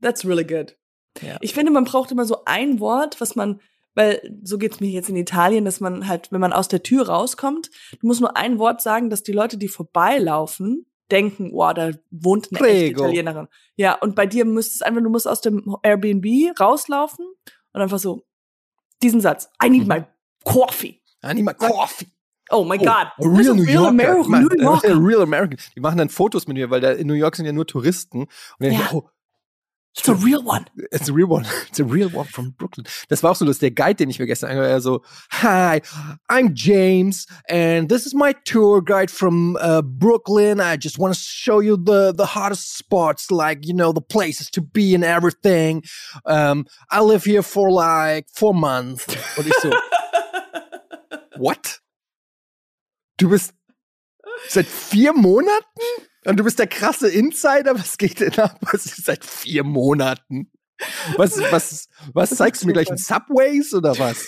That's 0.00 0.24
really 0.24 0.44
good. 0.44 0.76
Ja. 1.22 1.36
Ich 1.40 1.54
finde, 1.54 1.72
man 1.72 1.84
braucht 1.84 2.10
immer 2.12 2.26
so 2.26 2.42
ein 2.44 2.80
Wort, 2.80 3.20
was 3.20 3.34
man, 3.36 3.60
weil 3.94 4.20
so 4.42 4.58
geht's 4.58 4.80
mir 4.80 4.88
jetzt 4.90 5.08
in 5.08 5.16
Italien, 5.16 5.64
dass 5.64 5.80
man 5.80 6.06
halt, 6.08 6.30
wenn 6.32 6.40
man 6.40 6.52
aus 6.52 6.68
der 6.68 6.82
Tür 6.82 7.08
rauskommt, 7.08 7.70
du 8.00 8.06
musst 8.06 8.20
nur 8.20 8.36
ein 8.36 8.58
Wort 8.58 8.82
sagen, 8.82 9.08
dass 9.08 9.22
die 9.22 9.32
Leute, 9.32 9.56
die 9.56 9.68
vorbeilaufen, 9.68 10.86
denken, 11.10 11.52
wow, 11.52 11.72
da 11.72 11.92
wohnt 12.10 12.48
eine 12.50 12.58
Prego. 12.58 13.04
Italienerin. 13.04 13.48
Ja, 13.76 13.94
und 13.94 14.14
bei 14.16 14.26
dir 14.26 14.44
müsste 14.44 14.74
es 14.74 14.82
einfach, 14.82 15.02
du 15.02 15.08
musst 15.08 15.26
aus 15.28 15.40
dem 15.40 15.76
Airbnb 15.82 16.26
rauslaufen 16.60 17.26
und 17.72 17.80
einfach 17.80 17.98
so 18.00 18.26
diesen 19.02 19.20
Satz. 19.20 19.48
I 19.64 19.70
need 19.70 19.82
Mhm. 19.82 19.88
my 19.88 20.04
coffee. 20.44 21.00
I 21.24 21.32
need 21.34 21.44
my 21.44 21.54
coffee. 21.54 22.06
Oh 22.50 22.64
my 22.64 22.76
Oh, 22.80 22.84
God. 22.84 23.06
a 23.18 23.28
real 23.28 23.54
New 23.54 23.64
Yorker. 23.64 23.88
American, 23.88 24.30
Man, 24.30 24.44
New 24.44 24.62
Yorker. 24.62 24.92
A 24.92 24.96
real 24.96 25.22
American. 25.22 25.58
Die 25.74 25.80
machen 25.80 25.98
dann 25.98 26.08
Fotos 26.08 26.46
mit 26.46 26.56
mir, 26.56 26.70
weil 26.70 26.80
da 26.80 26.92
in 26.92 27.06
New 27.06 27.14
York 27.14 27.36
sind 27.36 27.46
ja 27.46 27.52
nur 27.52 27.66
Touristen. 27.66 28.20
Und 28.22 28.28
dann 28.60 28.72
Ja. 28.72 28.80
ich, 28.86 28.92
oh, 28.92 29.08
It's 29.98 30.10
a 30.10 30.12
real 30.12 30.42
one. 30.46 30.66
it's 30.92 31.08
a 31.08 31.12
real 31.14 31.26
one. 31.30 31.46
It's 31.70 31.80
a 31.80 31.84
real 31.84 32.14
one 32.14 32.26
from 32.26 32.52
Brooklyn. 32.52 32.86
Das 33.08 33.22
war 33.22 33.30
auch 33.30 33.36
so 33.36 33.46
lustig. 33.46 33.74
Der 33.74 33.86
Guide, 33.86 33.94
den 33.96 34.10
ich 34.10 34.18
mir 34.18 34.26
gestern 34.26 34.50
angehört 34.50 34.70
habe, 34.72 34.80
so, 34.82 35.00
Hi, 35.42 35.80
I'm 36.28 36.50
James 36.54 37.26
and 37.48 37.88
this 37.88 38.04
is 38.04 38.12
my 38.12 38.34
tour 38.44 38.84
guide 38.84 39.10
from 39.10 39.56
uh, 39.58 39.80
Brooklyn. 39.82 40.60
I 40.60 40.76
just 40.78 40.98
want 40.98 41.14
to 41.14 41.18
show 41.18 41.62
you 41.62 41.78
the, 41.78 42.12
the 42.14 42.26
hottest 42.34 42.76
spots, 42.76 43.30
like, 43.30 43.64
you 43.66 43.72
know, 43.74 43.90
the 43.94 44.02
places 44.02 44.50
to 44.50 44.60
be 44.60 44.94
and 44.94 45.02
everything. 45.02 45.82
Um, 46.26 46.66
I 46.92 47.00
live 47.00 47.24
here 47.24 47.42
for 47.42 47.70
like 47.70 48.26
four 48.34 48.52
months. 48.52 49.06
Und 49.38 49.46
ich 49.46 49.54
so, 49.62 49.70
what? 51.38 51.80
Du 53.18 53.30
bist 53.30 53.54
seit 54.48 54.66
vier 54.66 55.12
Monaten? 55.12 55.80
Und 56.26 56.38
du 56.38 56.44
bist 56.44 56.58
der 56.58 56.66
krasse 56.66 57.08
Insider? 57.08 57.74
Was 57.78 57.96
geht 57.98 58.20
denn 58.20 58.38
ab? 58.38 58.58
Was 58.60 58.86
ist 58.86 59.04
seit 59.04 59.24
vier 59.24 59.64
Monaten? 59.64 60.50
Was, 61.16 61.38
was, 61.50 61.88
was 62.12 62.30
Das 62.30 62.38
zeigst 62.38 62.62
du 62.62 62.66
mir 62.66 62.74
gleich 62.74 62.90
in. 62.90 62.98
Subways 62.98 63.72
oder 63.72 63.98
was? 63.98 64.26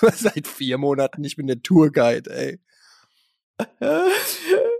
Was 0.00 0.20
seit 0.20 0.46
vier 0.46 0.78
Monaten? 0.78 1.24
Ich 1.24 1.36
bin 1.36 1.46
der 1.46 1.62
Tourguide, 1.62 2.30
ey. 2.30 2.60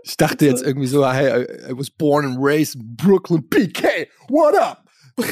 Ich 0.03 0.17
dachte 0.17 0.45
jetzt 0.45 0.63
irgendwie 0.63 0.87
so, 0.87 1.07
hey, 1.07 1.43
I, 1.43 1.71
I 1.71 1.77
was 1.77 1.89
born 1.89 2.25
and 2.25 2.37
raised 2.39 2.75
in 2.75 2.95
Brooklyn, 2.95 3.47
PK, 3.47 4.07
what 4.29 4.55
up? 4.55 4.85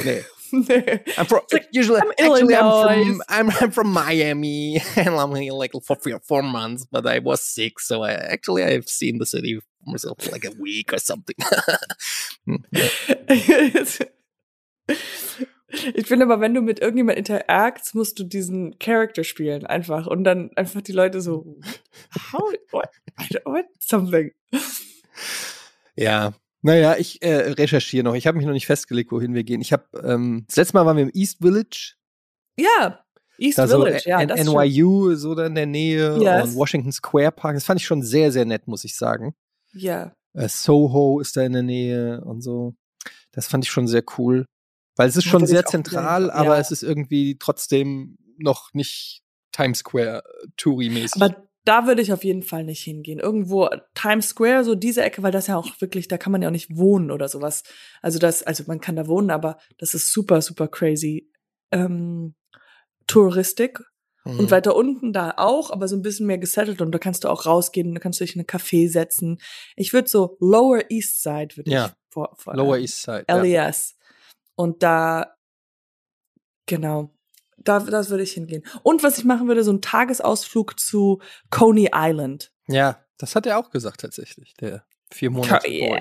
Nee. 0.04 0.24
nee. 0.70 1.00
I'm 1.18 1.26
from 1.26 1.42
like, 1.52 1.68
usually 1.72 2.02
I'm 2.02 2.12
actually 2.12 2.56
I'm 2.56 2.66
Illinois. 2.66 3.06
from 3.06 3.22
I'm, 3.30 3.50
I'm 3.62 3.72
from 3.72 3.92
Miami 3.92 4.82
and 4.96 5.10
I'm 5.10 5.36
here 5.36 5.54
like 5.54 5.72
for 5.84 5.96
three 5.96 6.14
or 6.14 6.20
four 6.20 6.42
months, 6.42 6.86
but 6.92 7.06
I 7.06 7.20
was 7.20 7.44
sick, 7.44 7.80
so 7.80 8.04
I 8.04 8.12
actually 8.14 8.64
I've 8.64 8.88
seen 8.88 9.18
the 9.18 9.26
city 9.26 9.60
for 9.60 9.92
myself 9.92 10.22
for 10.22 10.32
like 10.32 10.46
a 10.46 10.52
week 10.60 10.94
or 10.94 11.00
something. 11.00 11.36
Hm, 12.46 12.64
ja. 12.72 12.88
Ich 15.94 16.08
finde 16.08 16.26
aber, 16.26 16.40
wenn 16.40 16.54
du 16.56 16.62
mit 16.62 16.80
irgendjemand 16.80 17.18
interagst, 17.18 17.94
musst 17.94 18.18
du 18.18 18.24
diesen 18.24 18.80
Charakter 18.80 19.24
spielen 19.24 19.66
einfach 19.68 20.08
und 20.08 20.24
dann 20.24 20.50
einfach 20.56 20.82
die 20.82 20.94
Leute 20.94 21.22
so 21.22 21.58
how 22.32 22.54
what, 22.72 22.90
what 23.46 23.66
something. 23.80 24.32
ja. 25.96 26.34
Naja, 26.62 26.96
ich 26.98 27.22
äh, 27.22 27.52
recherchiere 27.54 28.04
noch. 28.04 28.16
Ich 28.16 28.28
habe 28.28 28.38
mich 28.38 28.46
noch 28.46 28.54
nicht 28.54 28.66
festgelegt, 28.66 29.12
wohin 29.12 29.34
wir 29.34 29.44
gehen. 29.44 29.62
Ich 29.62 29.72
habe 29.72 29.86
ähm, 30.04 30.44
das 30.48 30.58
letzte 30.58 30.74
Mal 30.76 30.86
waren 30.86 30.98
wir 30.98 31.04
im 31.04 31.12
East 31.14 31.38
Village, 31.42 31.94
Ja, 32.58 33.00
East 33.38 33.58
da 33.58 33.68
so 33.68 33.84
Village, 33.84 34.04
ja, 34.10 34.20
N- 34.22 34.28
das. 34.28 34.40
NYU 34.46 35.16
so 35.16 35.36
da 35.36 35.46
in 35.46 35.56
der 35.56 35.66
Nähe 35.66 36.18
Yes. 36.20 36.44
und 36.50 36.56
Washington 36.56 36.92
Square 36.92 37.32
Park. 37.32 37.56
Das 37.56 37.64
fand 37.64 37.80
ich 37.80 37.86
schon 37.88 38.02
sehr 38.04 38.32
sehr 38.34 38.44
nett, 38.46 38.68
muss 38.68 38.84
ich 38.84 38.96
sagen. 38.98 39.34
Ja, 39.74 40.14
Äh, 40.34 40.50
Soho 40.50 41.20
ist 41.22 41.38
da 41.38 41.42
in 41.44 41.54
der 41.54 41.64
Nähe 41.64 42.22
und 42.26 42.42
so. 42.42 42.76
Das 43.32 43.48
fand 43.48 43.64
ich 43.64 43.72
schon 43.72 43.88
sehr 43.88 44.04
cool. 44.18 44.46
Weil 44.98 45.08
es 45.08 45.16
ist 45.16 45.26
Ja, 45.26 45.32
schon 45.32 45.46
sehr 45.48 45.64
zentral, 45.66 46.24
gerne, 46.26 46.34
aber 46.34 46.56
ja. 46.56 46.60
es 46.60 46.72
ist 46.72 46.84
irgendwie 46.84 47.38
trotzdem 47.40 48.18
noch 48.38 48.74
nicht 48.74 49.22
Times 49.54 49.80
Square 49.80 50.24
äh, 50.26 50.48
Touri-mäßig. 50.58 51.22
aber 51.22 51.49
da 51.66 51.86
würde 51.88 52.02
ich 52.02 52.14
auf 52.14 52.24
jeden 52.24 52.44
Fall 52.44 52.64
nicht 52.64 52.84
hingehen. 52.84 53.20
Irgendwo 53.20 53.70
Times 53.94 54.30
Square, 54.30 54.64
so 54.64 54.76
diese 54.76 55.04
Ecke, 55.04 55.24
weil 55.24 55.32
das 55.32 55.48
ja 55.48 55.58
auch 55.58 55.70
wirklich, 55.80 56.08
da 56.08 56.18
kann 56.18 56.32
man 56.32 56.42
ja 56.42 56.48
auch 56.50 56.54
nicht 56.54 56.76
wohnen 56.76 57.12
oder 57.12 57.28
sowas. 57.28 57.64
Also 58.02 58.18
das, 58.20 58.44
also 58.44 58.64
man 58.68 58.80
kann 58.82 58.96
da 58.96 59.08
wohnen, 59.08 59.30
aber 59.30 59.58
das 59.78 59.94
ist 59.94 60.12
super, 60.12 60.42
super 60.42 60.68
crazy. 60.68 61.32
Ähm, 61.72 62.36
Touristik 63.08 63.80
Mhm. 64.26 64.40
Und 64.40 64.52
weiter 64.52 64.76
unten 64.76 65.14
da 65.14 65.34
auch, 65.38 65.72
aber 65.72 65.88
so 65.88 65.96
ein 65.96 66.02
bisschen 66.02 66.28
mehr 66.28 66.38
gesettelt 66.38 66.82
und 66.82 66.92
da 66.92 67.00
kannst 67.00 67.24
du 67.24 67.30
auch 67.30 67.46
rausgehen, 67.46 67.94
da 67.94 68.00
kannst 68.00 68.20
du 68.20 68.26
dich 68.26 68.36
in 68.36 68.42
ein 68.42 68.48
Café 68.48 68.90
setzen. 68.90 69.40
Ich 69.76 69.94
würde 69.94 70.10
so 70.10 70.38
Lower 70.40 70.82
East 70.90 71.24
Side 71.24 71.56
würde 71.56 71.72
Ja. 71.72 71.86
ich 71.88 71.92
vor, 72.14 72.36
vor 72.38 72.56
Lower 72.56 72.78
East 72.78 73.02
Side. 73.02 73.26
Ja. 73.30 73.42
LES. 73.42 73.96
Und 74.56 74.84
da, 74.84 75.36
genau, 76.66 77.16
da, 77.64 77.80
das 77.80 78.10
würde 78.10 78.24
ich 78.24 78.32
hingehen. 78.34 78.64
Und 78.84 79.04
was 79.04 79.18
ich 79.18 79.26
machen 79.26 79.48
würde, 79.48 79.64
so 79.64 79.72
ein 79.72 79.82
Tagesausflug 79.82 80.80
zu 80.80 81.22
Coney 81.50 81.90
Island. 81.94 82.52
ja, 82.68 83.04
das 83.18 83.36
hat 83.36 83.46
er 83.46 83.58
auch 83.58 83.70
gesagt 83.70 84.00
tatsächlich, 84.00 84.54
der 84.62 84.86
vier 85.12 85.30
Monate. 85.30 85.68
Co- 85.68 85.70
yeah. 85.70 86.00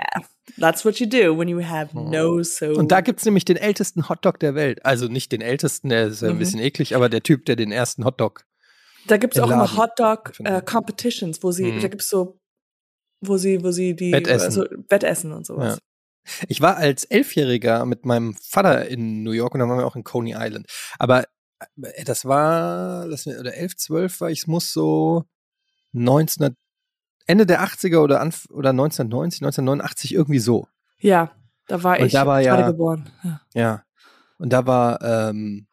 That's 0.58 0.84
what 0.84 1.00
you 1.00 1.06
do 1.08 1.36
when 1.36 1.48
you 1.48 1.60
have 1.64 1.90
Oh. 1.96 2.08
no 2.08 2.42
so. 2.44 2.66
Und 2.74 2.92
da 2.92 3.00
gibt's 3.00 3.24
nämlich 3.24 3.44
den 3.44 3.56
ältesten 3.56 4.08
Hotdog 4.08 4.38
der 4.38 4.54
Welt. 4.54 4.84
Also 4.86 5.08
nicht 5.08 5.32
den 5.32 5.40
ältesten, 5.40 5.88
der 5.88 6.06
ist 6.06 6.22
ja 6.22 6.28
ein 6.28 6.34
Mhm. 6.36 6.38
bisschen 6.38 6.60
eklig, 6.60 6.94
aber 6.94 7.08
der 7.08 7.22
Typ, 7.24 7.44
der 7.46 7.56
den 7.56 7.72
ersten 7.72 8.04
Hotdog. 8.04 8.44
Da 9.08 9.16
gibt's 9.16 9.36
im 9.36 9.42
auch 9.44 9.48
immer 9.50 9.64
Laden. 9.64 9.76
Hotdog 9.78 10.36
Finde 10.36 10.50
äh, 10.52 10.62
wo 11.42 11.50
sie, 11.50 11.72
Mhm. 11.72 11.80
da 11.80 11.88
gibt's 11.88 12.08
so, 12.08 12.38
wo 13.20 13.36
sie, 13.36 13.64
wo 13.64 13.72
sie 13.72 13.96
die 13.96 14.12
Wettessen. 14.12 14.44
Also, 14.46 14.64
Wettessen 14.88 15.32
und 15.32 15.44
sowas. 15.44 15.78
Ich 16.46 16.60
war 16.60 16.76
als 16.76 17.04
Elfjähriger 17.04 17.84
mit 17.86 18.04
meinem 18.04 18.34
Vater 18.34 18.86
in 18.86 19.22
New 19.22 19.32
York 19.32 19.54
und 19.54 19.60
dann 19.60 19.68
waren 19.68 19.78
wir 19.78 19.86
auch 19.86 19.96
in 19.96 20.04
Coney 20.04 20.34
Island. 20.38 20.66
Aber 20.98 21.24
das 22.04 22.24
war, 22.24 23.06
lass 23.06 23.26
oder 23.26 23.54
elf, 23.54 23.76
zwölf 23.76 24.20
war 24.20 24.30
ich, 24.30 24.40
es 24.40 24.46
muss 24.46 24.72
so 24.72 25.24
Ende 25.92 27.46
der 27.46 27.62
80er 27.62 27.98
oder, 27.98 28.20
Anf 28.20 28.46
oder 28.50 28.70
1990, 28.70 29.42
1989, 29.42 30.14
irgendwie 30.14 30.38
so. 30.38 30.68
Ja, 30.98 31.30
da 31.66 31.82
war 31.82 31.98
Und 31.98 32.06
ich 32.06 32.12
da 32.12 32.26
war 32.26 32.42
gerade 32.42 32.62
ja- 32.62 32.70
geboren. 32.70 33.10
Ja. 33.22 33.40
Ja. 33.54 33.84
Und 34.38 34.52
da 34.52 34.66
war, 34.66 35.02
ähm, 35.02 35.66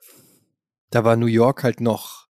da 0.90 1.04
war 1.04 1.16
New 1.16 1.28
York 1.28 1.64
halt 1.64 1.80
noch. 1.82 2.28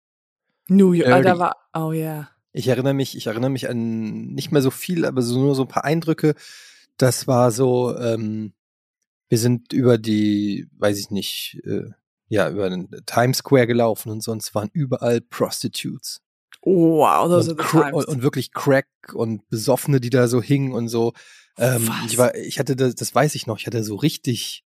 New 0.67 0.93
York, 0.93 1.11
ah, 1.11 1.21
da 1.21 1.39
war, 1.39 1.55
oh 1.73 1.91
ja. 1.91 2.29
Ich 2.51 2.67
erinnere 2.67 2.93
mich, 2.93 3.15
ich 3.17 3.27
erinnere 3.27 3.49
mich 3.49 3.69
an 3.69 4.33
nicht 4.33 4.51
mehr 4.51 4.61
so 4.61 4.71
viel, 4.71 5.05
aber 5.05 5.21
so 5.21 5.39
nur 5.39 5.55
so 5.55 5.63
ein 5.63 5.67
paar 5.67 5.85
Eindrücke. 5.85 6.35
Das 6.97 7.27
war 7.27 7.51
so, 7.51 7.97
ähm, 7.97 8.53
wir 9.27 9.37
sind 9.37 9.73
über 9.73 9.97
die, 9.97 10.67
weiß 10.77 10.97
ich 10.99 11.11
nicht, 11.11 11.61
äh, 11.65 11.89
ja, 12.29 12.49
über 12.49 12.69
den 12.69 12.89
Times 13.05 13.39
Square 13.39 13.67
gelaufen 13.67 14.11
und 14.11 14.21
sonst 14.21 14.55
waren 14.55 14.69
überall 14.71 15.19
Prostitutes. 15.19 16.21
Oh, 16.61 16.99
wow, 16.99 17.27
those 17.27 17.51
und, 17.51 17.59
are 17.59 17.67
the 17.67 17.79
times. 17.79 18.05
und, 18.05 18.21
wirklich 18.21 18.51
Crack 18.51 18.87
und 19.13 19.47
Besoffene, 19.49 19.99
die 19.99 20.09
da 20.09 20.27
so 20.27 20.41
hingen 20.41 20.73
und 20.73 20.89
so. 20.89 21.13
Ähm, 21.57 21.89
ich 22.05 22.17
war, 22.17 22.35
ich 22.35 22.59
hatte 22.59 22.75
das, 22.75 22.95
das 22.95 23.13
weiß 23.13 23.35
ich 23.35 23.47
noch, 23.47 23.57
ich 23.57 23.65
hatte 23.65 23.83
so 23.83 23.95
richtig, 23.95 24.63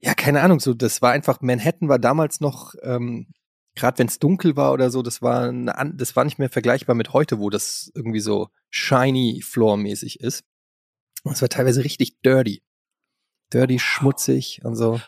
ja, 0.00 0.14
keine 0.14 0.40
Ahnung, 0.42 0.58
so, 0.58 0.74
das 0.74 1.00
war 1.02 1.12
einfach, 1.12 1.40
Manhattan 1.40 1.88
war 1.88 1.98
damals 1.98 2.40
noch, 2.40 2.74
ähm, 2.82 3.28
gerade 3.76 3.98
wenn 3.98 4.08
es 4.08 4.18
dunkel 4.18 4.56
war 4.56 4.72
oder 4.72 4.90
so, 4.90 5.02
das 5.02 5.22
war, 5.22 5.48
eine, 5.48 5.92
das 5.94 6.16
war 6.16 6.24
nicht 6.24 6.38
mehr 6.38 6.50
vergleichbar 6.50 6.96
mit 6.96 7.12
heute, 7.12 7.38
wo 7.38 7.50
das 7.50 7.92
irgendwie 7.94 8.20
so 8.20 8.48
shiny 8.70 9.42
floor-mäßig 9.42 10.20
ist. 10.20 10.44
Und 11.22 11.32
es 11.32 11.42
war 11.42 11.48
teilweise 11.48 11.84
richtig 11.84 12.20
dirty. 12.22 12.62
Dirty, 13.52 13.78
schmutzig 13.78 14.62
und 14.64 14.76
so. 14.76 15.00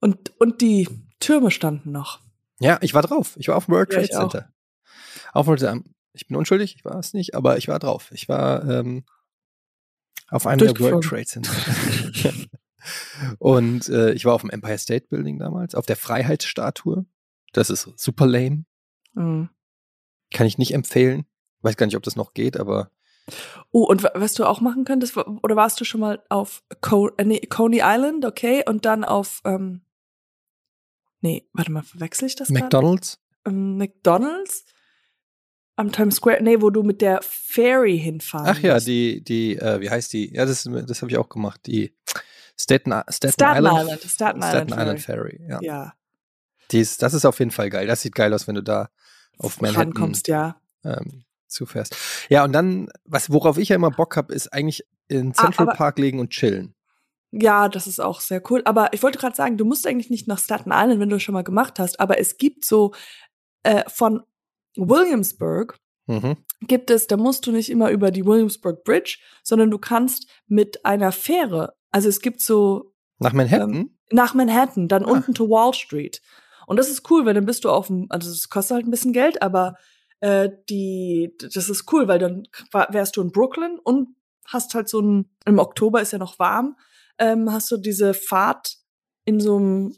Und, 0.00 0.32
und 0.40 0.60
die 0.60 0.88
Türme 1.20 1.50
standen 1.50 1.90
noch. 1.92 2.20
Ja, 2.60 2.78
ich 2.82 2.94
war 2.94 3.02
drauf. 3.02 3.36
Ich 3.38 3.48
war 3.48 3.56
auf 3.56 3.66
dem 3.66 3.74
World 3.74 3.92
Ja, 3.92 4.00
Trade 4.00 4.16
auch. 4.24 4.30
Center. 4.30 4.52
Auf 5.32 5.46
World 5.46 5.60
Trade 5.60 5.82
Ich 6.12 6.26
bin 6.26 6.36
unschuldig, 6.36 6.74
ich 6.76 6.84
war 6.84 6.96
es 6.98 7.12
nicht, 7.14 7.34
aber 7.34 7.56
ich 7.58 7.68
war 7.68 7.78
drauf. 7.78 8.10
Ich 8.12 8.28
war 8.28 8.64
ähm, 8.68 9.04
auf 10.30 10.46
einem 10.46 10.58
der 10.58 10.78
World 10.78 11.04
Trade 11.04 11.24
Center. 11.26 11.52
Und 13.38 13.88
äh, 13.88 14.12
ich 14.12 14.24
war 14.24 14.34
auf 14.34 14.42
dem 14.42 14.50
Empire 14.50 14.78
State 14.78 15.06
Building 15.08 15.38
damals, 15.38 15.74
auf 15.74 15.86
der 15.86 15.96
Freiheitsstatue. 15.96 17.04
Das 17.52 17.70
ist 17.70 17.90
super 17.96 18.26
lame. 18.26 18.64
Mhm. 19.14 19.48
Kann 20.32 20.46
ich 20.46 20.58
nicht 20.58 20.74
empfehlen. 20.74 21.26
Weiß 21.62 21.76
gar 21.76 21.86
nicht, 21.86 21.96
ob 21.96 22.02
das 22.02 22.16
noch 22.16 22.34
geht, 22.34 22.56
aber 22.58 22.90
Oh, 23.72 23.82
und 23.84 24.02
wa- 24.02 24.12
was 24.14 24.32
du 24.34 24.46
auch 24.46 24.62
machen 24.62 24.84
könntest, 24.84 25.16
oder 25.16 25.54
warst 25.56 25.78
du 25.80 25.84
schon 25.84 26.00
mal 26.00 26.22
auf 26.30 26.62
Co 26.80 27.08
äh, 27.18 27.24
nee, 27.24 27.40
Coney 27.40 27.80
Island, 27.84 28.24
okay, 28.24 28.62
und 28.66 28.86
dann 28.86 29.04
auf, 29.04 29.42
ähm, 29.44 29.82
nee, 31.20 31.46
warte 31.52 31.70
mal, 31.72 31.82
verwechsel 31.82 32.26
ich 32.26 32.36
das? 32.36 32.48
McDonalds? 32.50 33.18
ähm, 33.46 33.76
McDonald's 33.78 34.64
am 35.76 35.92
Times 35.92 36.16
Square, 36.16 36.42
nee, 36.42 36.60
wo 36.60 36.70
du 36.70 36.82
mit 36.82 37.00
der 37.00 37.20
Ferry 37.22 37.98
hinfahren 37.98 38.46
Ach 38.48 38.58
ja, 38.60 38.74
musst. 38.74 38.88
die, 38.88 39.22
die, 39.22 39.56
äh, 39.56 39.80
wie 39.80 39.90
heißt 39.90 40.12
die? 40.12 40.34
Ja, 40.34 40.44
das, 40.44 40.64
das 40.64 41.02
habe 41.02 41.10
ich 41.12 41.16
auch 41.18 41.28
gemacht. 41.28 41.60
Die 41.66 41.94
Staten, 42.60 42.90
Staten, 43.10 43.32
Staten 43.32 43.58
Island, 43.64 43.82
Island, 43.84 44.02
Staten 44.10 44.38
Island 44.42 44.70
Island 44.72 45.00
Ferry. 45.00 45.40
Ja. 45.48 45.58
Ja, 45.62 45.94
Die 46.72 46.80
ist, 46.80 47.00
das 47.02 47.14
ist 47.14 47.24
auf 47.24 47.38
jeden 47.38 47.52
Fall 47.52 47.70
geil. 47.70 47.86
Das 47.86 48.02
sieht 48.02 48.16
geil 48.16 48.34
aus, 48.34 48.48
wenn 48.48 48.56
du 48.56 48.62
da 48.62 48.90
auf 49.38 49.60
Manhattan 49.60 49.92
rankommst, 49.92 50.26
ja. 50.26 50.60
ähm, 50.84 51.22
zufährst. 51.46 51.94
Ja, 52.28 52.42
und 52.42 52.52
dann, 52.52 52.88
was, 53.04 53.30
worauf 53.30 53.56
ich 53.58 53.68
ja 53.68 53.76
immer 53.76 53.92
Bock 53.92 54.16
habe, 54.16 54.34
ist 54.34 54.52
eigentlich 54.52 54.84
in 55.06 55.30
Ah, 55.36 55.42
Central 55.44 55.68
aber- 55.68 55.76
Park 55.76 55.98
legen 56.00 56.18
und 56.18 56.30
chillen. 56.30 56.74
Ja, 57.30 57.68
das 57.68 57.86
ist 57.86 58.00
auch 58.00 58.20
sehr 58.20 58.42
cool. 58.50 58.62
Aber 58.64 58.92
ich 58.94 59.02
wollte 59.02 59.18
gerade 59.18 59.36
sagen, 59.36 59.56
du 59.58 59.64
musst 59.64 59.86
eigentlich 59.86 60.10
nicht 60.10 60.28
nach 60.28 60.38
Staten 60.38 60.70
Island, 60.72 61.00
wenn 61.00 61.10
du 61.10 61.16
es 61.16 61.22
schon 61.22 61.34
mal 61.34 61.44
gemacht 61.44 61.78
hast. 61.78 62.00
Aber 62.00 62.18
es 62.18 62.38
gibt 62.38 62.64
so 62.64 62.92
äh, 63.62 63.84
von 63.88 64.22
Williamsburg 64.76 65.76
Mhm. 66.10 66.38
gibt 66.62 66.90
es, 66.90 67.06
da 67.06 67.18
musst 67.18 67.46
du 67.46 67.52
nicht 67.52 67.68
immer 67.68 67.90
über 67.90 68.10
die 68.10 68.24
Williamsburg 68.24 68.82
Bridge, 68.82 69.18
sondern 69.42 69.70
du 69.70 69.76
kannst 69.78 70.26
mit 70.46 70.86
einer 70.86 71.12
Fähre, 71.12 71.74
also 71.90 72.08
es 72.08 72.20
gibt 72.22 72.40
so 72.40 72.94
Nach 73.18 73.34
Manhattan? 73.34 73.74
Ähm, 73.74 73.98
nach 74.10 74.32
Manhattan, 74.32 74.88
dann 74.88 75.04
Ah. 75.04 75.10
unten 75.10 75.34
to 75.34 75.50
Wall 75.50 75.74
Street. 75.74 76.22
Und 76.66 76.78
das 76.78 76.88
ist 76.88 77.10
cool, 77.10 77.26
weil 77.26 77.34
dann 77.34 77.44
bist 77.44 77.64
du 77.64 77.70
auf 77.70 77.88
dem, 77.88 78.06
also 78.08 78.30
es 78.30 78.48
kostet 78.48 78.76
halt 78.76 78.86
ein 78.86 78.90
bisschen 78.90 79.12
Geld, 79.12 79.42
aber 79.42 79.74
äh, 80.20 80.48
die, 80.70 81.36
das 81.52 81.68
ist 81.68 81.92
cool, 81.92 82.08
weil 82.08 82.18
dann 82.18 82.44
wärst 82.88 83.18
du 83.18 83.20
in 83.20 83.30
Brooklyn 83.30 83.78
und 83.78 84.16
hast 84.46 84.72
halt 84.74 84.88
so 84.88 85.00
ein, 85.00 85.28
im 85.44 85.58
Oktober 85.58 86.00
ist 86.00 86.12
ja 86.12 86.18
noch 86.18 86.38
warm, 86.38 86.76
ähm, 87.18 87.50
hast 87.52 87.70
du 87.70 87.76
diese 87.76 88.14
Fahrt 88.14 88.76
in 89.24 89.40
so 89.40 89.56
einem 89.56 89.96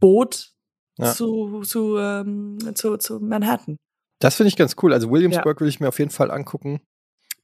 Boot 0.00 0.52
Ja. 0.98 1.12
zu, 1.12 1.62
zu, 1.62 1.96
ähm, 1.98 2.58
zu, 2.74 2.96
zu 2.96 3.20
Manhattan. 3.20 3.76
Das 4.20 4.36
finde 4.36 4.48
ich 4.48 4.56
ganz 4.56 4.76
cool. 4.82 4.92
Also 4.92 5.10
Williamsburg 5.10 5.60
will 5.60 5.68
ich 5.68 5.80
mir 5.80 5.88
auf 5.88 5.98
jeden 5.98 6.10
Fall 6.10 6.30
angucken. 6.30 6.80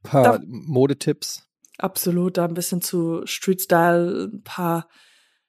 Ein 0.04 0.10
paar 0.10 0.38
Da- 0.38 0.44
Modetipps. 0.46 1.42
Absolut, 1.78 2.36
da 2.38 2.44
ein 2.46 2.54
bisschen 2.54 2.80
zu 2.80 3.26
Street 3.26 3.60
Style, 3.60 4.30
ein 4.32 4.42
paar, 4.42 4.88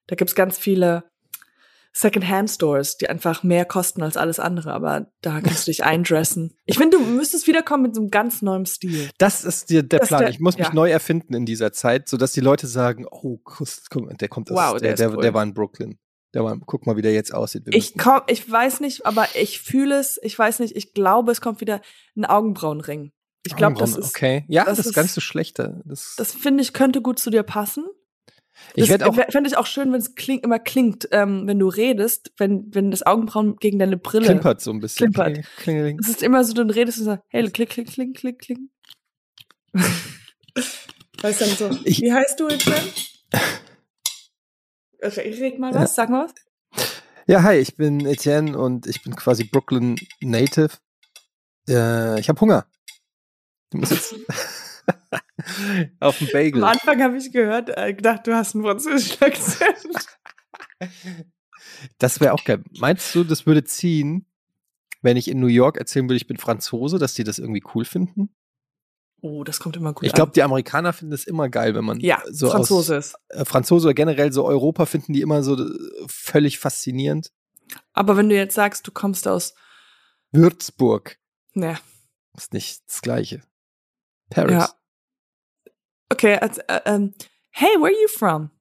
da 0.07 0.15
gibt's 0.15 0.35
ganz 0.35 0.57
viele 0.57 1.09
Secondhand-Stores, 1.99 2.97
die 2.97 3.09
einfach 3.09 3.43
mehr 3.43 3.65
kosten 3.65 4.01
als 4.03 4.17
alles 4.17 4.39
andere, 4.39 4.73
aber 4.73 5.07
da 5.21 5.41
kannst 5.41 5.67
du 5.67 5.71
dich 5.71 5.83
eindressen. 5.83 6.53
Ich 6.65 6.77
finde, 6.77 6.97
du 6.97 7.03
müsstest 7.03 7.47
wiederkommen 7.47 7.83
mit 7.83 7.95
so 7.95 8.01
einem 8.01 8.09
ganz 8.11 8.41
neuen 8.41 8.65
Stil. 8.65 9.09
Das 9.17 9.43
ist 9.43 9.69
der, 9.69 9.83
der 9.83 9.99
Das 9.99 10.07
Plan. 10.09 10.21
der- 10.21 10.29
ich 10.29 10.39
muss 10.39 10.57
mich 10.57 10.67
ja. 10.67 10.73
neu 10.73 10.89
erfinden 10.89 11.33
in 11.33 11.45
dieser 11.45 11.71
Zeit, 11.73 12.07
sodass 12.09 12.31
die 12.33 12.41
Leute 12.41 12.67
sagen, 12.67 13.05
oh, 13.09 13.39
der 14.19 14.27
kommt 14.29 14.51
aus, 14.51 14.57
Wow, 14.57 14.79
der, 14.79 14.95
der 14.95 15.11
cool. 15.13 15.21
der 15.21 15.33
war 15.33 15.43
in 15.43 15.53
Brooklyn. 15.53 15.97
Der 16.33 16.43
war, 16.43 16.57
guck 16.65 16.85
mal, 16.85 16.97
wie 16.97 17.01
der 17.01 17.13
jetzt 17.13 17.33
aussieht. 17.33 17.65
Wir 17.65 17.73
Ich 17.73 17.97
komm, 17.97 18.21
ich 18.27 18.49
weiß 18.51 18.81
nicht, 18.81 19.05
aber 19.05 19.27
ich 19.33 19.61
fühle 19.61 19.97
es, 19.97 20.19
ich 20.21 20.37
weiß 20.37 20.59
nicht, 20.59 20.75
ich 20.75 20.93
glaube, 20.93 21.31
es 21.31 21.41
kommt 21.41 21.61
wieder 21.61 21.81
ein 22.15 22.25
Augenbrauenring. 22.25 23.11
Ich 23.45 23.55
glaube, 23.55 23.79
das 23.79 23.95
ist, 23.95 24.09
Okay. 24.09 24.43
Ja, 24.49 24.65
das 24.65 24.77
das, 24.77 24.87
ist 24.87 24.97
nicht 24.97 25.13
so 25.13 25.21
schlecht. 25.21 25.57
Das, 25.57 26.15
das 26.17 26.33
finde 26.33 26.61
ich, 26.63 26.73
könnte 26.73 27.01
gut 27.01 27.17
zu 27.17 27.29
dir 27.29 27.43
passen. 27.43 27.85
Ich 28.75 28.89
werde 28.89 29.07
auch. 29.07 29.15
Fände 29.15 29.49
ich 29.49 29.57
auch 29.57 29.65
schön, 29.65 29.91
wenn 29.91 29.99
es 29.99 30.15
kling, 30.15 30.39
immer 30.39 30.59
klingt, 30.59 31.07
ähm, 31.11 31.47
wenn 31.47 31.59
du 31.59 31.67
redest, 31.67 32.31
wenn, 32.37 32.73
wenn 32.73 32.91
das 32.91 33.03
Augenbrauen 33.05 33.57
gegen 33.57 33.79
deine 33.79 33.97
Brille 33.97 34.25
Klimpert 34.25 34.61
so 34.61 34.71
ein 34.71 34.79
bisschen. 34.79 35.11
Klimpert. 35.11 35.45
Kling-. 35.57 35.99
Es 35.99 36.07
ist 36.09 36.23
immer 36.23 36.43
so, 36.43 36.53
du 36.53 36.63
redest 36.63 36.99
und 36.99 37.05
sagst, 37.05 37.25
hey, 37.29 37.49
klick, 37.49 37.69
klick, 37.69 37.87
klick, 37.91 38.15
klick, 38.15 38.39
klick. 38.39 38.57
Weißt 41.21 41.41
dann 41.41 41.49
so, 41.49 41.69
Ich- 41.83 42.01
wie 42.01 42.13
heißt 42.13 42.39
du 42.39 42.47
jetzt 42.49 42.67
denn? 42.67 42.73
Red 45.01 45.59
mal 45.59 45.73
was, 45.73 45.95
sag 45.95 46.09
mal 46.09 46.25
was. 46.25 46.33
Ja, 47.27 47.43
hi, 47.43 47.55
ich 47.57 47.75
bin 47.75 48.05
Etienne 48.05 48.57
und 48.57 48.87
ich 48.87 49.03
bin 49.03 49.15
quasi 49.15 49.43
Brooklyn 49.43 49.97
Native. 50.21 50.69
Äh, 51.69 52.19
ich 52.19 52.29
habe 52.29 52.39
Hunger. 52.39 52.65
Du 53.69 53.79
musst 53.79 53.91
jetzt 53.91 54.15
auf 55.99 56.17
den 56.19 56.27
Bagel. 56.31 56.63
Am 56.63 56.69
Anfang 56.69 57.01
habe 57.01 57.17
ich 57.17 57.31
gehört, 57.31 57.69
äh, 57.75 57.93
gedacht, 57.93 58.27
du 58.27 58.35
hast 58.35 58.55
einen 58.55 58.63
französischen 58.63 59.23
Akzent. 59.23 60.07
Das 61.97 62.19
wäre 62.19 62.33
auch 62.33 62.43
geil. 62.43 62.63
Meinst 62.79 63.13
du, 63.15 63.23
das 63.23 63.45
würde 63.45 63.63
ziehen, 63.63 64.25
wenn 65.01 65.17
ich 65.17 65.27
in 65.27 65.39
New 65.39 65.47
York 65.47 65.77
erzählen 65.77 66.05
würde, 66.05 66.17
ich 66.17 66.27
bin 66.27 66.37
Franzose, 66.37 66.97
dass 66.99 67.13
die 67.13 67.23
das 67.23 67.39
irgendwie 67.39 67.63
cool 67.75 67.85
finden? 67.85 68.29
Oh, 69.21 69.43
das 69.43 69.59
kommt 69.59 69.75
immer 69.75 69.93
gut 69.93 70.05
ich 70.05 70.13
glaube, 70.13 70.31
die 70.33 70.43
Amerikaner 70.43 70.93
finden 70.93 71.13
es 71.13 71.25
immer 71.25 71.49
geil, 71.49 71.73
wenn 71.73 71.85
man 71.85 71.97
an. 71.97 72.03
Ja, 72.03 72.21
so 72.29 72.49
Franzose 72.49 72.97
aus 72.97 73.07
ist. 73.07 73.15
äh, 73.29 73.45
Franzose 73.45 73.87
oder 73.87 73.95
generell 73.95 74.31
so 74.31 74.45
Europa 74.45 74.85
finden 74.85 75.13
die 75.13 75.21
immer 75.21 75.41
so 75.41 75.57
äh, 75.59 75.75
völlig 76.07 76.59
faszinierend. 76.59 77.31
Aber 77.93 78.15
wenn 78.15 78.29
du 78.29 78.35
jetzt 78.35 78.53
sagst, 78.53 78.87
du 78.87 78.91
kommst 78.91 79.27
aus, 79.27 79.55
Würzburg 80.31 81.17
ne, 81.53 81.79
ist 82.35 82.53
nicht 82.53 82.81
das 82.87 83.01
Gleiche. 83.01 83.41
Paris. 84.29 84.51
Ja. 84.51 84.69
Okay, 86.11 86.37
als, 86.39 86.57
äh, 86.67 86.79
ähm, 86.85 87.13
hey, 87.51 87.75
where 87.77 87.91
are 87.91 88.01
you 88.01 88.07
from? 88.07 88.51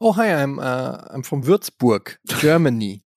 Oh, 0.00 0.12
hi, 0.16 0.28
I'm, 0.32 0.58
uh, 0.58 0.98
I'm 1.12 1.22
from 1.22 1.42
Würzburg, 1.42 2.18
Germany. 2.40 3.02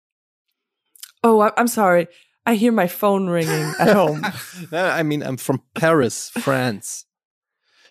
Oh, 1.24 1.40
I- 1.42 1.52
I'm 1.56 1.68
sorry. 1.68 2.08
I 2.48 2.56
hear 2.56 2.72
my 2.72 2.88
phone 2.88 3.28
ringing 3.30 3.74
at 3.78 3.90
home. 3.96 4.24
No, 4.72 4.84
I 4.88 5.04
mean, 5.04 5.22
I'm 5.22 5.38
from 5.38 5.62
Paris, 5.76 6.32
France. 6.40 7.06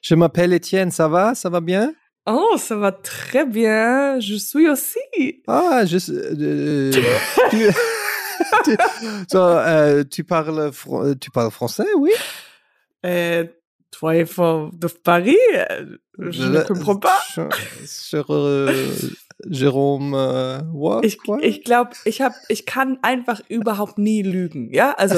Je 0.02 0.16
m'appelle 0.16 0.52
Etienne, 0.52 0.90
ça 0.90 1.06
va? 1.08 1.34
Ça 1.36 1.48
va 1.48 1.60
bien? 1.60 1.94
Oh, 2.26 2.56
ça 2.58 2.74
va 2.76 2.90
très 2.90 3.44
bien. 3.46 4.18
Je 4.18 4.34
suis 4.34 4.68
aussi. 4.68 5.42
Ah, 5.46 5.84
je, 5.86 5.98
euh, 6.10 6.90
tu, 7.50 7.68
tu, 8.64 8.76
so, 9.30 9.38
euh, 9.38 10.02
tu, 10.02 10.24
parles, 10.24 10.70
fr- 10.72 11.16
tu 11.16 11.30
parles 11.30 11.52
français, 11.52 11.86
oui? 11.96 12.10
Euh, 13.06 13.44
toi 13.90 14.24
de 14.72 14.88
Paris? 14.88 15.36
Euh, 15.54 15.96
Je 16.30 16.44
ne 16.44 16.62
comprends 16.62 16.96
pas. 16.98 17.18
Je- 17.34 17.86
Sur, 17.86 18.30
euh, 18.30 18.72
what? 20.72 21.04
Ich, 21.04 21.18
What? 21.26 21.42
ich 21.42 21.64
glaube, 21.64 21.90
ich 22.04 22.20
hab, 22.20 22.32
ich 22.48 22.66
kann 22.66 22.98
einfach 23.02 23.40
überhaupt 23.48 23.98
nie 23.98 24.22
lügen. 24.22 24.72
Ja, 24.72 24.92
also 24.92 25.16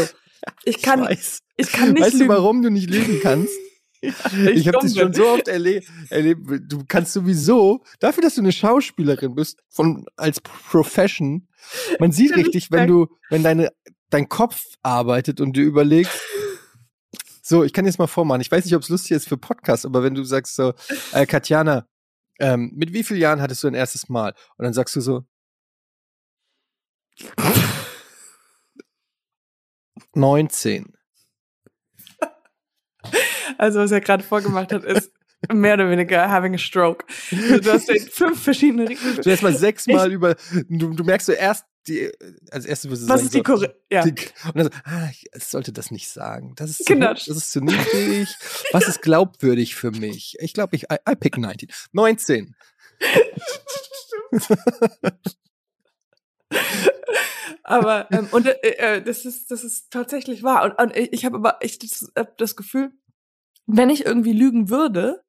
ich 0.64 0.80
kann, 0.82 1.02
ich, 1.04 1.08
weiß. 1.10 1.38
kann 1.72 1.92
nicht 1.92 2.02
weißt 2.02 2.14
lügen. 2.14 2.28
du, 2.28 2.34
warum 2.34 2.62
du 2.62 2.70
nicht 2.70 2.90
lügen 2.90 3.20
kannst? 3.20 3.52
ich 4.00 4.12
Ich 4.32 4.68
habe 4.68 4.78
das 4.82 4.96
schon 4.96 5.12
so 5.12 5.26
oft 5.28 5.48
erle 5.48 5.82
erlebt. 6.10 6.40
Du 6.68 6.84
kannst 6.86 7.12
sowieso, 7.12 7.82
dafür, 8.00 8.22
dass 8.22 8.34
du 8.34 8.40
eine 8.40 8.52
Schauspielerin 8.52 9.34
bist, 9.34 9.60
von, 9.68 10.04
als 10.16 10.40
Profession, 10.40 11.46
man 12.00 12.12
sieht 12.12 12.30
Ja, 12.36 12.36
richtig, 12.36 12.70
wenn 12.70 12.86
du, 12.88 13.06
wenn 13.30 13.42
deine, 13.42 13.70
dein 14.10 14.28
Kopf 14.28 14.64
arbeitet 14.82 15.40
und 15.40 15.56
du 15.56 15.60
überlegst, 15.60 16.20
So, 17.44 17.64
ich 17.64 17.72
kann 17.72 17.84
jetzt 17.84 17.98
mal 17.98 18.06
vormachen. 18.06 18.40
Ich 18.40 18.50
weiß 18.50 18.64
nicht, 18.64 18.76
ob 18.76 18.82
es 18.82 18.88
lustig 18.88 19.10
ist 19.16 19.28
für 19.28 19.36
Podcast, 19.36 19.84
aber 19.84 20.04
wenn 20.04 20.14
du 20.14 20.22
sagst 20.22 20.54
so, 20.54 20.74
äh, 21.12 21.26
Katjana, 21.26 21.88
ähm, 22.38 22.70
mit 22.74 22.92
wie 22.92 23.02
vielen 23.02 23.20
Jahren 23.20 23.42
hattest 23.42 23.62
du 23.62 23.66
dein 23.66 23.74
erstes 23.74 24.08
Mal? 24.08 24.32
Und 24.56 24.64
dann 24.64 24.72
sagst 24.72 24.94
du 24.94 25.00
so, 25.00 25.24
19. 30.14 30.92
Also, 33.58 33.80
was 33.80 33.90
er 33.90 34.00
gerade 34.00 34.22
vorgemacht 34.22 34.72
hat, 34.72 34.84
ist 34.84 35.12
mehr 35.52 35.74
oder 35.74 35.90
weniger 35.90 36.30
having 36.30 36.54
a 36.54 36.58
stroke. 36.58 37.04
Du 37.30 37.72
hast 37.72 37.90
fünf 38.10 38.42
verschiedene 38.42 38.88
Regeln. 38.88 39.16
Du 39.16 39.28
erst 39.28 39.42
mal 39.42 39.54
sechsmal 39.54 40.12
über, 40.12 40.36
du, 40.68 40.94
du 40.94 41.04
merkst 41.04 41.26
so 41.26 41.32
erst 41.32 41.66
die, 41.88 42.10
als 42.50 42.64
erstes 42.64 42.90
wirst 42.90 43.02
du 43.02 43.08
Was 43.08 43.20
sagen, 43.20 43.26
ist 43.26 43.34
die 43.34 43.42
so, 43.46 43.66
ja. 43.90 44.04
die, 44.04 44.10
und 44.10 44.56
dann 44.56 44.64
so, 44.64 44.70
ah, 44.84 45.08
ich 45.10 45.28
sollte 45.42 45.72
das 45.72 45.90
nicht 45.90 46.08
sagen. 46.08 46.54
Das 46.56 46.70
ist, 46.70 46.86
Genau. 46.86 47.14
zu, 47.14 47.30
das 47.30 47.38
ist 47.38 47.52
zu 47.52 47.60
niedrig. 47.60 48.28
Was 48.72 48.88
ist 48.88 49.02
glaubwürdig 49.02 49.74
für 49.74 49.90
mich? 49.90 50.36
Ich 50.40 50.54
glaube, 50.54 50.76
ich, 50.76 50.84
I, 50.84 50.96
I 51.08 51.16
pick 51.16 51.38
19. 51.38 51.68
19. 51.92 52.54
Aber 57.64 58.10
ähm, 58.10 58.28
und 58.32 58.46
äh, 58.46 58.56
äh, 58.62 59.02
das 59.02 59.24
ist 59.24 59.50
das 59.50 59.64
ist 59.64 59.90
tatsächlich 59.90 60.42
wahr. 60.42 60.64
Und, 60.64 60.78
und 60.78 60.96
ich 60.96 61.24
habe 61.24 61.36
aber 61.36 61.58
echt 61.60 61.82
das, 61.82 62.10
äh, 62.14 62.26
das 62.36 62.56
Gefühl, 62.56 62.92
wenn 63.66 63.88
ich 63.88 64.04
irgendwie 64.04 64.32
lügen 64.32 64.68
würde, 64.68 65.22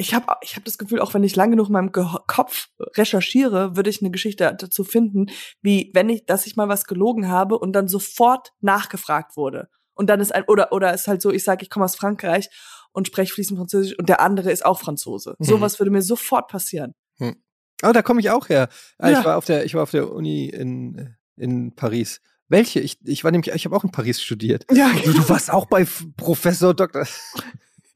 ich 0.00 0.14
habe 0.14 0.26
ich 0.42 0.56
hab 0.56 0.64
das 0.64 0.78
Gefühl, 0.78 1.00
auch 1.00 1.12
wenn 1.12 1.24
ich 1.24 1.36
lang 1.36 1.50
genug 1.50 1.66
in 1.66 1.72
meinem 1.72 1.92
Ge 1.92 2.06
Kopf 2.26 2.68
recherchiere, 2.96 3.76
würde 3.76 3.90
ich 3.90 4.00
eine 4.00 4.10
Geschichte 4.10 4.56
dazu 4.58 4.84
finden, 4.84 5.26
wie 5.60 5.90
wenn 5.92 6.08
ich, 6.08 6.24
dass 6.24 6.46
ich 6.46 6.56
mal 6.56 6.68
was 6.68 6.84
gelogen 6.84 7.28
habe 7.28 7.58
und 7.58 7.72
dann 7.72 7.88
sofort 7.88 8.52
nachgefragt 8.60 9.36
wurde. 9.36 9.68
Und 9.94 10.08
dann 10.08 10.20
ist 10.20 10.32
ein, 10.32 10.44
oder, 10.46 10.72
oder 10.72 10.94
ist 10.94 11.08
halt 11.08 11.20
so, 11.20 11.32
ich 11.32 11.42
sage, 11.42 11.62
ich 11.64 11.70
komme 11.70 11.84
aus 11.84 11.96
Frankreich 11.96 12.48
und 12.92 13.08
spreche 13.08 13.34
fließend 13.34 13.58
Französisch 13.58 13.98
und 13.98 14.08
der 14.08 14.20
andere 14.20 14.52
ist 14.52 14.64
auch 14.64 14.78
Franzose. 14.80 15.34
Mhm. 15.38 15.44
Sowas 15.44 15.80
würde 15.80 15.90
mir 15.90 16.02
sofort 16.02 16.48
passieren. 16.48 16.94
Oh, 17.20 17.92
da 17.92 18.02
komme 18.02 18.20
ich 18.20 18.30
auch 18.30 18.48
her. 18.48 18.68
Ah, 18.98 19.10
Ja. 19.10 19.18
Ich 19.20 19.24
war 19.24 19.36
auf 19.36 19.44
der, 19.44 19.64
ich 19.64 19.74
war 19.74 19.82
auf 19.82 19.90
der 19.90 20.12
Uni 20.12 20.46
in, 20.46 21.14
in 21.36 21.74
Paris. 21.74 22.20
Welche? 22.48 22.80
Ich, 22.80 22.98
ich 23.04 23.24
war 23.24 23.30
nämlich, 23.30 23.54
ich 23.54 23.64
habe 23.66 23.76
auch 23.76 23.84
in 23.84 23.90
Paris 23.92 24.22
studiert. 24.22 24.64
Ja, 24.72 24.90
Du, 25.04 25.12
du 25.12 25.28
warst 25.28 25.52
auch 25.52 25.66
bei 25.66 25.86
Professor 26.16 26.74
Dr. 26.74 27.06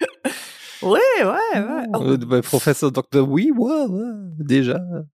Ouais, 0.82 0.98
ouais, 1.20 1.64
ouais. 1.64 1.86
Oh, 1.94 2.12
Äh, 2.12 2.18
bei 2.18 2.40
Professor 2.42 2.90
Dr. 2.90 3.28
Oui, 3.28 3.52
ouais, 3.52 3.86
ouais, 3.88 4.44
déjà. 4.44 5.06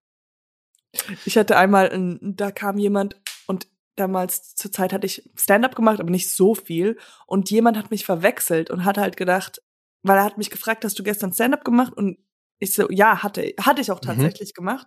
Ich 1.26 1.36
hatte 1.36 1.56
einmal, 1.56 1.90
ein, 1.90 2.18
da 2.36 2.50
kam 2.50 2.78
jemand 2.78 3.20
und 3.46 3.68
damals 3.96 4.54
zur 4.54 4.72
Zeit 4.72 4.92
hatte 4.92 5.06
ich 5.06 5.28
Stand-up 5.36 5.74
gemacht, 5.74 6.00
aber 6.00 6.10
nicht 6.10 6.30
so 6.30 6.54
viel. 6.54 6.96
Und 7.26 7.50
jemand 7.50 7.76
hat 7.76 7.90
mich 7.90 8.04
verwechselt 8.04 8.70
und 8.70 8.84
hat 8.84 8.96
halt 8.98 9.16
gedacht, 9.16 9.60
weil 10.02 10.16
er 10.18 10.24
hat 10.24 10.38
mich 10.38 10.50
gefragt, 10.50 10.84
hast 10.84 10.98
du 10.98 11.02
gestern 11.02 11.32
Stand-up 11.32 11.64
gemacht? 11.64 11.92
Und 11.92 12.18
ich 12.58 12.74
so, 12.74 12.88
ja, 12.90 13.22
hatte, 13.22 13.52
hatte 13.60 13.80
ich 13.80 13.90
auch 13.90 14.00
Mhm. 14.00 14.06
tatsächlich 14.06 14.54
gemacht, 14.54 14.86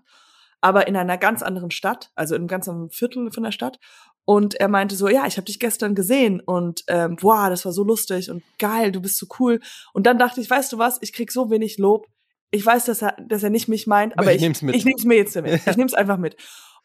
aber 0.61 0.87
in 0.87 0.95
einer 0.95 1.17
ganz 1.17 1.41
anderen 1.43 1.71
Stadt, 1.71 2.11
also 2.15 2.35
in 2.35 2.41
einem 2.41 2.47
ganz 2.47 2.67
anderen 2.67 2.89
Viertel 2.89 3.31
von 3.31 3.43
der 3.43 3.51
Stadt. 3.51 3.79
Und 4.25 4.55
er 4.55 4.67
meinte 4.67 4.95
so, 4.95 5.09
ja, 5.09 5.25
ich 5.25 5.37
habe 5.37 5.45
dich 5.45 5.59
gestern 5.59 5.95
gesehen 5.95 6.41
und 6.41 6.83
ähm, 6.87 7.17
wow, 7.21 7.49
das 7.49 7.65
war 7.65 7.71
so 7.71 7.83
lustig 7.83 8.29
und 8.29 8.43
geil, 8.59 8.91
du 8.91 9.01
bist 9.01 9.17
so 9.17 9.25
cool. 9.39 9.59
Und 9.93 10.05
dann 10.05 10.19
dachte 10.19 10.41
ich, 10.41 10.49
weißt 10.49 10.71
du 10.71 10.77
was, 10.77 10.99
ich 11.01 11.11
krieg 11.11 11.31
so 11.31 11.49
wenig 11.49 11.77
Lob. 11.77 12.07
Ich 12.51 12.65
weiß, 12.65 12.85
dass 12.85 13.01
er, 13.01 13.15
dass 13.27 13.43
er 13.43 13.49
nicht 13.49 13.67
mich 13.67 13.87
meint, 13.87 14.13
Aber 14.13 14.23
aber, 14.23 14.31
ich 14.31 14.37
ich, 14.37 14.41
nehm's 14.43 14.61
mit. 14.61 14.75
ich 14.75 14.85
nehm's 14.85 15.05
mir 15.05 15.15
jetzt 15.15 15.35
mit. 15.35 15.61
Ich 15.67 15.77
nehm's 15.77 15.93
einfach 15.93 16.17
mit. 16.17 16.35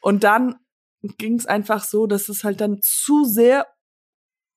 Und 0.01 0.24
dann 0.24 0.57
ging 1.18 1.34
es 1.34 1.47
einfach 1.47 1.84
so, 1.84 2.07
dass 2.07 2.28
es 2.28 2.43
halt 2.43 2.61
dann 2.61 2.78
zu 2.80 3.24
sehr, 3.24 3.66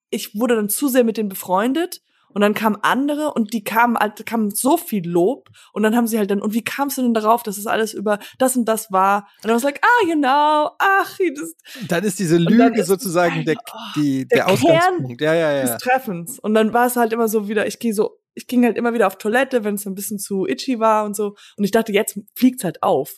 ich 0.09 0.39
wurde 0.39 0.55
dann 0.55 0.69
zu 0.69 0.87
sehr 0.87 1.03
mit 1.03 1.17
denen 1.17 1.29
befreundet 1.29 2.01
und 2.33 2.41
dann 2.41 2.53
kamen 2.53 2.77
andere 2.81 3.33
und 3.33 3.53
die 3.53 3.63
kamen 3.63 3.97
halt, 3.97 4.25
kamen 4.25 4.51
so 4.51 4.77
viel 4.77 5.07
Lob 5.07 5.49
und 5.73 5.83
dann 5.83 5.95
haben 5.95 6.07
sie 6.07 6.17
halt 6.17 6.29
dann, 6.31 6.41
und 6.41 6.53
wie 6.53 6.63
kamst 6.63 6.97
du 6.97 7.01
denn 7.01 7.13
darauf, 7.13 7.43
dass 7.43 7.57
es 7.57 7.67
alles 7.67 7.93
über 7.93 8.19
das 8.37 8.55
und 8.55 8.65
das 8.65 8.91
war? 8.91 9.27
Und 9.37 9.45
dann 9.45 9.51
war 9.51 9.57
es 9.57 9.63
like, 9.63 9.81
ah, 9.83 10.05
genau, 10.05 10.71
ach, 10.79 11.17
das 11.35 11.55
Dann 11.87 12.03
ist 12.03 12.19
diese 12.19 12.37
Lüge 12.37 12.81
ist- 12.81 12.87
sozusagen 12.87 13.45
der, 13.45 13.55
die, 13.95 14.27
der 14.27 14.45
der, 14.45 14.47
Ausgangspunkt. 14.49 15.21
Ja, 15.21 15.33
ja, 15.33 15.51
ja. 15.53 15.61
des 15.63 15.77
Treffens. 15.77 16.39
Und 16.39 16.53
dann 16.53 16.73
war 16.73 16.87
es 16.87 16.95
halt 16.95 17.13
immer 17.13 17.27
so 17.27 17.47
wieder, 17.47 17.67
ich 17.67 17.79
gehe 17.79 17.93
so, 17.93 18.19
ich 18.35 18.47
ging 18.47 18.63
halt 18.63 18.77
immer 18.77 18.93
wieder 18.93 19.07
auf 19.07 19.17
Toilette, 19.17 19.63
wenn 19.63 19.75
es 19.75 19.85
ein 19.85 19.95
bisschen 19.95 20.19
zu 20.19 20.45
itchy 20.45 20.79
war 20.79 21.05
und 21.05 21.15
so. 21.15 21.35
Und 21.57 21.63
ich 21.63 21.71
dachte, 21.71 21.91
jetzt 21.91 22.19
fliegt's 22.35 22.63
halt 22.63 22.83
auf. 22.83 23.17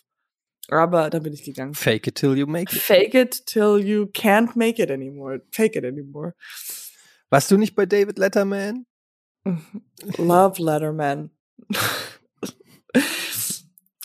Aber 0.70 1.10
dann 1.10 1.24
bin 1.24 1.34
ich 1.34 1.44
gegangen. 1.44 1.74
Fake 1.74 2.08
it 2.08 2.16
till 2.16 2.38
you 2.38 2.48
make 2.48 2.74
it. 2.74 2.82
Fake 2.82 3.14
it 3.14 3.46
till 3.46 3.78
you 3.84 4.04
can't 4.06 4.52
make 4.56 4.82
it 4.82 4.90
anymore. 4.90 5.42
Fake 5.52 5.76
it 5.76 5.84
anymore. 5.84 6.34
Warst 7.30 7.52
du 7.52 7.58
nicht 7.58 7.76
bei 7.76 7.86
David 7.86 8.18
Letterman? 8.18 8.86
Love 10.18 10.62
Letterman. 10.62 11.32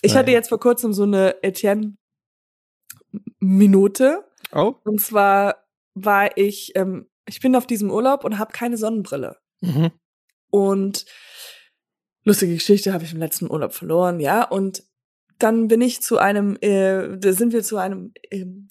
Ich 0.03 0.15
hatte 0.15 0.31
jetzt 0.31 0.51
vor 0.51 0.61
kurzem 0.61 0.93
so 0.93 1.03
eine 1.03 1.43
Etienne-Minute. 1.43 4.25
Oh. 4.53 4.75
Und 4.85 5.01
zwar 5.01 5.65
war 5.95 6.37
ich, 6.37 6.77
ähm, 6.77 7.09
ich 7.27 7.41
bin 7.41 7.57
auf 7.57 7.67
diesem 7.67 7.91
Urlaub 7.91 8.25
und 8.25 8.39
habe 8.39 8.53
keine 8.53 8.77
Sonnenbrille. 8.77 9.39
Mhm. 9.61 9.91
Und 10.51 11.07
lustige 12.25 12.55
Geschichte 12.55 12.93
habe 12.93 13.05
ich 13.05 13.13
im 13.13 13.19
letzten 13.19 13.51
Urlaub 13.51 13.73
verloren, 13.73 14.21
ja. 14.21 14.45
Und 14.45 14.85
dann 15.39 15.69
bin 15.69 15.81
ich 15.81 16.03
zu 16.03 16.19
einem, 16.19 16.57
äh, 16.61 17.19
da 17.19 17.33
sind 17.33 17.53
wir 17.53 17.63
zu 17.63 17.77
einem 17.77 18.13
ähm, 18.31 18.69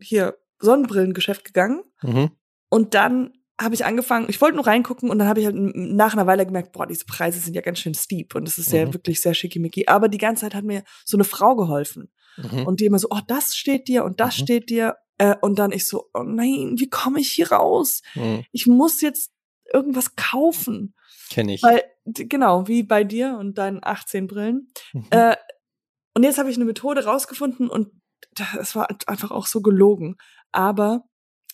hier 0.00 0.38
Sonnenbrillengeschäft 0.60 1.44
gegangen. 1.44 1.82
Mhm. 2.02 2.30
Und 2.68 2.94
dann 2.94 3.32
habe 3.60 3.74
ich 3.74 3.84
angefangen, 3.84 4.26
ich 4.30 4.40
wollte 4.40 4.56
nur 4.56 4.66
reingucken 4.66 5.10
und 5.10 5.18
dann 5.18 5.28
habe 5.28 5.40
ich 5.40 5.46
halt 5.46 5.54
nach 5.56 6.14
einer 6.14 6.26
Weile 6.26 6.46
gemerkt, 6.46 6.72
boah, 6.72 6.86
diese 6.86 7.04
Preise 7.04 7.38
sind 7.40 7.54
ja 7.54 7.60
ganz 7.60 7.78
schön 7.78 7.94
steep 7.94 8.34
und 8.34 8.48
es 8.48 8.56
ist 8.58 8.72
ja 8.72 8.86
Mhm. 8.86 8.94
wirklich 8.94 9.20
sehr 9.20 9.34
schickimicki. 9.34 9.86
Aber 9.86 10.08
die 10.08 10.18
ganze 10.18 10.42
Zeit 10.42 10.54
hat 10.54 10.64
mir 10.64 10.82
so 11.04 11.16
eine 11.16 11.24
Frau 11.24 11.54
geholfen 11.56 12.10
Mhm. 12.38 12.66
und 12.66 12.80
die 12.80 12.86
immer 12.86 12.98
so, 12.98 13.08
oh, 13.10 13.20
das 13.26 13.54
steht 13.56 13.86
dir 13.88 14.04
und 14.04 14.18
das 14.20 14.38
Mhm. 14.38 14.42
steht 14.44 14.70
dir. 14.70 14.96
Äh, 15.18 15.36
und 15.42 15.58
dann 15.58 15.72
ich 15.72 15.86
so, 15.86 16.08
oh 16.14 16.22
nein, 16.22 16.76
wie 16.78 16.88
komme 16.88 17.20
ich 17.20 17.30
hier 17.30 17.52
raus? 17.52 18.00
Mhm. 18.14 18.44
Ich 18.52 18.66
muss 18.66 19.02
jetzt 19.02 19.30
irgendwas 19.72 20.16
kaufen. 20.16 20.94
Kenn 21.28 21.50
ich. 21.50 21.62
Weil, 21.62 21.82
genau, 22.06 22.66
wie 22.66 22.82
bei 22.82 23.04
dir 23.04 23.36
und 23.38 23.58
deinen 23.58 23.80
18 23.82 24.26
Brillen. 24.26 24.72
Mhm. 24.94 25.06
Äh, 25.10 25.36
und 26.14 26.22
jetzt 26.22 26.38
habe 26.38 26.50
ich 26.50 26.56
eine 26.56 26.64
Methode 26.64 27.04
rausgefunden 27.04 27.68
und 27.68 27.88
es 28.58 28.74
war 28.74 28.88
einfach 29.06 29.30
auch 29.30 29.46
so 29.46 29.60
gelogen. 29.60 30.16
Aber 30.52 31.04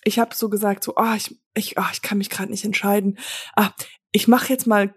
ich 0.07 0.19
habe 0.19 0.35
so 0.35 0.49
gesagt, 0.49 0.85
so, 0.85 0.95
ah, 0.97 1.17
ich, 1.17 1.37
ich, 1.55 1.79
ah, 1.79 1.89
ich 1.93 2.01
kann 2.03 2.19
mich 2.19 2.31
gerade 2.31 2.51
nicht 2.51 2.65
entscheiden. 2.65 3.19
Ah, 3.57 3.71
ich 4.13 4.29
mache 4.29 4.49
jetzt 4.53 4.67
mal, 4.67 4.95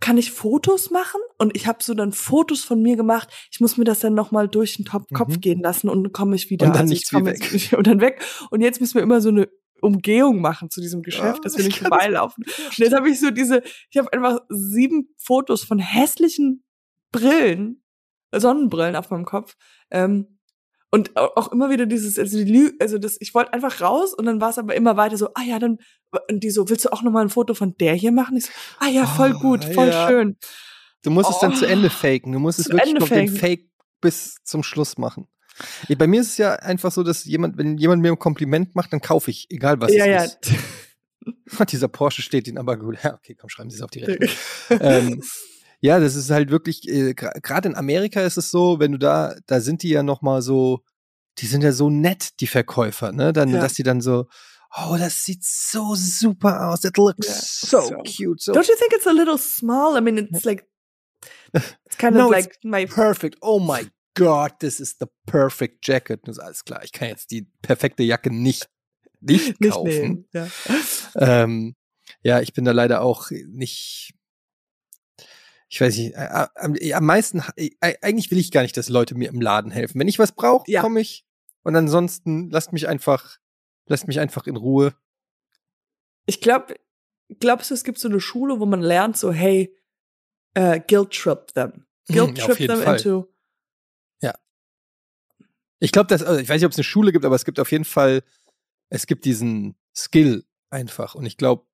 kann 0.00 0.16
ich 0.16 0.30
Fotos 0.32 0.90
machen? 0.90 1.20
Und 1.38 1.54
ich 1.56 1.66
habe 1.66 1.82
so 1.82 1.92
dann 1.94 2.12
Fotos 2.12 2.64
von 2.64 2.80
mir 2.80 2.96
gemacht. 2.96 3.28
Ich 3.50 3.60
muss 3.60 3.76
mir 3.76 3.84
das 3.84 4.00
dann 4.00 4.14
noch 4.14 4.30
mal 4.30 4.48
durch 4.48 4.76
den 4.76 4.84
Top 4.86 5.04
Kopf 5.12 5.36
Mhm. 5.36 5.40
gehen 5.40 5.60
lassen 5.60 5.88
und 5.90 6.04
dann 6.04 6.12
komme 6.12 6.36
ich 6.36 6.48
wieder. 6.48 6.66
Und 6.66 6.74
dann 6.76 6.82
Also 6.82 6.92
ich 6.94 7.00
nichts 7.00 7.12
wie 7.12 7.16
komm 7.16 7.26
weg. 7.26 7.52
jetzt- 7.52 7.72
Und 7.74 7.86
dann 7.86 8.00
weg. 8.00 8.22
Und 8.50 8.60
jetzt 8.62 8.80
müssen 8.80 8.94
wir 8.94 9.02
immer 9.02 9.20
so 9.20 9.28
eine 9.28 9.48
Umgehung 9.82 10.40
machen 10.40 10.70
zu 10.70 10.80
diesem 10.80 11.02
Geschäft, 11.02 11.38
Ah, 11.38 11.42
dass 11.42 11.54
wir 11.58 11.60
ich 11.60 11.66
nicht 11.66 11.78
vorbeilaufen. 11.80 12.44
Und 12.46 12.78
jetzt 12.78 12.94
habe 12.94 13.10
ich 13.10 13.18
so 13.20 13.30
diese, 13.32 13.62
ich 13.90 13.98
habe 13.98 14.12
einfach 14.12 14.38
sieben 14.48 15.08
Fotos 15.18 15.64
von 15.64 15.78
hässlichen 15.80 16.64
Brillen, 17.10 17.82
Sonnenbrillen 18.34 18.96
auf 18.96 19.10
meinem 19.10 19.24
Kopf. 19.24 19.56
Ähm, 19.90 20.31
und 20.92 21.16
au- 21.16 21.32
auch 21.34 21.50
immer 21.50 21.70
wieder 21.70 21.86
dieses, 21.86 22.18
also 22.18 22.36
die 22.38 22.44
Lü 22.44 22.70
also 22.78 22.98
das, 22.98 23.16
ich 23.18 23.34
wollte 23.34 23.52
einfach 23.52 23.80
raus 23.80 24.14
und 24.14 24.24
dann 24.26 24.40
war 24.40 24.50
es 24.50 24.58
aber 24.58 24.76
immer 24.76 24.96
weiter 24.96 25.16
so, 25.16 25.28
ah 25.34 25.42
ja, 25.42 25.58
dann, 25.58 25.78
und 26.30 26.44
die 26.44 26.50
so, 26.50 26.68
willst 26.68 26.84
du 26.84 26.92
auch 26.92 27.02
noch 27.02 27.10
mal 27.10 27.22
ein 27.22 27.30
Foto 27.30 27.54
von 27.54 27.74
der 27.78 27.94
hier 27.94 28.12
machen? 28.12 28.36
Ich 28.36 28.46
so, 28.46 28.52
ah 28.78 28.88
ja, 28.88 29.06
voll 29.06 29.34
Oh, 29.36 29.40
gut, 29.40 29.64
voll 29.64 29.88
ja. 29.88 30.06
schön. 30.06 30.36
Du 31.02 31.10
musst 31.10 31.30
es 31.30 31.38
dann 31.40 31.56
zu 31.56 31.64
Oh. 31.64 31.68
Ende 31.68 31.90
faken. 31.90 32.30
Du 32.32 32.38
musst 32.38 32.60
es 32.60 32.66
Zu 32.66 32.72
wirklich 32.72 32.90
Ende 32.90 33.00
noch 33.00 33.08
den. 33.08 33.28
Fake 33.28 33.68
bis 34.00 34.36
zum 34.44 34.62
Schluss 34.62 34.98
machen. 34.98 35.26
Bei 35.98 36.06
mir 36.06 36.20
ist 36.20 36.28
es 36.28 36.36
ja 36.38 36.54
einfach 36.54 36.92
so, 36.92 37.02
dass 37.02 37.24
jemand, 37.24 37.58
wenn 37.58 37.76
jemand 37.76 38.02
mir 38.02 38.12
ein 38.12 38.18
Kompliment 38.18 38.74
macht, 38.74 38.92
dann 38.92 39.00
kaufe 39.00 39.30
ich, 39.30 39.46
egal 39.50 39.80
was 39.80 39.92
ja, 39.92 40.04
es 40.06 40.38
ja. 40.44 40.48
ist. 40.50 41.70
Dieser 41.72 41.88
Porsche 41.88 42.22
steht 42.22 42.48
ihnen 42.48 42.58
aber 42.58 42.76
gut. 42.76 42.98
Ja, 43.02 43.14
okay, 43.14 43.34
komm, 43.38 43.48
schreiben 43.50 43.70
Sie 43.70 43.76
es 43.76 43.82
auf 43.82 43.90
die 43.90 44.00
Rechnung. 44.04 44.28
ähm, 44.80 45.22
ja, 45.82 45.98
das 46.00 46.14
ist 46.14 46.30
halt 46.30 46.50
wirklich, 46.50 46.88
äh, 46.88 47.12
gerade 47.14 47.68
in 47.68 47.74
Amerika 47.74 48.22
ist 48.22 48.38
es 48.38 48.50
so, 48.50 48.78
wenn 48.78 48.92
du 48.92 48.98
da, 48.98 49.34
da 49.46 49.60
sind 49.60 49.82
die 49.82 49.88
ja 49.90 50.02
noch 50.02 50.22
mal 50.22 50.40
so, 50.40 50.80
die 51.38 51.46
sind 51.46 51.62
ja 51.62 51.72
so 51.72 51.90
nett, 51.90 52.40
die 52.40 52.46
Verkäufer, 52.46 53.12
ne? 53.12 53.32
Dann, 53.32 53.50
Ja. 53.50 53.60
dass 53.60 53.74
die 53.74 53.82
dann 53.82 54.00
so, 54.00 54.26
oh, 54.76 54.96
das 54.98 55.24
sieht 55.24 55.44
so 55.44 55.94
super 55.94 56.68
aus, 56.70 56.84
it 56.84 56.96
looks 56.96 57.26
Ja, 57.26 57.34
so, 57.34 57.80
so. 57.88 57.96
cute, 58.04 58.40
so 58.40 58.52
Don't 58.52 58.68
you 58.68 58.76
think 58.78 58.92
it's 58.94 59.06
a 59.06 59.12
little 59.12 59.36
small? 59.38 59.96
I 59.98 60.00
mean, 60.00 60.16
it's 60.18 60.44
like, 60.44 60.66
it's 61.52 61.98
kind 61.98 62.16
No, 62.16 62.26
of 62.26 62.30
like 62.32 62.56
my, 62.64 62.86
perfect. 62.86 63.36
Oh 63.42 63.58
my 63.58 63.86
God, 64.14 64.52
this 64.60 64.78
is 64.80 64.96
the 65.00 65.06
perfect 65.26 65.86
jacket. 65.86 66.20
Das 66.24 66.36
ist 66.36 66.42
alles 66.42 66.64
klar. 66.64 66.84
Ich 66.84 66.92
kann 66.92 67.08
jetzt 67.08 67.30
die 67.30 67.46
perfekte 67.62 68.02
Jacke 68.02 68.30
nicht, 68.30 68.68
nicht 69.20 69.58
nicht 69.60 69.72
kaufen. 69.72 69.88
nehmen. 69.88 70.28
Ja. 70.32 70.48
Ähm, 71.16 71.74
ja, 72.22 72.40
ich 72.40 72.52
bin 72.52 72.64
da 72.64 72.72
leider 72.72 73.00
auch 73.00 73.30
nicht. 73.48 74.14
Ich 75.72 75.80
weiß 75.80 75.96
nicht, 75.96 76.12
äh, 76.14 76.46
am, 76.54 76.74
äh, 76.74 76.92
am 76.92 77.06
meisten, 77.06 77.42
äh, 77.56 77.70
eigentlich 78.02 78.30
will 78.30 78.36
ich 78.36 78.50
gar 78.50 78.60
nicht, 78.60 78.76
dass 78.76 78.90
Leute 78.90 79.14
mir 79.14 79.30
im 79.30 79.40
Laden 79.40 79.70
helfen. 79.70 79.98
Wenn 79.98 80.06
ich 80.06 80.18
was 80.18 80.32
brauche, 80.32 80.70
Ja. 80.70 80.82
komme 80.82 81.00
ich. 81.00 81.24
Und 81.62 81.74
ansonsten 81.74 82.50
lasst 82.50 82.74
mich 82.74 82.88
einfach, 82.88 83.38
lasst 83.86 84.06
mich 84.06 84.20
einfach 84.20 84.46
in 84.46 84.56
Ruhe. 84.56 84.94
Ich 86.26 86.42
glaube, 86.42 86.74
glaubst 87.40 87.70
du, 87.70 87.74
es 87.74 87.84
gibt 87.84 87.98
so 87.98 88.08
eine 88.08 88.20
Schule, 88.20 88.60
wo 88.60 88.66
man 88.66 88.82
lernt, 88.82 89.16
so, 89.16 89.32
hey, 89.32 89.74
uh, 90.58 90.78
guilt 90.86 91.10
trip 91.12 91.46
them. 91.54 91.86
Guilt 92.06 92.36
Ja, 92.36 92.44
auf 92.44 92.50
trip 92.50 92.60
jeden 92.60 92.74
them 92.74 92.84
Fall. 92.84 92.96
into. 92.96 93.28
Ich 95.80 95.90
glaube, 95.90 96.06
dass, 96.06 96.22
also 96.22 96.38
ich 96.38 96.48
weiß 96.48 96.60
nicht, 96.60 96.66
ob 96.66 96.70
es 96.72 96.78
eine 96.78 96.84
Schule 96.84 97.10
gibt, 97.10 97.24
aber 97.24 97.34
es 97.34 97.44
gibt 97.44 97.58
auf 97.58 97.72
jeden 97.72 97.84
Fall, 97.84 98.22
es 98.88 99.08
gibt 99.08 99.24
diesen 99.24 99.74
Skill 99.96 100.44
einfach. 100.72 101.14
Und 101.14 101.26
ich 101.26 101.36
glaube, 101.36 101.64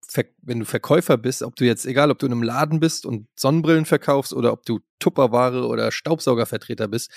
wenn 0.42 0.58
du 0.58 0.64
Verkäufer 0.64 1.16
bist, 1.16 1.42
ob 1.42 1.56
du 1.56 1.64
jetzt, 1.64 1.86
egal 1.86 2.10
ob 2.10 2.18
du 2.18 2.26
in 2.26 2.32
einem 2.32 2.42
Laden 2.42 2.80
bist 2.80 3.06
und 3.06 3.28
Sonnenbrillen 3.36 3.84
verkaufst 3.84 4.32
oder 4.32 4.52
ob 4.52 4.66
du 4.66 4.80
Tupperware 4.98 5.66
oder 5.66 5.92
Staubsaugervertreter 5.92 6.88
bist, 6.88 7.10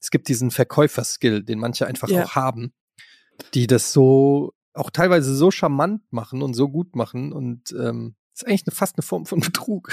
es 0.00 0.10
gibt 0.10 0.28
diesen 0.28 0.50
Verkäuferskill, 0.50 1.42
den 1.42 1.58
manche 1.58 1.86
einfach 1.86 2.08
Ja. 2.08 2.24
auch 2.24 2.34
haben, 2.34 2.72
die 3.54 3.66
das 3.66 3.92
so, 3.92 4.52
auch 4.74 4.90
teilweise 4.90 5.34
so 5.34 5.50
charmant 5.50 6.02
machen 6.12 6.42
und 6.42 6.54
so 6.54 6.68
gut 6.68 6.94
machen. 6.94 7.32
Und 7.32 7.72
ähm, 7.72 8.14
ist 8.34 8.46
eigentlich 8.46 8.66
eine, 8.66 8.74
fast 8.74 8.96
eine 8.96 9.02
Form 9.02 9.26
von 9.26 9.40
Betrug. 9.52 9.90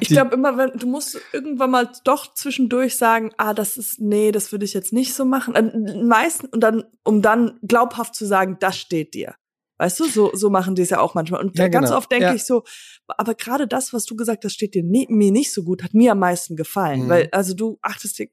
Ich 0.00 0.08
glaube 0.08 0.34
immer, 0.34 0.58
wenn 0.58 0.78
du 0.78 0.86
musst 0.86 1.18
irgendwann 1.32 1.70
mal 1.70 1.90
doch 2.04 2.34
zwischendurch 2.34 2.96
sagen, 2.96 3.32
ah, 3.38 3.54
das 3.54 3.78
ist, 3.78 3.98
nee, 3.98 4.30
das 4.30 4.52
würde 4.52 4.66
ich 4.66 4.74
jetzt 4.74 4.92
nicht 4.92 5.14
so 5.14 5.24
machen. 5.24 5.54
Äh, 5.54 6.04
Meisten, 6.04 6.46
und 6.48 6.60
dann, 6.60 6.84
um 7.02 7.22
dann 7.22 7.58
glaubhaft 7.62 8.14
zu 8.14 8.26
sagen, 8.26 8.58
das 8.60 8.76
steht 8.76 9.14
dir. 9.14 9.34
Weißt 9.78 9.98
du, 9.98 10.08
so, 10.08 10.30
so 10.34 10.50
machen 10.50 10.76
die 10.76 10.82
es 10.82 10.90
ja 10.90 11.00
auch 11.00 11.14
manchmal. 11.14 11.40
Und 11.44 11.58
Ja, 11.58 11.66
ganz 11.68 11.88
genau. 11.88 11.98
oft 11.98 12.10
denke 12.12 12.26
Ja. 12.26 12.34
ich 12.34 12.44
so, 12.44 12.62
aber 13.08 13.34
gerade 13.34 13.66
das, 13.66 13.92
was 13.92 14.04
du 14.04 14.14
gesagt 14.14 14.44
hast, 14.44 14.52
steht 14.54 14.74
dir 14.74 14.84
nie, 14.84 15.06
mir 15.10 15.32
nicht 15.32 15.52
so 15.52 15.64
gut, 15.64 15.82
hat 15.82 15.94
mir 15.94 16.12
am 16.12 16.20
meisten 16.20 16.54
gefallen. 16.56 17.04
Mhm. 17.06 17.08
Weil, 17.08 17.28
also 17.32 17.54
du 17.54 17.78
achtest 17.82 18.18
dir, 18.18 18.28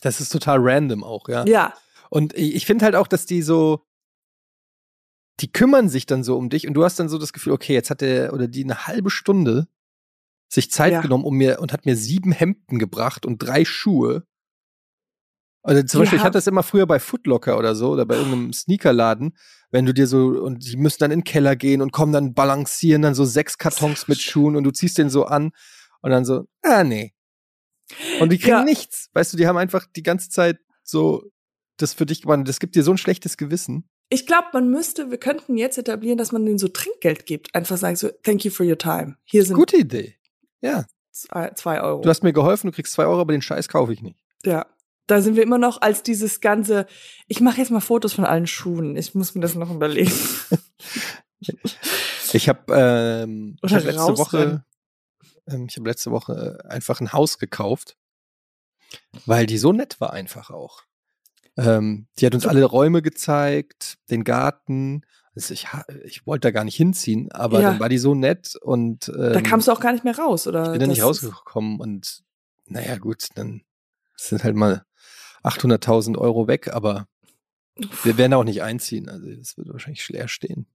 Das 0.00 0.20
ist 0.20 0.30
total 0.30 0.58
random 0.60 1.04
auch, 1.04 1.28
ja. 1.28 1.46
ja, 1.46 1.74
Und 2.10 2.34
ich 2.34 2.66
finde 2.66 2.84
halt 2.84 2.96
auch, 2.96 3.06
dass 3.06 3.24
die 3.26 3.40
so, 3.42 3.86
die 5.40 5.50
kümmern 5.50 5.88
sich 5.88 6.06
dann 6.06 6.22
so 6.24 6.36
um 6.36 6.48
dich 6.50 6.66
und 6.66 6.74
du 6.74 6.84
hast 6.84 6.98
dann 6.98 7.08
so 7.08 7.18
das 7.18 7.32
Gefühl, 7.32 7.52
okay, 7.52 7.72
jetzt 7.74 7.90
hat 7.90 8.00
der 8.00 8.32
oder 8.32 8.46
die 8.48 8.64
eine 8.64 8.86
halbe 8.86 9.10
Stunde 9.10 9.68
sich 10.48 10.70
Zeit 10.70 10.92
Ja. 10.92 11.00
genommen 11.00 11.24
um 11.24 11.36
mir 11.36 11.60
und 11.60 11.72
hat 11.72 11.86
mir 11.86 11.96
sieben 11.96 12.30
Hemden 12.32 12.78
gebracht 12.78 13.26
und 13.26 13.38
drei 13.38 13.64
Schuhe. 13.64 14.24
Also 15.66 15.82
zum 15.82 16.00
Beispiel, 16.00 16.18
ich 16.18 16.22
hatte 16.24 16.34
das 16.36 16.46
immer 16.46 16.62
früher 16.62 16.86
bei 16.86 17.00
Footlocker 17.00 17.58
oder 17.58 17.74
so 17.74 17.90
oder 17.92 18.04
bei 18.04 18.16
irgendeinem 18.16 18.52
Sneakerladen, 18.52 19.34
wenn 19.70 19.86
du 19.86 19.94
dir 19.94 20.06
so, 20.06 20.26
und 20.26 20.70
die 20.70 20.76
müssen 20.76 20.98
dann 21.00 21.10
in 21.10 21.20
den 21.20 21.24
Keller 21.24 21.56
gehen 21.56 21.80
und 21.80 21.90
kommen 21.90 22.12
dann 22.12 22.34
balancieren 22.34 23.00
dann 23.02 23.14
so 23.14 23.24
sechs 23.24 23.56
Kartons 23.56 24.06
mit 24.06 24.20
Schuhen 24.20 24.56
und 24.56 24.64
du 24.64 24.70
ziehst 24.70 24.98
den 24.98 25.08
so 25.08 25.24
an 25.24 25.52
und 26.02 26.10
dann 26.10 26.24
so, 26.26 26.44
ah 26.62 26.84
nee. 26.84 27.14
Und 28.20 28.30
die 28.30 28.38
kriegen 28.38 28.50
Ja. 28.58 28.64
nichts. 28.64 29.08
Weißt 29.14 29.32
du, 29.32 29.36
die 29.38 29.46
haben 29.46 29.56
einfach 29.56 29.86
die 29.96 30.02
ganze 30.02 30.28
Zeit 30.28 30.58
so 30.82 31.24
das 31.78 31.94
für 31.94 32.06
dich 32.06 32.22
gemacht. 32.22 32.46
Das 32.46 32.60
gibt 32.60 32.76
dir 32.76 32.82
so 32.82 32.92
ein 32.92 32.98
schlechtes 32.98 33.36
Gewissen. 33.38 33.88
Ich 34.10 34.26
glaube, 34.26 34.48
man 34.52 34.68
müsste, 34.70 35.10
wir 35.10 35.18
könnten 35.18 35.56
jetzt 35.56 35.78
etablieren, 35.78 36.18
dass 36.18 36.30
man 36.30 36.44
denen 36.44 36.58
so 36.58 36.68
Trinkgeld 36.68 37.24
gibt. 37.24 37.54
Einfach 37.54 37.78
sagen 37.78 37.96
so, 37.96 38.10
thank 38.22 38.44
you 38.44 38.50
for 38.50 38.66
your 38.66 38.76
time. 38.78 39.16
Hier 39.24 39.44
sind 39.44 39.56
Gute 39.56 39.78
Idee. 39.78 40.14
Ja. 40.60 40.84
zwei, 41.10 41.50
zwei 41.54 41.80
Euro. 41.80 42.02
Du 42.02 42.08
hast 42.10 42.22
mir 42.22 42.34
geholfen, 42.34 42.66
du 42.68 42.72
kriegst 42.74 42.92
zwei 42.92 43.06
Euro, 43.06 43.22
aber 43.22 43.32
den 43.32 43.42
Scheiß 43.42 43.68
kaufe 43.68 43.94
ich 43.94 44.02
nicht. 44.02 44.18
ja. 44.44 44.66
Da 45.06 45.20
sind 45.20 45.36
wir 45.36 45.42
immer 45.42 45.58
noch 45.58 45.82
als 45.82 46.02
dieses 46.02 46.40
ganze, 46.40 46.86
ich 47.26 47.40
mache 47.40 47.58
jetzt 47.58 47.70
mal 47.70 47.80
Fotos 47.80 48.14
von 48.14 48.24
allen 48.24 48.46
Schuhen. 48.46 48.96
Ich 48.96 49.14
muss 49.14 49.34
mir 49.34 49.40
das 49.40 49.54
noch 49.54 49.70
überlegen. 49.70 50.12
Ich 52.32 52.48
habe 52.48 52.74
ähm, 52.74 53.56
ich 53.62 53.62
Oder 53.70 53.76
hab 53.76 53.84
letzte. 53.84 54.18
Woche, 54.18 54.64
ähm, 55.46 55.66
ich 55.68 55.76
habe 55.76 55.88
letzte 55.88 56.10
Woche 56.10 56.58
einfach 56.68 57.00
ein 57.00 57.12
Haus 57.12 57.38
gekauft, 57.38 57.96
weil 59.26 59.46
die 59.46 59.58
so 59.58 59.72
nett 59.72 60.00
war 60.00 60.12
einfach 60.12 60.50
auch. 60.50 60.82
Ähm, 61.56 62.08
die 62.18 62.26
hat 62.26 62.34
uns 62.34 62.46
alle 62.46 62.64
Räume 62.64 63.02
gezeigt, 63.02 63.98
den 64.10 64.24
Garten. 64.24 65.02
Also 65.36 65.54
ich, 65.54 65.68
ich 66.04 66.26
wollte 66.26 66.48
da 66.48 66.50
gar 66.50 66.64
nicht 66.64 66.76
hinziehen, 66.76 67.30
aber 67.30 67.60
Ja. 67.60 67.70
dann 67.70 67.80
war 67.80 67.88
die 67.88 67.98
so 67.98 68.14
nett 68.14 68.56
und 68.56 69.08
ähm, 69.08 69.32
da 69.32 69.40
kamst 69.40 69.68
du 69.68 69.72
auch 69.72 69.80
gar 69.80 69.92
nicht 69.92 70.04
mehr 70.04 70.18
raus, 70.18 70.46
oder? 70.48 70.64
ich 70.64 70.70
bin 70.72 70.80
da 70.80 70.86
nicht 70.86 71.02
rausgekommen 71.02 71.78
und 71.78 72.22
naja 72.66 72.96
gut, 72.96 73.28
dann 73.36 73.62
sind 74.16 74.42
halt 74.42 74.56
mal 74.56 74.84
800.000 75.44 76.16
Euro 76.18 76.48
weg, 76.48 76.68
aber 76.72 77.06
wir 78.02 78.16
werden 78.18 78.34
auch 78.34 78.44
nicht 78.44 78.62
einziehen, 78.62 79.08
also 79.08 79.26
das 79.34 79.56
wird 79.56 79.68
wahrscheinlich 79.68 80.08
leer 80.08 80.28
stehen. 80.28 80.66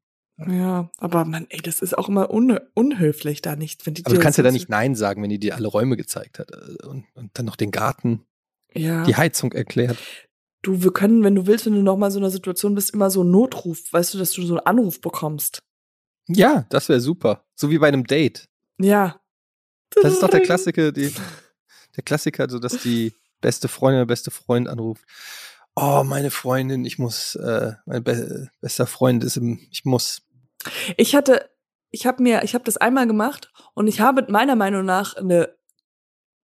Ja, 0.47 0.89
aber 0.97 1.25
man, 1.25 1.47
ey, 1.49 1.59
das 1.61 1.81
ist 1.81 1.97
auch 1.97 2.07
immer 2.07 2.29
un 2.31 2.57
unhöflich 2.73 3.41
da 3.41 3.57
nicht, 3.57 3.85
wenn 3.85 3.93
die 3.93 4.05
Aber 4.05 4.15
du 4.15 4.21
kannst 4.21 4.37
so- 4.37 4.41
ja 4.41 4.47
da 4.47 4.51
nicht 4.53 4.69
Nein 4.69 4.95
sagen, 4.95 5.21
wenn 5.21 5.29
die 5.29 5.39
dir 5.39 5.55
alle 5.55 5.67
Räume 5.67 5.97
gezeigt 5.97 6.39
hat 6.39 6.51
äh, 6.51 6.85
und, 6.87 7.05
und 7.13 7.31
dann 7.37 7.45
noch 7.45 7.57
den 7.57 7.71
Garten, 7.71 8.23
Ja. 8.73 9.03
die 9.03 9.17
Heizung 9.17 9.51
erklärt. 9.51 9.97
Du, 10.61 10.81
wir 10.83 10.91
können, 10.93 11.23
wenn 11.23 11.35
du 11.35 11.45
willst, 11.47 11.65
wenn 11.65 11.73
du 11.73 11.81
noch 11.81 11.97
mal 11.97 12.07
in 12.07 12.11
so 12.13 12.19
einer 12.19 12.29
Situation 12.29 12.73
bist, 12.75 12.93
immer 12.93 13.09
so 13.09 13.21
einen 13.21 13.31
Notruf, 13.31 13.91
weißt 13.91 14.13
du, 14.13 14.17
dass 14.17 14.31
du 14.31 14.41
so 14.43 14.55
einen 14.57 14.65
Anruf 14.65 15.01
bekommst. 15.01 15.59
Ja, 16.27 16.65
das 16.69 16.87
wäre 16.89 17.01
super. 17.01 17.43
So 17.55 17.69
wie 17.69 17.77
bei 17.79 17.87
einem 17.89 18.05
Date. 18.05 18.45
Ja. 18.79 19.19
Das 20.01 20.13
ist 20.13 20.23
doch 20.23 20.29
der 20.29 20.41
Klassiker, 20.43 20.91
die, 20.93 21.11
der 21.97 22.03
Klassiker, 22.03 22.49
so 22.49 22.59
dass 22.59 22.77
die 22.81 23.13
beste 23.41 23.67
Freundin, 23.67 24.01
der 24.01 24.05
beste 24.05 24.31
Freund 24.31 24.67
anruft. 24.67 25.03
Oh, 25.75 26.03
meine 26.03 26.31
Freundin, 26.31 26.85
ich 26.85 26.99
muss, 26.99 27.35
äh, 27.35 27.73
mein 27.85 28.03
be 28.03 28.49
bester 28.59 28.87
Freund 28.87 29.23
ist 29.23 29.37
im, 29.37 29.59
ich 29.71 29.85
muss. 29.85 30.21
Ich 30.97 31.15
hatte, 31.15 31.49
ich 31.89 32.05
habe 32.05 32.21
mir, 32.21 32.43
ich 32.43 32.53
habe 32.53 32.65
das 32.65 32.77
einmal 32.77 33.07
gemacht 33.07 33.51
und 33.73 33.87
ich 33.87 34.01
habe 34.01 34.25
meiner 34.29 34.55
Meinung 34.55 34.83
nach 34.85 35.15
eine, 35.15 35.55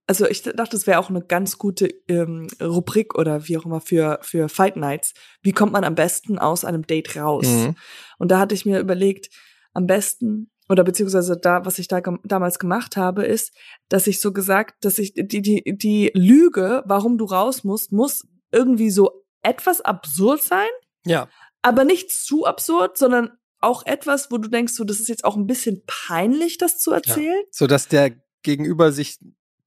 also 0.07 0.27
ich 0.27 0.43
dachte, 0.43 0.77
das 0.77 0.87
wäre 0.87 0.99
auch 0.99 1.09
eine 1.09 1.21
ganz 1.21 1.57
gute 1.57 1.87
ähm, 2.07 2.47
Rubrik 2.61 3.15
oder 3.15 3.47
wie 3.47 3.57
auch 3.57 3.65
immer 3.65 3.81
für 3.81 4.19
für 4.21 4.49
Fight 4.49 4.77
Nights. 4.77 5.13
Wie 5.41 5.51
kommt 5.51 5.73
man 5.73 5.83
am 5.83 5.95
besten 5.95 6.37
aus 6.37 6.63
einem 6.63 6.85
Date 6.85 7.17
raus? 7.17 7.47
Mhm. 7.47 7.75
Und 8.19 8.29
da 8.29 8.39
hatte 8.39 8.55
ich 8.55 8.65
mir 8.65 8.79
überlegt, 8.79 9.29
am 9.73 9.87
besten 9.87 10.51
oder 10.69 10.83
beziehungsweise 10.83 11.37
da, 11.37 11.65
was 11.65 11.79
ich 11.79 11.87
da 11.87 12.01
damals 12.23 12.59
gemacht 12.59 12.97
habe, 12.97 13.23
ist, 13.25 13.53
dass 13.89 14.07
ich 14.07 14.19
so 14.19 14.33
gesagt, 14.33 14.83
dass 14.83 14.97
ich 14.97 15.13
die 15.15 15.41
die 15.41 15.63
die 15.77 16.11
Lüge, 16.13 16.83
warum 16.85 17.17
du 17.17 17.25
raus 17.25 17.63
musst, 17.63 17.91
muss 17.91 18.27
irgendwie 18.51 18.89
so 18.89 19.25
etwas 19.41 19.81
absurd 19.81 20.41
sein 20.41 20.69
Ja. 21.05 21.29
aber 21.61 21.83
nicht 21.83 22.11
zu 22.11 22.45
absurd, 22.45 22.97
sondern 22.97 23.31
auch 23.59 23.85
etwas, 23.85 24.31
wo 24.31 24.37
du 24.37 24.47
denkst, 24.47 24.73
so, 24.73 24.83
das 24.83 24.99
ist 24.99 25.07
jetzt 25.09 25.23
auch 25.23 25.35
ein 25.35 25.47
bisschen 25.47 25.83
peinlich, 25.87 26.57
das 26.57 26.77
zu 26.79 26.91
erzählen. 26.91 27.43
So 27.51 27.67
dass 27.67 27.87
der 27.87 28.11
Gegenüber 28.43 28.91
sich 28.91 29.17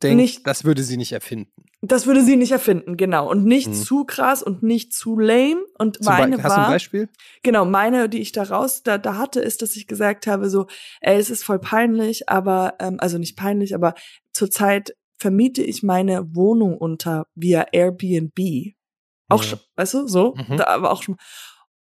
denkt, 0.03 0.17
Nicht- 0.17 0.47
das 0.47 0.65
würde 0.65 0.83
sie 0.83 0.97
nicht 0.97 1.13
erfinden. 1.13 1.51
Das 1.81 2.07
würde 2.07 2.25
sie 2.25 2.35
nicht 2.37 2.51
erfinden, 2.53 2.97
genau. 2.97 3.31
Und 3.31 3.45
nicht 3.45 3.69
Mhm. 3.69 3.73
zu 3.75 4.05
krass 4.05 4.43
und 4.43 4.63
nicht 4.65 4.93
zu 4.93 5.17
lame. 5.19 5.63
Und 5.79 5.97
Zum 6.03 6.07
Be- 6.07 6.19
meine 6.23 6.37
Hast 6.43 6.45
du 6.45 6.51
ein 6.61 6.63
war, 6.65 6.71
Beispiel? 6.71 7.09
genau, 7.45 7.65
meine, 7.65 8.09
die 8.09 8.19
ich 8.21 8.33
da 8.33 8.43
raus, 8.43 8.83
da, 8.83 8.99
da 8.99 9.17
hatte, 9.17 9.41
ist, 9.41 9.63
dass 9.63 9.77
ich 9.77 9.87
gesagt 9.87 10.27
habe, 10.27 10.51
so, 10.51 10.67
ey, 11.01 11.17
es 11.19 11.31
ist 11.31 11.45
voll 11.45 11.61
peinlich, 11.61 12.29
aber, 12.29 12.75
ähm, 12.81 12.97
also 12.99 13.19
nicht 13.19 13.37
peinlich, 13.37 13.75
aber 13.77 13.95
zurzeit 14.33 14.97
vermiete 15.19 15.63
ich 15.63 15.83
meine 15.85 16.35
Wohnung 16.35 16.77
unter 16.79 17.27
via 17.37 17.67
Airbnb. 17.73 18.75
Auch 19.29 19.43
schon, 19.43 19.59
weißt 19.77 19.95
du, 19.95 20.07
so, 20.09 20.35
Mhm. 20.37 20.57
da 20.57 20.65
aber 20.69 20.91
auch 20.91 21.03
schon. 21.03 21.17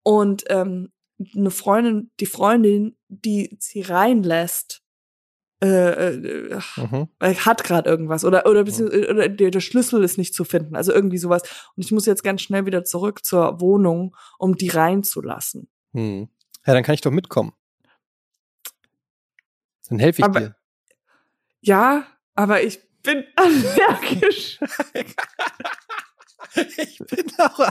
Und 0.02 0.44
ähm, 0.48 0.90
eine 1.36 1.50
Freundin, 1.52 2.10
die 2.20 2.26
Freundin, 2.26 2.96
die 3.08 3.56
sie 3.60 3.82
reinlässt, 3.82 4.82
äh, 5.64 6.14
äh, 6.14 6.60
Mhm. 6.76 7.08
äh, 7.20 7.34
hat 7.34 7.64
gerade 7.64 7.88
irgendwas 7.90 8.24
oder 8.24 8.46
oder, 8.46 8.64
beziehungsweise- 8.64 9.08
oder 9.10 9.28
der, 9.28 9.50
der 9.50 9.60
Schlüssel 9.60 10.02
ist 10.04 10.18
nicht 10.18 10.34
zu 10.34 10.44
finden, 10.44 10.76
also 10.76 10.92
irgendwie 10.92 11.18
sowas. 11.18 11.42
Und 11.76 11.84
ich 11.84 11.92
muss 11.92 12.06
jetzt 12.06 12.22
ganz 12.24 12.42
schnell 12.42 12.66
wieder 12.66 12.84
zurück 12.84 13.24
zur 13.24 13.60
Wohnung, 13.60 14.16
um 14.38 14.56
die 14.56 14.68
reinzulassen. 14.68 15.68
Hm. 15.92 16.28
Ja, 16.66 16.74
dann 16.74 16.82
kann 16.82 16.94
ich 16.94 17.00
doch 17.00 17.10
mitkommen. 17.10 17.52
Dann 19.88 19.98
helfe 19.98 20.20
ich 20.20 20.24
Aber- 20.24 20.40
dir. 20.40 20.56
Ja, 21.60 22.06
aber 22.34 22.62
ich 22.62 22.80
bin 23.02 23.24
allergisch. 23.36 24.58
Ich 26.76 26.98
bin 26.98 27.26
auch 27.38 27.68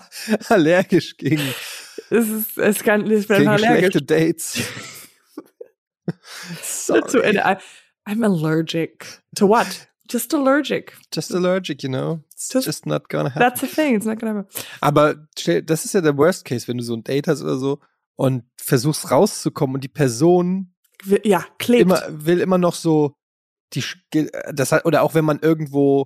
allergisch 0.49 1.15
gegen, 1.15 1.41
Es 2.09 2.27
ist, 2.27 2.57
es 2.57 2.83
kann, 2.83 3.09
ich 3.09 3.27
bin 3.29 3.37
gegen 3.37 3.47
allergisch 3.49 3.77
schlechte 3.93 4.01
Dates. 4.01 4.61
Sorry. 6.61 7.39
I'm 8.05 8.23
allergic 8.23 9.21
to 9.35 9.47
what? 9.47 9.87
Just 10.09 10.33
allergic. 10.33 10.97
Just 11.13 11.31
allergic, 11.31 11.81
you 11.83 11.89
know? 11.89 12.19
It's 12.33 12.49
Just- 12.49 12.65
just 12.67 12.85
not 12.85 13.07
gonna 13.09 13.29
happen. 13.29 13.39
That's 13.39 13.61
the 13.61 13.67
thing. 13.67 13.95
It's 13.95 14.05
not 14.05 14.19
gonna 14.19 14.39
happen. 14.39 14.47
Aber 14.81 15.15
das 15.65 15.85
ist 15.85 15.93
ja 15.93 16.01
der 16.01 16.17
Worst 16.17 16.43
Case, 16.45 16.67
wenn 16.67 16.77
du 16.77 16.83
so 16.83 16.93
ein 16.95 17.03
Date 17.03 17.27
hast 17.27 17.41
oder 17.41 17.57
so 17.57 17.79
und 18.15 18.43
versuchst 18.57 19.09
rauszukommen 19.11 19.75
und 19.75 19.83
die 19.83 19.87
Person 19.89 20.73
Ja, 21.23 21.45
klebt. 21.57 21.81
immer, 21.83 22.01
will 22.09 22.41
immer 22.41 22.57
noch 22.57 22.75
so 22.75 23.15
die, 23.73 23.83
das 24.53 24.73
oder 24.85 25.01
auch 25.03 25.15
wenn 25.15 25.25
man 25.25 25.39
irgendwo, 25.39 26.05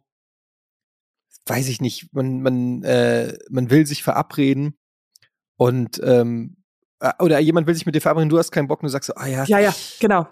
weiß 1.47 1.67
ich 1.67 1.81
nicht, 1.81 2.13
man, 2.13 2.41
man, 2.41 2.83
äh, 2.83 3.37
man 3.49 3.69
will 3.69 3.85
sich 3.87 4.03
verabreden 4.03 4.77
und, 5.57 5.99
ähm, 6.03 6.57
äh, 6.99 7.11
oder 7.19 7.39
jemand 7.39 7.67
will 7.67 7.73
sich 7.73 7.85
mit 7.85 7.95
dir 7.95 8.01
verabreden, 8.01 8.29
du 8.29 8.37
hast 8.37 8.51
keinen 8.51 8.67
Bock 8.67 8.81
und 8.81 8.85
du 8.87 8.89
sagst 8.91 9.07
so, 9.07 9.15
ah 9.15 9.25
ja, 9.27 9.43
ja, 9.45 9.59
ja, 9.59 9.73
genau. 9.99 10.27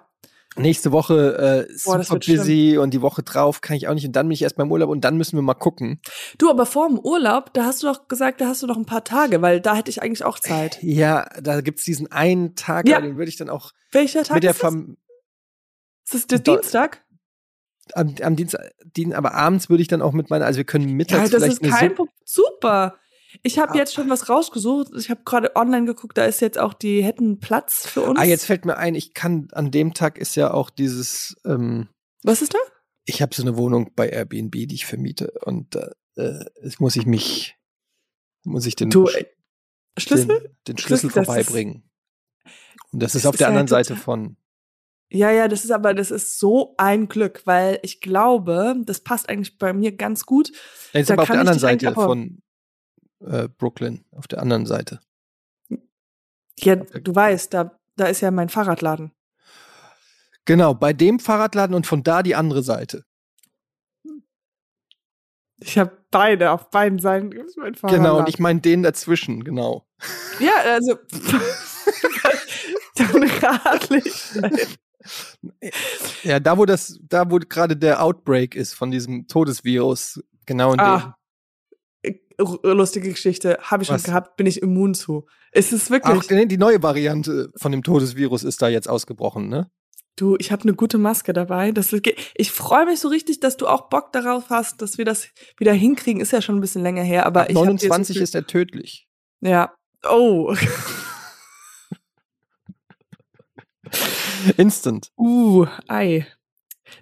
Nächste 0.57 0.91
Woche 0.91 1.67
äh, 1.69 1.73
Boah, 1.85 2.01
super 2.03 2.13
wird 2.13 2.25
schlimm. 2.25 2.37
busy 2.37 2.77
und 2.77 2.93
die 2.93 3.01
Woche 3.01 3.23
drauf 3.23 3.61
kann 3.61 3.75
ich 3.75 3.87
auch 3.87 3.93
nicht 3.93 4.05
und 4.05 4.13
dann 4.15 4.27
bin 4.27 4.33
ich 4.33 4.41
erst 4.41 4.55
beim 4.55 4.71
Urlaub 4.71 4.89
und 4.89 5.01
dann 5.01 5.17
müssen 5.17 5.37
wir 5.37 5.41
mal 5.41 5.53
gucken. 5.53 5.99
Du, 6.37 6.49
aber 6.49 6.65
vor 6.65 6.87
dem 6.87 6.97
Urlaub, 6.99 7.53
da 7.53 7.65
hast 7.65 7.83
du 7.83 7.87
doch 7.87 8.07
gesagt, 8.07 8.41
da 8.41 8.47
hast 8.47 8.63
du 8.63 8.67
noch 8.67 8.77
ein 8.77 8.85
paar 8.85 9.03
Tage, 9.03 9.41
weil 9.41 9.59
da 9.61 9.75
hätte 9.75 9.89
ich 9.89 10.01
eigentlich 10.01 10.23
auch 10.23 10.39
Zeit. 10.39 10.79
Ja, 10.81 11.27
da 11.41 11.61
gibt's 11.61 11.83
diesen 11.83 12.11
einen 12.11 12.55
Tag, 12.55 12.87
Ja. 12.87 13.01
den 13.01 13.17
würde 13.17 13.29
ich 13.29 13.37
dann 13.37 13.49
auch 13.49 13.71
Welcher 13.91 14.23
Tag 14.23 14.35
mit 14.35 14.43
der 14.43 14.51
ist 14.51 14.63
das? 14.63 14.71
Fam 14.73 14.97
Ist 16.05 16.13
das 16.13 16.27
der 16.27 16.39
Do- 16.39 16.55
Dienstag? 16.55 17.03
am, 17.93 18.15
am 18.21 18.35
Dienstag, 18.35 18.71
Dien, 18.97 19.13
aber 19.13 19.33
abends 19.35 19.69
würde 19.69 19.81
ich 19.81 19.87
dann 19.87 20.01
auch 20.01 20.13
mit 20.13 20.29
meiner, 20.29 20.45
also 20.45 20.57
wir 20.57 20.63
können 20.63 20.87
Ja, 20.89 20.95
mittags 20.95 21.29
das 21.29 21.43
vielleicht 21.43 21.61
ist 21.61 21.71
kein 21.71 21.89
Suppe-. 21.95 22.11
Super. 22.23 22.95
Ich 23.43 23.59
habe 23.59 23.73
Ah. 23.73 23.77
jetzt 23.77 23.93
schon 23.93 24.09
was 24.09 24.29
rausgesucht. 24.29 24.89
Ich 24.97 25.09
habe 25.09 25.21
gerade 25.25 25.55
online 25.55 25.85
geguckt, 25.85 26.17
da 26.17 26.25
ist 26.25 26.39
jetzt 26.41 26.57
auch, 26.57 26.73
die 26.73 27.03
hätten 27.03 27.39
Platz 27.39 27.87
für 27.87 28.01
uns. 28.01 28.19
Ah, 28.19 28.23
jetzt 28.23 28.45
fällt 28.45 28.65
mir 28.65 28.77
ein, 28.77 28.95
ich 28.95 29.13
kann 29.13 29.47
an 29.51 29.71
dem 29.71 29.93
Tag 29.93 30.17
ist 30.17 30.35
ja 30.35 30.53
auch 30.53 30.69
dieses, 30.69 31.35
ähm, 31.45 31.89
Was 32.23 32.41
ist 32.41 32.53
da? 32.53 32.59
ich 33.05 33.21
habe 33.21 33.35
so 33.35 33.41
eine 33.43 33.55
Wohnung 33.57 33.91
bei 33.95 34.09
Airbnb, 34.09 34.51
die 34.51 34.73
ich 34.75 34.85
vermiete 34.85 35.31
und 35.43 35.75
äh, 35.75 35.89
äh, 36.15 36.45
jetzt 36.63 36.79
muss 36.79 36.95
ich 36.95 37.05
mich, 37.05 37.55
muss 38.43 38.65
ich 38.65 38.75
den, 38.75 38.89
Du, 38.89 39.07
äh, 39.07 39.25
Schlüssel? 39.97 40.27
den, 40.27 40.55
den 40.67 40.77
Schlüssel 40.77 41.09
das 41.09 41.17
ist- 41.21 41.25
vorbeibringen. 41.25 41.89
Und 42.91 43.01
das, 43.03 43.11
das 43.13 43.21
ist 43.23 43.25
auf 43.27 43.35
ist 43.35 43.39
der 43.41 43.49
anderen 43.49 43.67
Seite 43.67 43.95
von. 43.95 44.37
Ja, 45.11 45.29
ja, 45.29 45.47
das 45.47 45.63
ist 45.63 45.71
aber, 45.71 45.93
das 45.93 46.09
ist 46.11 46.39
so 46.39 46.73
ein 46.77 47.07
Glück, 47.07 47.41
weil 47.45 47.79
ich 47.83 48.01
glaube, 48.01 48.75
das 48.85 49.01
passt 49.01 49.29
eigentlich 49.29 49.57
bei 49.57 49.71
mir 49.73 49.91
ganz 49.95 50.25
gut. 50.25 50.51
Das 50.93 51.01
ist 51.01 51.09
Da 51.09 51.13
aber 51.13 51.23
auf 51.23 51.27
kann 51.27 51.35
der 51.35 51.41
anderen 51.41 51.59
Seite 51.59 51.93
von 51.93 52.39
äh, 53.19 53.47
Brooklyn, 53.47 54.05
auf 54.11 54.27
der 54.27 54.41
anderen 54.41 54.65
Seite. 54.65 54.99
Ja, 56.59 56.75
du 56.75 57.13
weißt, 57.13 57.53
da, 57.53 57.77
da 57.95 58.07
ist 58.07 58.21
ja 58.21 58.31
mein 58.31 58.49
Fahrradladen. 58.49 59.11
Genau, 60.45 60.73
bei 60.73 60.93
dem 60.93 61.19
Fahrradladen 61.19 61.75
und 61.75 61.87
von 61.87 62.03
da 62.03 62.23
die 62.23 62.35
andere 62.35 62.63
Seite. 62.63 63.03
Ich 65.57 65.77
habe 65.77 65.97
beide, 66.11 66.51
auf 66.51 66.69
beiden 66.69 66.99
Seiten 66.99 67.31
gibt's 67.31 67.55
mein 67.57 67.75
Fahrradladen. 67.75 68.03
Genau, 68.03 68.19
und 68.19 68.29
ich 68.29 68.39
meine 68.39 68.61
den 68.61 68.83
dazwischen, 68.83 69.43
genau. 69.43 69.87
Ja, 70.39 70.53
also. 70.65 70.97
dann 72.95 73.23
radlich. 73.41 74.31
Ja, 76.23 76.39
da 76.39 76.57
wo 76.57 76.65
das, 76.65 76.99
da 77.03 77.29
wo 77.29 77.37
gerade 77.37 77.77
der 77.77 78.03
Outbreak 78.03 78.55
ist 78.55 78.73
von 78.73 78.91
diesem 78.91 79.27
Todesvirus, 79.27 80.23
genau 80.45 80.73
in 80.73 80.79
Ah, 80.79 81.17
lustige 82.37 83.09
Geschichte. 83.09 83.57
Habe 83.61 83.83
ich 83.83 83.87
schon 83.87 83.95
Was? 83.95 84.03
gehabt, 84.03 84.35
bin 84.37 84.45
ich 84.47 84.61
immun 84.61 84.93
zu. 84.93 85.25
Ist 85.51 85.73
es 85.73 85.89
wirklich? 85.89 86.21
Ach, 86.25 86.29
nee, 86.29 86.45
die 86.45 86.57
neue 86.57 86.81
Variante 86.83 87.51
von 87.55 87.71
dem 87.71 87.83
Todesvirus 87.83 88.43
ist 88.43 88.61
da 88.61 88.67
jetzt 88.67 88.89
ausgebrochen, 88.89 89.47
ne? 89.49 89.69
Du, 90.17 90.37
ich 90.39 90.51
habe 90.53 90.63
eine 90.63 90.73
gute 90.73 90.97
Maske 90.97 91.33
dabei. 91.33 91.71
Das 91.71 91.89
geht. 91.91 92.17
Ich 92.35 92.51
freue 92.51 92.85
mich 92.85 92.99
so 93.01 93.09
richtig, 93.09 93.41
dass 93.41 93.57
du 93.57 93.67
auch 93.67 93.89
Bock 93.89 94.13
darauf 94.13 94.49
hast, 94.49 94.81
dass 94.81 94.97
wir 94.97 95.03
das 95.03 95.27
wieder 95.57 95.73
hinkriegen. 95.73 96.21
Ist 96.21 96.31
ja 96.31 96.41
schon 96.41 96.55
ein 96.55 96.61
bisschen 96.61 96.83
länger 96.83 97.03
her, 97.03 97.25
aber 97.25 97.41
Ab 97.41 97.49
ich 97.49 97.55
hab 97.57 97.63
dir 97.63 97.67
29 97.67 98.07
so 98.07 98.13
viel- 98.13 98.23
ist 98.23 98.33
er 98.35 98.47
tödlich. 98.47 99.07
Ja. 99.41 99.73
Oh. 100.09 100.55
Instant. 104.57 105.11
Uh, 105.17 105.65
ei. 105.87 106.25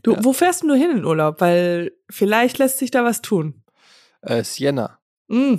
Du, 0.01 0.13
Ja. 0.13 0.23
wo 0.23 0.33
fährst 0.33 0.63
du 0.63 0.73
hin 0.73 0.91
in 0.91 1.05
Urlaub? 1.05 1.41
Weil 1.41 1.91
vielleicht 2.09 2.57
lässt 2.57 2.79
sich 2.79 2.91
da 2.91 3.03
was 3.03 3.21
tun. 3.21 3.63
Äh, 4.21 4.43
Sienna. 4.43 4.99
Mm, 5.27 5.55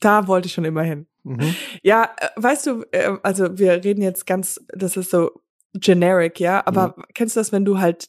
da 0.00 0.26
wollte 0.26 0.46
ich 0.46 0.52
schon 0.52 0.64
immer 0.64 0.82
hin. 0.82 1.06
Mhm. 1.24 1.54
Ja, 1.82 2.10
äh, 2.16 2.28
weißt 2.36 2.66
du, 2.66 2.84
äh, 2.92 3.18
also 3.22 3.58
wir 3.58 3.84
reden 3.84 4.02
jetzt 4.02 4.26
ganz, 4.26 4.60
das 4.68 4.96
ist 4.96 5.10
so 5.10 5.30
generic, 5.74 6.40
ja, 6.40 6.66
aber 6.66 6.94
kennst 7.14 7.36
du 7.36 7.40
das, 7.40 7.52
wenn 7.52 7.64
du 7.64 7.78
halt, 7.78 8.08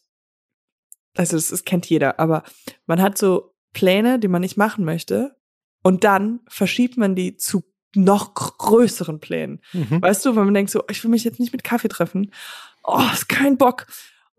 also 1.18 1.36
das, 1.36 1.50
das 1.50 1.66
kennt 1.66 1.88
jeder, 1.88 2.20
aber 2.20 2.44
man 2.86 3.02
hat 3.02 3.18
so 3.18 3.54
Pläne, 3.74 4.20
die 4.20 4.28
man 4.28 4.42
nicht 4.42 4.58
machen 4.58 4.86
möchte 4.86 5.36
und 5.84 6.04
dann 6.04 6.40
verschiebt 6.48 6.98
man 6.98 7.16
die 7.16 7.36
zu 7.36 7.64
noch 7.96 8.34
größeren 8.36 9.20
Plänen. 9.20 9.62
Mhm. 9.74 10.02
Weißt 10.02 10.26
du, 10.26 10.36
wenn 10.36 10.46
man 10.46 10.54
denkt 10.54 10.72
so, 10.72 10.84
ich 10.90 11.04
will 11.04 11.12
mich 11.12 11.24
jetzt 11.24 11.40
nicht 11.40 11.52
mit 11.52 11.64
Kaffee 11.64 11.88
treffen. 11.88 12.32
Oh, 12.84 13.02
ist 13.14 13.30
kein 13.30 13.58
Bock. 13.58 13.88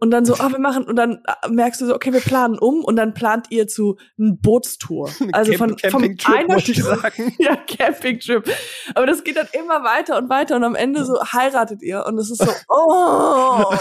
Und 0.01 0.11
dann 0.11 0.25
so, 0.25 0.35
ah, 0.35 0.49
wir 0.51 0.59
machen, 0.59 0.85
und 0.85 0.97
dann 0.97 1.23
äh, 1.27 1.49
merkst 1.49 1.81
du 1.81 1.87
so, 1.87 1.95
okay, 1.95 2.13
wir 2.13 2.21
planen 2.21 2.59
um 2.59 2.83
und 2.83 2.97
dann 2.97 3.15
plant 3.15 3.47
ihr 3.51 3.69
zu 3.69 3.99
eine 4.19 4.33
Bootstour. 4.33 5.11
Also 5.33 5.53
von, 5.53 5.79
von 5.79 6.03
einer 6.03 6.49
wollte 6.49 6.73
ich 6.73 6.83
sagen. 6.83 7.35
ja, 7.39 7.57
Campingtrip. 7.57 8.51
Aber 8.95 9.07
das 9.07 9.23
geht 9.23 9.37
dann 9.37 9.47
immer 9.53 9.85
weiter 9.85 10.19
und 10.19 10.29
weiter 10.29 10.57
und 10.57 10.65
am 10.65 10.75
Ende 10.75 11.05
so 11.05 11.23
heiratet 11.23 11.83
ihr 11.83 12.05
und 12.07 12.19
es 12.19 12.31
ist 12.31 12.43
so, 12.43 12.51
oh, 12.69 13.73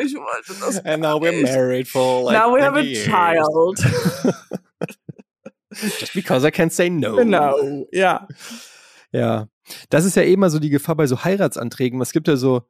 ich 0.00 0.14
wollte 0.14 0.60
das. 0.60 0.84
And 0.84 1.02
now 1.02 1.18
we're 1.20 1.42
married 1.42 1.88
for 1.88 2.24
like 2.24 2.38
Now 2.38 2.54
we 2.54 2.62
have 2.62 2.76
a 2.76 2.82
20 2.82 2.88
years. 2.88 3.04
child. 3.06 3.78
Just 5.70 6.14
because 6.14 6.46
I 6.46 6.50
can't 6.50 6.72
say 6.72 6.90
no. 6.90 7.16
Genau, 7.16 7.86
ja. 7.92 8.26
Ja. 9.12 9.48
Das 9.90 10.04
ist 10.04 10.16
ja 10.16 10.22
eh 10.22 10.32
immer 10.32 10.50
so 10.50 10.58
die 10.58 10.70
Gefahr 10.70 10.96
bei 10.96 11.06
so 11.06 11.24
Heiratsanträgen. 11.24 12.00
Es 12.00 12.12
gibt 12.12 12.28
ja 12.28 12.36
so, 12.36 12.62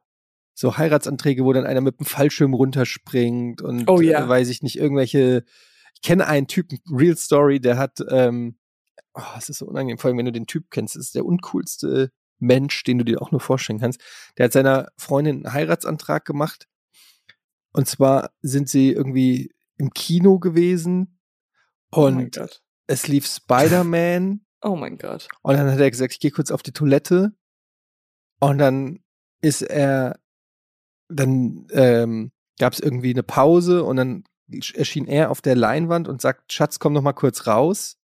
so 0.59 0.77
Heiratsanträge, 0.77 1.45
wo 1.45 1.53
dann 1.53 1.65
einer 1.65 1.79
mit 1.79 1.99
dem 1.99 2.05
Fallschirm 2.05 2.53
runterspringt 2.53 3.61
und 3.61 3.89
Oh 3.89 4.01
ja. 4.01 4.25
äh, 4.25 4.27
weiß 4.27 4.49
ich 4.49 4.61
nicht, 4.61 4.77
irgendwelche. 4.77 5.45
Ich 5.93 6.01
kenne 6.01 6.27
einen 6.27 6.47
Typen, 6.47 6.79
Real 6.91 7.15
Story, 7.15 7.61
der 7.61 7.77
hat, 7.77 7.99
ähm, 8.09 8.57
oh, 9.13 9.21
es 9.37 9.47
ist 9.47 9.59
so 9.59 9.65
unangenehm, 9.67 9.97
vor 9.97 10.09
allem 10.09 10.17
wenn 10.17 10.25
du 10.25 10.33
den 10.33 10.47
Typ 10.47 10.69
kennst, 10.69 10.97
ist 10.97 11.15
der 11.15 11.25
uncoolste 11.25 12.11
Mensch, 12.39 12.83
den 12.83 12.97
du 12.97 13.05
dir 13.05 13.21
auch 13.21 13.31
nur 13.31 13.39
vorstellen 13.39 13.79
kannst. 13.79 14.01
Der 14.37 14.45
hat 14.45 14.51
seiner 14.51 14.89
Freundin 14.97 15.45
einen 15.45 15.53
Heiratsantrag 15.53 16.25
gemacht. 16.25 16.67
Und 17.71 17.87
zwar 17.87 18.31
sind 18.41 18.67
sie 18.67 18.91
irgendwie 18.91 19.53
im 19.77 19.91
Kino 19.91 20.39
gewesen 20.39 21.19
oh 21.91 22.05
und 22.05 22.35
Gott. 22.35 22.61
es 22.87 23.07
lief 23.07 23.25
Spider-Man. 23.25 24.41
Oh 24.61 24.75
mein 24.75 24.97
Gott. 24.97 25.29
Und 25.41 25.55
dann 25.55 25.71
hat 25.71 25.79
er 25.79 25.89
gesagt, 25.89 26.11
ich 26.11 26.19
gehe 26.19 26.31
kurz 26.31 26.51
auf 26.51 26.63
die 26.63 26.73
Toilette. 26.73 27.31
Und 28.41 28.57
dann 28.57 28.99
ist 29.41 29.61
er, 29.61 30.19
dann 31.09 31.67
ähm, 31.71 32.31
gab 32.59 32.73
es 32.73 32.79
irgendwie 32.79 33.11
eine 33.11 33.23
Pause 33.23 33.83
und 33.83 33.97
dann 33.97 34.23
erschien 34.73 35.07
er 35.07 35.29
auf 35.31 35.41
der 35.41 35.55
Leinwand 35.55 36.07
und 36.07 36.21
sagt, 36.21 36.53
Schatz, 36.53 36.79
komm 36.79 36.93
noch 36.93 37.01
mal 37.01 37.13
kurz 37.13 37.47
raus. 37.47 37.97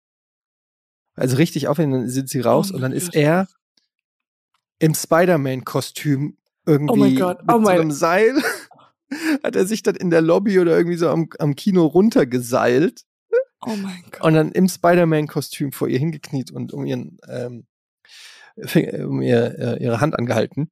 Also 1.15 1.37
richtig 1.37 1.67
aufhören, 1.67 1.91
dann 1.91 2.09
sind 2.09 2.29
sie 2.29 2.39
raus 2.39 2.71
Oh 2.71 2.75
und 2.75 2.81
dann 2.81 2.91
ist 2.91 3.13
er 3.13 3.47
im 4.79 4.95
Spider-Man-Kostüm 4.95 6.37
irgendwie 6.65 7.15
Oh 7.15 7.19
Gott, 7.19 7.45
mit 7.45 7.55
oh 7.55 7.63
so 7.63 7.67
einem 7.69 7.91
Seil 7.91 8.35
hat 9.43 9.55
er 9.55 9.65
sich 9.65 9.83
dann 9.83 9.95
in 9.95 10.09
der 10.09 10.21
Lobby 10.21 10.59
oder 10.59 10.75
irgendwie 10.75 10.97
so 10.97 11.09
am, 11.09 11.29
am 11.39 11.55
Kino 11.55 11.85
runtergeseilt 11.85 13.03
Oh 13.61 13.75
mein 13.75 14.03
Gott. 14.11 14.21
und 14.21 14.33
dann 14.33 14.51
im 14.51 14.67
Spider-Man-Kostüm 14.67 15.71
vor 15.71 15.87
ihr 15.87 15.99
hingekniet 15.99 16.51
und 16.51 16.73
um 16.73 16.85
ihren 16.85 17.17
ähm, 17.27 17.65
um 19.05 19.21
ihr, 19.21 19.57
äh, 19.57 19.83
ihre 19.83 19.99
Hand 19.99 20.17
angehalten. 20.17 20.69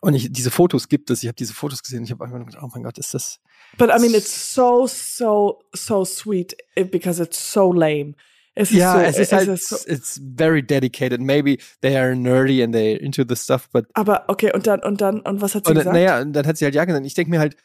Und 0.00 0.14
ich, 0.14 0.32
diese 0.32 0.50
Fotos 0.50 0.88
gibt 0.88 1.10
es, 1.10 1.22
ich 1.22 1.28
habe 1.28 1.36
diese 1.36 1.54
Fotos 1.54 1.82
gesehen, 1.82 2.04
ich 2.04 2.10
habe 2.10 2.24
einfach 2.24 2.36
nur 2.36 2.46
gedacht, 2.46 2.62
oh 2.62 2.70
mein 2.72 2.82
Gott, 2.82 2.98
ist 2.98 3.14
das. 3.14 3.40
But 3.78 3.90
I 3.90 4.00
mean, 4.00 4.14
it's 4.14 4.54
so, 4.54 4.86
so, 4.86 5.62
so 5.72 6.04
sweet 6.04 6.56
eh, 6.74 6.84
because 6.84 7.22
it's 7.22 7.52
so 7.52 7.72
lame. 7.72 8.14
Es 8.56 8.70
ist 8.70 8.78
ja, 8.78 8.92
so, 8.92 9.00
es 9.00 9.18
ist 9.18 9.32
halt, 9.32 9.48
ist 9.48 9.68
so, 9.68 9.76
it's 9.86 10.20
very 10.36 10.62
dedicated. 10.62 11.20
Maybe 11.20 11.58
they 11.80 11.96
are 11.96 12.14
nerdy 12.14 12.62
and 12.62 12.74
they're 12.74 12.96
into 12.96 13.24
the 13.28 13.34
stuff, 13.34 13.68
but 13.72 13.86
aber 13.94 14.24
okay, 14.28 14.52
und 14.52 14.66
dann, 14.66 14.80
und 14.80 15.00
dann, 15.00 15.20
und 15.20 15.40
was 15.40 15.54
hat 15.54 15.64
sie 15.64 15.70
Und, 15.70 15.78
gesagt? 15.78 15.94
naja, 15.94 16.20
und 16.20 16.32
dann 16.32 16.46
hat 16.46 16.56
sie 16.56 16.64
halt 16.64 16.74
ja 16.74 16.84
gesagt. 16.84 17.04
Ich 17.04 17.14
denke 17.14 17.30
mir 17.30 17.40
halt, 17.40 17.56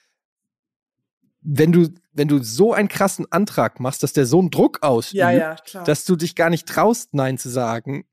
wenn 1.42 1.72
du, 1.72 1.90
wenn 2.12 2.28
du 2.28 2.40
so 2.44 2.74
einen 2.74 2.88
krassen 2.88 3.32
Antrag 3.32 3.80
machst, 3.80 4.02
dass 4.02 4.14
der 4.14 4.26
so 4.26 4.40
einen 4.40 4.50
Druck 4.50 4.82
ausübt, 4.82 5.20
ja, 5.20 5.32
ja, 5.32 5.56
dass 5.86 6.06
du 6.06 6.16
dich 6.16 6.36
gar 6.36 6.50
nicht 6.50 6.68
traust, 6.68 7.14
Nein 7.14 7.38
zu 7.38 7.50
sagen. 7.50 8.06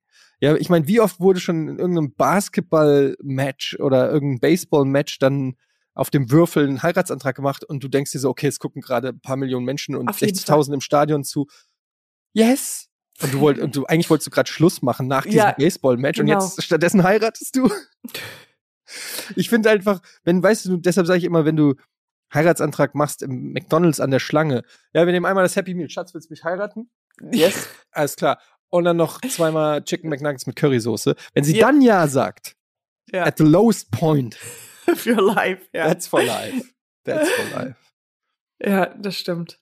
Ja, 0.46 0.54
ich 0.54 0.68
meine, 0.68 0.86
wie 0.86 1.00
oft 1.00 1.18
wurde 1.18 1.40
schon 1.40 1.66
in 1.66 1.80
irgendeinem 1.80 2.14
Basketball-Match 2.14 3.80
oder 3.80 4.12
irgendeinem 4.12 4.38
Baseball-Match 4.38 5.18
dann 5.18 5.56
auf 5.92 6.10
dem 6.10 6.30
Würfel 6.30 6.68
ein 6.68 6.84
Heiratsantrag 6.84 7.34
gemacht 7.34 7.64
und 7.64 7.82
du 7.82 7.88
denkst 7.88 8.12
dir 8.12 8.20
so, 8.20 8.30
okay, 8.30 8.46
es 8.46 8.60
gucken 8.60 8.80
gerade 8.80 9.08
ein 9.08 9.20
paar 9.20 9.36
Millionen 9.36 9.64
Menschen 9.66 9.96
und 9.96 10.08
Auf 10.08 10.20
jeden 10.20 10.36
60.000 10.36 10.74
im 10.74 10.80
Stadion 10.80 11.24
zu. 11.24 11.48
Yes! 12.32 12.88
Und 13.20 13.34
du 13.34 13.40
wolltest, 13.40 13.64
und 13.64 13.74
du, 13.74 13.86
eigentlich 13.86 14.08
wolltest 14.08 14.28
du 14.28 14.30
gerade 14.30 14.48
Schluss 14.48 14.82
machen 14.82 15.08
nach 15.08 15.24
diesem 15.24 15.38
Ja, 15.38 15.50
Baseball-Match 15.50 16.20
und 16.20 16.26
genau. 16.26 16.40
jetzt 16.40 16.62
stattdessen 16.62 17.02
heiratest 17.02 17.56
du. 17.56 17.68
Ich 19.34 19.48
finde 19.48 19.68
einfach, 19.70 20.00
wenn, 20.22 20.40
weißt 20.40 20.66
du, 20.66 20.76
deshalb 20.76 21.08
sage 21.08 21.18
ich 21.18 21.24
immer, 21.24 21.44
wenn 21.44 21.56
du 21.56 21.74
Heiratsantrag 22.32 22.94
machst 22.94 23.20
im 23.22 23.52
McDonalds 23.52 23.98
an 23.98 24.12
der 24.12 24.20
Schlange, 24.20 24.62
ja, 24.94 25.06
wir 25.06 25.12
nehmen 25.12 25.26
einmal 25.26 25.42
das 25.42 25.56
Happy 25.56 25.74
Meal. 25.74 25.90
Schatz, 25.90 26.14
willst 26.14 26.30
du 26.30 26.34
mich 26.34 26.44
heiraten? 26.44 26.88
Yes. 27.32 27.68
Alles 27.90 28.14
klar. 28.14 28.38
Und 28.70 28.84
dann 28.84 28.96
noch 28.96 29.20
zweimal 29.22 29.82
Chicken 29.84 30.08
McNuggets 30.10 30.46
mit 30.46 30.56
Currysoße. 30.56 31.14
Wenn 31.34 31.44
sie 31.44 31.56
Ja. 31.56 31.66
dann 31.66 31.80
Ja 31.80 32.08
sagt, 32.08 32.56
ja, 33.12 33.24
at 33.24 33.38
the 33.38 33.44
lowest 33.44 33.90
point, 33.92 34.34
für 34.94 35.20
life, 35.20 35.66
ja. 35.72 35.86
that's 35.88 36.06
for 36.08 36.22
life. 36.22 36.62
That's 37.04 37.30
for 37.30 37.44
life. 37.60 37.76
Ja, 38.64 38.86
das 38.86 39.16
stimmt. 39.18 39.60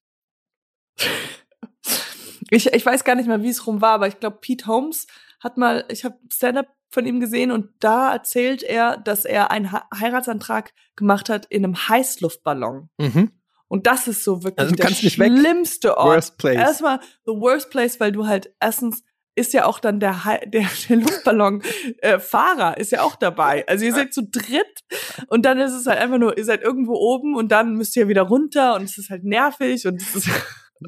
Ich, 2.51 2.67
ich 2.73 2.87
weiß 2.87 3.03
gar 3.05 3.17
nicht 3.17 3.27
mehr, 3.27 3.43
wie 3.43 3.49
es 3.49 3.67
rum 3.67 3.81
war, 3.81 3.93
aber 3.95 4.07
ich 4.07 4.21
glaube, 4.21 4.39
Pete 4.41 4.67
Holmes 4.67 5.07
hat 5.41 5.57
mal, 5.57 5.85
ich 5.89 6.05
habe 6.05 6.17
Stand-up 6.33 6.69
von 6.91 7.05
ihm 7.07 7.19
gesehen 7.19 7.51
und 7.51 7.71
da 7.81 8.13
erzählt 8.13 8.63
er, 8.63 8.97
dass 8.97 9.25
er 9.25 9.51
einen 9.51 9.73
Heiratsantrag 9.73 10.73
gemacht 10.95 11.29
hat 11.29 11.47
in 11.47 11.65
einem 11.65 11.89
Heißluftballon. 11.89 12.89
Mhm. 12.99 13.33
Und 13.69 13.87
das 13.87 14.07
ist 14.09 14.23
so 14.25 14.43
wirklich 14.45 14.59
Also, 14.59 14.75
der 14.75 14.91
nicht 14.91 15.19
weg. 15.19 15.33
schlimmste 15.37 15.97
Ort. 15.97 16.17
Worst 16.17 16.39
place. 16.39 16.57
Erstmal 16.57 17.01
the 17.25 17.33
worst 17.33 17.71
place, 17.71 17.99
weil 18.01 18.13
du 18.13 18.27
halt 18.27 18.55
erstens 18.61 19.03
ist 19.37 19.53
ja 19.53 19.65
auch 19.65 19.81
dann 19.81 19.99
der, 19.99 20.21
der, 20.47 20.67
der 20.89 20.97
Luftballon-Fahrer 20.97 22.77
ist 22.79 22.93
ja 22.93 23.03
auch 23.03 23.17
dabei. 23.17 23.67
Also 23.67 23.85
ihr 23.85 23.93
seid 23.95 24.15
zu 24.15 24.23
dritt 24.29 24.81
und 25.29 25.45
dann 25.45 25.59
ist 25.59 25.73
es 25.73 25.87
halt 25.87 25.99
einfach 25.99 26.19
nur, 26.19 26.37
ihr 26.39 26.45
seid 26.45 26.63
irgendwo 26.63 26.95
oben 26.95 27.35
und 27.35 27.51
dann 27.51 27.75
müsst 27.75 27.97
ihr 27.97 28.07
wieder 28.09 28.23
runter 28.23 28.77
und 28.77 28.83
es 28.85 28.97
ist 28.99 29.11
halt 29.11 29.25
nervig 29.25 29.87
und 29.87 30.01
es 30.01 30.15
ist 30.15 30.29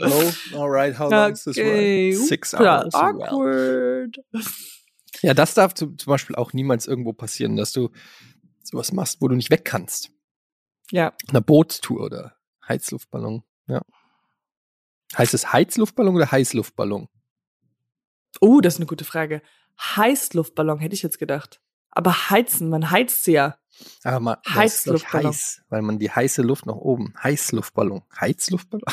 Oh, 0.01 0.59
alright, 0.61 0.99
how 0.99 1.11
long 1.11 1.33
is 1.33 1.45
this 1.45 1.57
okay. 1.57 2.11
ride? 2.11 2.17
Six 2.19 2.53
Ja, 2.53 2.83
hours. 2.83 2.93
Well. 2.93 3.03
awkward. 3.03 4.17
Ja, 5.23 5.33
das 5.33 5.55
darf 5.55 5.73
zu, 5.75 5.95
zum 5.97 6.11
Beispiel 6.11 6.37
auch 6.37 6.53
niemals 6.53 6.87
irgendwo 6.87 7.13
passieren, 7.15 7.57
dass 7.57 7.73
du 7.73 7.91
sowas 8.63 8.93
machst, 8.93 9.23
wo 9.23 9.29
du 9.29 9.37
nicht 9.37 9.51
weg 9.51 9.65
kannst. 9.65 10.11
Ja. 10.91 11.15
Eine 11.29 11.41
Bootstour 11.41 12.01
oder 12.05 12.36
Heizluftballon. 12.69 13.43
Ja. 13.67 13.83
Heißt 15.17 15.35
es 15.35 15.53
Heizluftballon 15.53 16.17
oder 16.17 16.31
Heißluftballon? 16.31 17.09
Oh, 18.41 18.61
das 18.61 18.75
ist 18.75 18.81
eine 18.81 18.87
gute 18.87 19.05
Frage. 19.05 19.43
Heißluftballon 19.81 20.79
hätte 20.79 20.95
ich 20.95 21.03
jetzt 21.03 21.19
gedacht. 21.19 21.61
Aber 21.91 22.31
heizen, 22.31 22.69
man 22.69 22.91
heizt 22.91 23.25
sie 23.25 23.33
ja. 23.33 23.57
Aber 24.05 24.41
ich, 24.47 24.55
Heißluftballon. 24.55 25.29
heiß, 25.33 25.63
weil 25.69 25.83
man 25.83 25.99
die 25.99 26.11
heiße 26.11 26.43
Luft 26.43 26.67
nach 26.67 26.75
oben. 26.75 27.15
Heißluftballon. 27.23 28.03
Heizluftballon? 28.21 28.85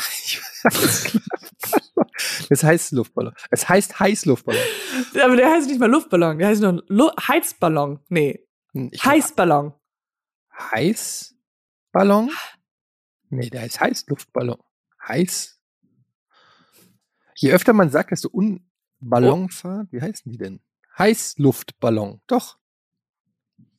Das 2.48 2.62
heißt 2.62 2.92
Luftballon. 2.92 3.34
Es 3.50 3.68
heißt 3.68 3.98
Heißluftballon. 3.98 4.60
Aber 5.22 5.36
der 5.36 5.50
heißt 5.50 5.66
nicht 5.68 5.80
mal 5.80 5.90
Luftballon, 5.90 6.38
der 6.38 6.48
heißt 6.48 6.60
nur 6.62 6.82
Lu 6.88 7.10
Heizballon. 7.28 8.00
Nee, 8.08 8.46
Ich- 8.72 9.04
Heißballon. 9.04 9.72
Heißballon? 10.72 12.30
Nee, 13.36 13.50
der 13.50 13.62
heißt 13.62 13.80
Heißluftballon. 13.80 14.58
Heiß. 15.06 15.60
Je 17.36 17.52
öfter 17.52 17.72
man 17.72 17.90
sagt, 17.90 18.12
desto 18.12 18.28
Unballonfahrt, 18.28 19.92
wie 19.92 20.00
heißen 20.00 20.30
die 20.30 20.38
denn? 20.38 20.60
Heißluftballon. 20.98 22.20
Doch. 22.26 22.58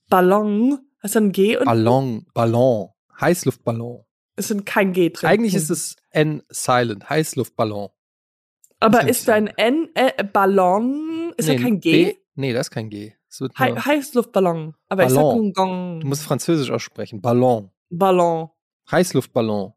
Ballon. 0.09 0.79
Hast 0.99 1.15
du 1.15 1.19
ein 1.19 1.31
G 1.31 1.57
und 1.57 1.65
Ballon, 1.65 2.25
Ballon. 2.33 2.89
Heißluftballon. 3.19 4.03
es 4.35 4.49
sind 4.49 4.65
kein 4.65 4.91
G 4.91 5.09
drin. 5.09 5.29
Eigentlich 5.29 5.55
ist 5.55 5.69
es 5.69 5.95
N 6.09 6.43
silent. 6.49 7.09
Heißluftballon. 7.09 7.89
Aber 8.79 9.07
ist 9.07 9.27
dein 9.27 9.47
N 9.47 9.89
äh, 9.95 10.23
Ballon 10.23 11.33
ist 11.37 11.47
nee, 11.47 11.55
da 11.55 11.63
kein 11.63 11.79
G? 11.79 11.91
B, 12.05 12.17
nee, 12.35 12.53
das 12.53 12.67
ist 12.67 12.71
kein 12.71 12.89
G. 12.89 13.13
Es 13.29 13.39
wird 13.41 13.57
Hei 13.57 13.69
nur, 13.69 13.85
Heißluftballon. 13.85 14.75
Aber 14.89 15.03
ich 15.05 15.11
sag 15.11 15.21
Ballon. 15.21 15.53
Gong. 15.53 15.99
du 16.01 16.07
musst 16.07 16.23
Französisch 16.23 16.71
aussprechen. 16.71 17.21
Ballon. 17.21 17.71
Ballon. 17.89 18.49
Heißluftballon. 18.91 19.73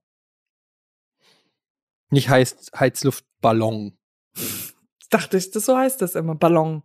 Nicht 2.11 2.29
heiß, 2.29 2.71
Heizluftballon. 2.79 3.99
Dachte 5.11 5.37
ich, 5.39 5.51
das 5.51 5.67
so 5.67 5.77
heißt 5.77 6.03
das 6.03 6.15
immer. 6.15 6.35
Ballon. 6.35 6.83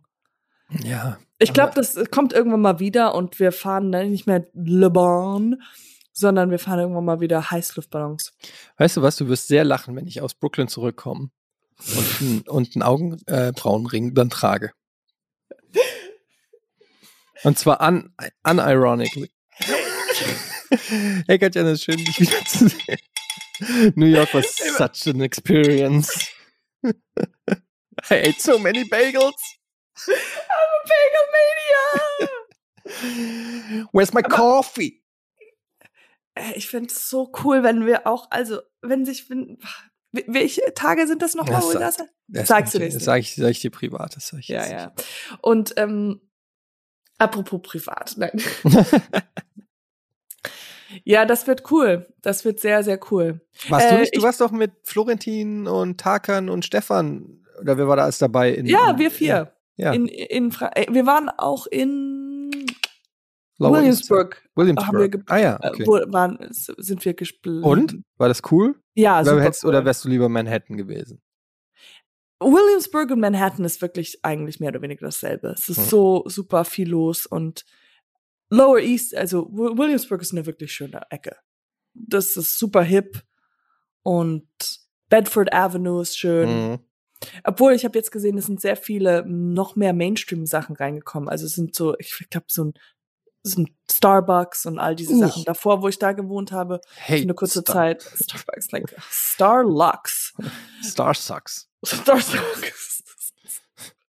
Ja. 0.82 1.18
Ich 1.38 1.52
glaube, 1.52 1.74
das 1.74 1.96
kommt 2.10 2.32
irgendwann 2.32 2.62
mal 2.62 2.80
wieder 2.80 3.14
und 3.14 3.38
wir 3.38 3.52
fahren 3.52 3.92
dann 3.92 4.10
nicht 4.10 4.26
mehr 4.26 4.46
Le 4.54 4.88
Bon, 4.88 5.60
sondern 6.12 6.50
wir 6.50 6.58
fahren 6.58 6.78
irgendwann 6.78 7.04
mal 7.04 7.20
wieder 7.20 7.50
Heißluftballons. 7.50 8.32
Weißt 8.78 8.96
du 8.96 9.02
was, 9.02 9.16
du 9.16 9.28
wirst 9.28 9.48
sehr 9.48 9.64
lachen, 9.64 9.94
wenn 9.94 10.06
ich 10.06 10.22
aus 10.22 10.34
Brooklyn 10.34 10.68
zurückkomme 10.68 11.30
und, 11.96 12.20
ein, 12.20 12.40
und 12.48 12.76
einen 12.76 12.82
Augenbrauenring 12.82 14.14
dann 14.14 14.30
trage. 14.30 14.72
Und 17.42 17.58
zwar 17.58 17.86
un, 17.86 18.14
unironically. 18.42 19.30
hey 21.28 21.38
Katja, 21.38 21.62
das 21.62 21.72
ist 21.74 21.84
schön, 21.84 21.96
dich 22.04 22.20
wieder 22.20 22.44
zu 22.46 22.68
sehen. 22.68 23.92
New 23.94 24.06
York 24.06 24.32
was 24.34 24.54
such 24.56 25.06
an 25.14 25.20
experience. 25.20 26.28
I 28.10 28.14
ate 28.14 28.40
so 28.40 28.58
many 28.58 28.84
bagels. 28.84 29.34
Bagel 32.84 33.88
Where's 33.92 34.12
my 34.12 34.22
coffee? 34.22 35.02
Äh, 36.34 36.52
Ich 36.56 36.68
finde 36.68 36.90
es 36.92 37.08
so 37.08 37.30
cool, 37.44 37.62
wenn 37.62 37.86
wir 37.86 38.06
auch, 38.06 38.30
also, 38.30 38.60
wenn 38.82 39.04
sich, 39.04 39.30
wenn, 39.30 39.58
wel- 40.12 40.24
welche 40.26 40.60
Tage 40.74 41.06
sind 41.06 41.22
das 41.22 41.34
nochmal? 41.34 41.56
Das 41.60 41.64
wo 41.64 41.72
sagt- 41.72 42.00
das- 42.00 42.08
Das 42.26 42.48
Sagst 42.48 42.74
du 42.74 42.78
das 42.80 42.94
nicht. 42.94 43.04
sag 43.04 43.20
ich, 43.20 43.34
sag 43.36 43.50
ich 43.50 43.60
dir 43.60 43.70
privat. 43.70 44.16
Das 44.16 44.28
sag 44.28 44.40
ich 44.40 44.48
Ja, 44.48 44.66
ja. 44.66 44.92
Und 45.42 45.74
ähm, 45.76 46.20
apropos 47.18 47.60
privat, 47.62 48.14
nein. 48.16 48.32
Ja, 51.02 51.24
das 51.24 51.46
wird 51.46 51.70
cool. 51.72 52.06
Das 52.22 52.44
wird 52.44 52.60
sehr, 52.60 52.84
sehr 52.84 53.00
cool. 53.10 53.40
Warst 53.68 53.90
du 53.90 53.94
Äh, 53.96 54.00
nicht? 54.00 54.16
Du 54.16 54.22
warst 54.22 54.40
doch 54.40 54.50
mit 54.52 54.72
Florentin 54.84 55.66
und 55.66 55.98
Tarkan 55.98 56.48
und 56.48 56.64
Stefan. 56.64 57.40
Oder 57.60 57.76
wer 57.78 57.88
war 57.88 57.96
da 57.96 58.04
alles 58.04 58.18
dabei? 58.18 58.52
In, 58.52 58.66
Ja, 58.66 58.90
in, 58.92 58.98
wir 58.98 59.10
vier. 59.10 59.52
Ja. 59.76 59.92
In, 59.92 60.06
in 60.06 60.52
Fra 60.52 60.70
äh, 60.74 60.86
wir 60.90 61.04
waren 61.06 61.28
auch 61.28 61.66
in 61.66 62.64
Williamsburg. 63.58 64.42
Williamsburg. 64.54 64.86
haben 64.86 64.98
wir 64.98 65.08
ge- 65.08 65.22
ah 65.26 65.36
ja, 65.38 65.58
Äh, 65.62 65.68
okay. 65.70 65.84
waren, 66.12 66.38
sind 66.50 67.04
wir 67.04 67.14
gespielt. 67.14 67.64
Und? 67.64 68.02
War 68.18 68.28
das 68.28 68.42
cool? 68.50 68.76
Ja, 68.94 69.20
oder, 69.20 69.30
super 69.30 69.42
hättest, 69.42 69.64
cool. 69.64 69.70
oder 69.70 69.84
wärst 69.84 70.04
du 70.04 70.08
lieber 70.08 70.28
Manhattan 70.28 70.76
gewesen? 70.76 71.20
Williamsburg 72.40 73.10
und 73.10 73.20
Manhattan 73.20 73.64
ist 73.64 73.80
wirklich 73.80 74.18
eigentlich 74.24 74.60
mehr 74.60 74.68
oder 74.70 74.82
weniger 74.82 75.06
dasselbe. 75.06 75.48
Es 75.56 75.68
ist 75.68 75.78
Hm. 75.78 75.84
so 75.84 76.22
super 76.26 76.64
viel 76.64 76.88
los 76.90 77.26
und 77.26 77.64
Lower 78.56 78.78
East, 78.80 79.14
also 79.14 79.46
Wi- 79.50 79.76
Williamsburg 79.78 80.20
ist 80.22 80.32
eine 80.32 80.46
wirklich 80.46 80.72
schöne 80.72 81.02
Ecke. 81.10 81.36
Das 81.94 82.36
ist 82.36 82.58
super 82.58 82.82
hip 82.82 83.22
und 84.02 84.46
Bedford 85.08 85.52
Avenue 85.52 86.02
ist 86.02 86.18
schön. 86.18 86.48
Mhm. 86.72 86.78
Obwohl 87.44 87.72
ich 87.72 87.84
habe 87.84 87.96
jetzt 87.98 88.10
gesehen, 88.10 88.36
es 88.36 88.46
sind 88.46 88.60
sehr 88.60 88.76
viele 88.76 89.24
noch 89.26 89.76
mehr 89.76 89.92
Mainstream-Sachen 89.92 90.76
reingekommen. 90.76 91.28
Also 91.28 91.46
es 91.46 91.52
sind 91.54 91.74
so, 91.74 91.96
ich 91.98 92.26
glaube 92.30 92.46
so 92.48 92.64
ein, 92.64 92.74
so 93.42 93.62
ein 93.62 93.76
Starbucks 93.90 94.66
und 94.66 94.78
all 94.78 94.94
diese 94.96 95.14
Uh. 95.14 95.20
Sachen. 95.20 95.44
Davor, 95.44 95.80
wo 95.82 95.88
ich 95.88 95.98
da 95.98 96.12
gewohnt 96.12 96.52
habe, 96.52 96.80
Hey, 96.96 97.18
für 97.18 97.22
eine 97.24 97.34
kurze 97.34 97.60
Star, 97.60 97.74
Zeit, 97.74 98.02
Starbucks, 98.02 98.72
like 98.72 98.94
Starlux. 99.10 100.34
Star 100.82 101.14
sucks. 101.14 101.70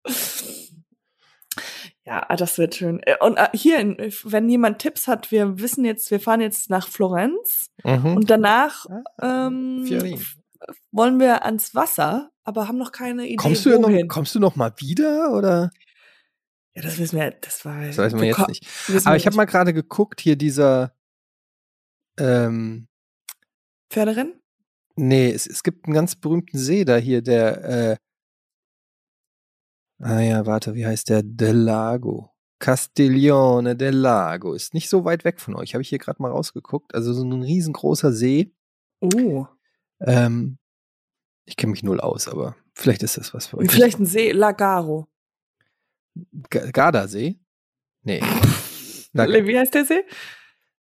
Ja, 2.10 2.26
ah, 2.28 2.36
das 2.36 2.58
wird 2.58 2.74
schön. 2.74 3.02
Äh, 3.04 3.18
Und 3.20 3.38
äh, 3.38 3.50
hier, 3.54 3.78
in- 3.78 3.98
wenn 4.24 4.50
jemand 4.50 4.80
Tipps 4.80 5.08
hat, 5.08 5.30
wir 5.32 5.60
wissen 5.60 5.86
jetzt, 5.86 6.10
wir 6.10 6.20
fahren 6.20 6.42
jetzt 6.42 6.72
nach 6.72 6.88
Florenz 6.88 7.70
Mhm. 7.84 8.16
und 8.18 8.30
danach 8.32 8.88
Ah, 9.20 9.46
ähm, 9.48 9.86
Fiorin. 9.86 10.20
wollen 10.92 11.20
wir 11.20 11.46
ans 11.46 11.76
Wasser, 11.76 12.32
aber 12.44 12.68
haben 12.68 12.80
noch 12.80 12.92
keine 12.92 13.26
Idee, 13.28 13.36
kommst, 13.36 13.64
du 13.64 13.70
ja 13.70 13.78
noch, 13.78 13.90
wohin. 13.90 14.08
kommst 14.08 14.34
du 14.34 14.40
noch 14.40 14.56
mal 14.56 14.74
wieder? 14.78 15.34
Oder? 15.38 15.70
Ja, 16.76 16.82
das 16.82 16.98
wissen 16.98 17.20
wir, 17.20 17.30
das 17.30 17.64
war. 17.64 17.86
Das 17.86 18.00
weiß 18.00 18.14
man 18.14 18.24
jetzt 18.24 18.48
nicht. 18.48 18.66
Aber 19.06 19.16
ich 19.16 19.28
habe 19.28 19.36
mal 19.36 19.46
gerade 19.46 19.72
geguckt, 19.74 20.20
hier 20.20 20.36
dieser. 20.36 20.96
Ähm, 22.20 22.88
Pferderennen? 23.92 24.34
nee, 24.96 25.32
es, 25.32 25.46
es 25.48 25.62
gibt 25.64 25.86
einen 25.86 25.94
ganz 25.94 26.16
berühmten 26.16 26.58
See 26.58 26.86
da 26.86 26.98
hier, 26.98 27.22
der. 27.22 27.64
Äh, 27.64 27.98
ah 30.00 30.20
ja, 30.20 30.46
warte, 30.46 30.74
wie 30.76 30.86
heißt 30.86 31.10
der? 31.10 31.24
Del 31.24 31.56
Lago. 31.58 32.32
Castiglione 32.60 33.76
del 33.76 33.96
Lago. 33.96 34.54
Ist 34.54 34.74
nicht 34.74 34.90
so 34.90 35.06
weit 35.06 35.24
weg 35.24 35.40
von 35.40 35.56
euch. 35.56 35.74
Habe 35.74 35.82
ich 35.82 35.90
hier 35.90 35.98
gerade 35.98 36.22
mal 36.22 36.32
rausgeguckt. 36.32 36.94
Also 36.94 37.14
so 37.14 37.24
ein 37.24 37.42
riesengroßer 37.44 38.12
See. 38.12 38.52
Oh. 39.00 39.46
Ähm, 40.02 40.58
ich 41.46 41.56
kenne 41.56 41.72
mich 41.72 41.84
null 41.84 42.00
aus, 42.02 42.28
aber 42.28 42.56
vielleicht 42.74 43.02
ist 43.04 43.18
das 43.18 43.34
was 43.34 43.48
für 43.48 43.58
euch. 43.58 43.72
Vielleicht 43.72 44.00
ein 44.00 44.06
See, 44.06 44.32
Lagaro. 44.32 45.08
Ga- 46.50 46.70
Gardasee? 46.72 47.40
Nee. 48.04 48.20
Lag- 49.14 49.30
Wie 49.30 49.58
heißt 49.58 49.74
der 49.74 49.86
See? 49.86 50.04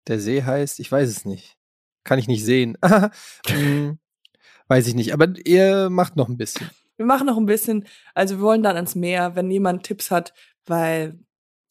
Der 0.09 0.19
See 0.19 0.43
heißt, 0.43 0.81
ich 0.81 0.91
weiß 0.91 1.09
es 1.09 1.25
nicht. 1.27 1.59
Kann 2.05 2.19
ich 2.19 2.27
nicht 2.27 2.45
sehen. 2.45 2.79
Hm, 3.47 3.99
weiß 4.69 4.87
ich 4.87 4.95
nicht. 4.95 5.13
Aber 5.13 5.29
ihr 5.45 5.91
macht 5.91 6.17
noch 6.17 6.29
ein 6.31 6.39
bisschen. 6.39 6.71
Wir 7.01 7.07
machen 7.07 7.27
noch 7.27 7.39
ein 7.39 7.47
bisschen, 7.47 7.87
also 8.15 8.37
wir 8.37 8.43
wollen 8.43 8.63
dann 8.63 8.77
ans 8.77 8.95
Meer, 8.95 9.35
wenn 9.35 9.51
jemand 9.51 9.85
Tipps 9.85 10.11
hat, 10.11 10.35
weil 10.67 11.19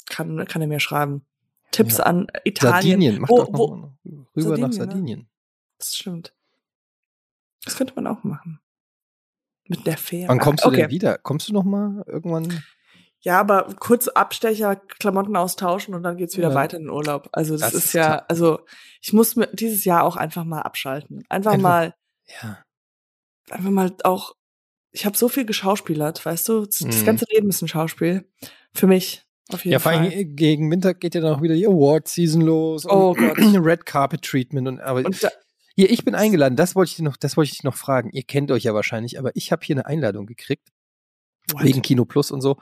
kann, 0.10 0.44
kann 0.48 0.60
er 0.64 0.68
mir 0.68 0.80
schreiben. 0.80 1.24
Tipps 1.70 2.00
Ja. 2.00 2.06
an 2.06 2.26
Italien. 2.46 2.74
Sardinien. 2.74 3.22
Macht 3.22 3.30
Wo- 3.30 3.38
doch 3.38 3.52
noch 3.52 3.60
wo- 3.60 3.76
mal 3.76 3.94
rüber 4.36 4.58
nach 4.58 4.72
Sardinien, 4.72 4.72
ne? 4.72 4.74
Sardinien. 4.74 5.30
Das 5.78 5.96
stimmt. 5.96 6.34
Das 7.64 7.78
könnte 7.78 7.94
man 7.96 8.08
auch 8.08 8.24
machen. 8.24 8.60
Mit 9.68 9.86
der 9.86 9.98
Fähre. 9.98 10.30
Wann 10.30 10.40
kommst 10.40 10.64
du 10.66 10.70
okay. 10.70 10.78
denn 10.78 10.90
wieder? 10.90 11.20
Kommst 11.20 11.48
du 11.48 11.54
noch 11.54 11.64
mal 11.64 12.04
irgendwann? 12.08 12.64
Ja, 13.20 13.40
aber 13.40 13.72
kurz 13.80 14.08
Abstecher, 14.08 14.78
Klamotten 14.78 15.36
austauschen 15.36 15.94
und 15.94 16.02
dann 16.02 16.18
geht's 16.18 16.38
wieder 16.38 16.50
Ja. 16.50 16.56
weiter 16.56 16.78
in 16.78 16.86
den 16.86 16.90
Urlaub. 16.90 17.30
Also 17.34 17.54
das, 17.54 17.62
Das 17.62 17.74
ist 17.76 17.86
ist 17.86 17.94
ja, 17.94 18.26
also 18.28 18.62
ich 19.00 19.14
muss 19.14 19.36
mir 19.36 19.46
dieses 19.54 19.86
Jahr 19.86 20.06
auch 20.06 20.16
einfach 20.16 20.44
mal 20.44 20.62
abschalten. 20.64 21.24
Einfach, 21.30 21.52
Einfach- 21.52 21.62
mal, 21.70 21.96
Ja. 22.42 22.64
einfach 23.52 23.70
mal 23.70 23.94
auch. 24.04 24.34
Ich 24.92 25.06
habe 25.06 25.16
so 25.18 25.30
viel 25.30 25.46
geschauspielert, 25.46 26.26
weißt 26.26 26.50
du? 26.50 26.66
Das, 26.66 26.80
das 26.80 27.02
Mhm. 27.02 27.06
ganze 27.06 27.26
Leben 27.32 27.50
ist 27.50 27.62
ein 27.62 27.68
Schauspiel 27.68 28.28
für 28.74 28.88
mich. 28.88 29.24
Auf 29.52 29.66
jeden 29.66 29.74
Ja, 29.74 29.80
vor 29.80 29.92
Fall. 29.94 30.02
allem 30.12 30.36
gegen 30.36 30.70
Winter 30.72 30.94
geht 30.94 31.16
ja 31.16 31.22
dann 31.22 31.34
auch 31.36 31.42
wieder 31.42 31.56
die 31.56 31.66
Award-Season 31.66 32.42
los. 32.42 32.86
Oh 32.88 33.14
Gott. 33.16 33.38
Red 33.66 33.86
Carpet 33.86 34.22
Treatment. 34.24 34.68
Und, 34.68 34.80
aber 34.80 35.04
Und 35.06 35.24
da, 35.24 35.30
hier, 35.76 35.90
ich 35.90 36.06
bin 36.06 36.14
eingeladen, 36.16 36.56
das 36.56 36.76
wollte 36.76 36.90
ich 36.92 36.98
dir 36.98 37.04
noch, 37.04 37.18
das 37.18 37.36
wollte 37.38 37.48
ich 37.48 37.58
dich 37.58 37.64
noch 37.64 37.76
fragen. 37.76 38.10
Ihr 38.12 38.24
kennt 38.24 38.52
euch 38.52 38.64
ja 38.64 38.74
wahrscheinlich, 38.74 39.18
aber 39.18 39.32
ich 39.36 39.52
habe 39.52 39.66
hier 39.66 39.76
eine 39.76 39.86
Einladung 39.86 40.26
gekriegt. 40.26 40.70
Wegen 41.58 41.82
Kino 41.82 42.06
Plus 42.06 42.30
und 42.30 42.42
so. 42.42 42.58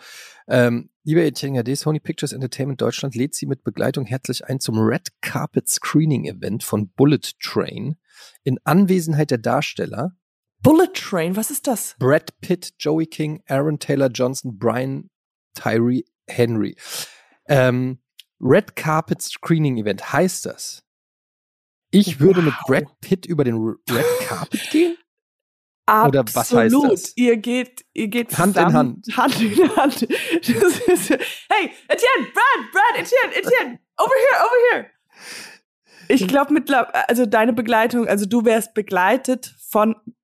Ähm, 0.48 0.90
liebe 1.04 1.22
Etienne 1.22 1.62
D, 1.66 1.76
Sony 1.76 2.00
Pictures 2.00 2.32
Entertainment 2.32 2.80
Deutschland 2.82 3.16
lädt 3.16 3.36
Sie 3.36 3.46
mit 3.46 3.66
Begleitung 3.66 4.06
herzlich 4.06 4.46
ein 4.46 4.62
zum 4.62 4.80
Red 4.80 5.10
Carpet 5.20 5.68
Screening 5.68 6.24
Event 6.24 6.64
von 6.64 6.88
Bullet 6.92 7.20
Train 7.42 7.98
in 8.44 8.60
Anwesenheit 8.64 9.32
der 9.32 9.40
Darsteller 9.40 10.16
Bullet 10.62 10.94
Train, 10.94 11.36
was 11.36 11.52
ist 11.52 11.68
das? 11.68 11.96
Brad 12.00 12.40
Pitt, 12.42 12.74
Joey 12.80 13.06
King, 13.06 13.42
Aaron 13.48 13.80
Taylor 13.80 14.10
Johnson, 14.10 14.58
Brian 14.58 15.10
Tyree 15.54 16.04
Henry. 16.28 16.76
Ähm, 17.48 18.00
Red 18.40 18.76
Carpet 18.76 19.22
Screening 19.22 19.78
Event 19.78 20.12
heißt 20.14 20.46
das. 20.46 20.84
Ich 21.92 22.20
würde 22.20 22.42
mit 22.42 22.54
Wow. 22.54 22.68
Brad 22.68 23.00
Pitt 23.02 23.26
über 23.26 23.44
den 23.44 23.56
Red 23.56 24.06
Carpet 24.28 24.62
gehen? 24.72 24.98
Oder 25.90 26.26
was 26.34 26.52
heißt 26.52 26.76
Absolut. 26.76 26.92
das? 26.92 27.14
Ihr 27.16 27.38
geht, 27.38 27.86
ihr 27.94 28.10
geht 28.10 28.38
Hand 28.38 28.58
in 28.58 28.74
Hand. 28.74 29.08
Hand 29.16 29.42
in 29.42 29.76
Hand. 29.78 30.02
Ist, 30.02 31.10
hey, 31.10 31.72
Etienne, 31.88 32.28
Brad, 32.34 32.72
Brad, 32.74 33.00
Etienne, 33.00 33.34
Etienne, 33.34 33.80
over 33.98 34.14
here, 34.14 34.44
over 34.44 34.58
here. 34.74 34.92
Ich 36.10 36.28
glaube 36.28 36.54
also 37.08 37.26
deine 37.26 37.54
Begleitung, 37.54 38.06
also 38.08 38.26
du 38.26 38.44
wärst 38.44 38.74
begleitet 38.74 39.56
von 39.70 39.96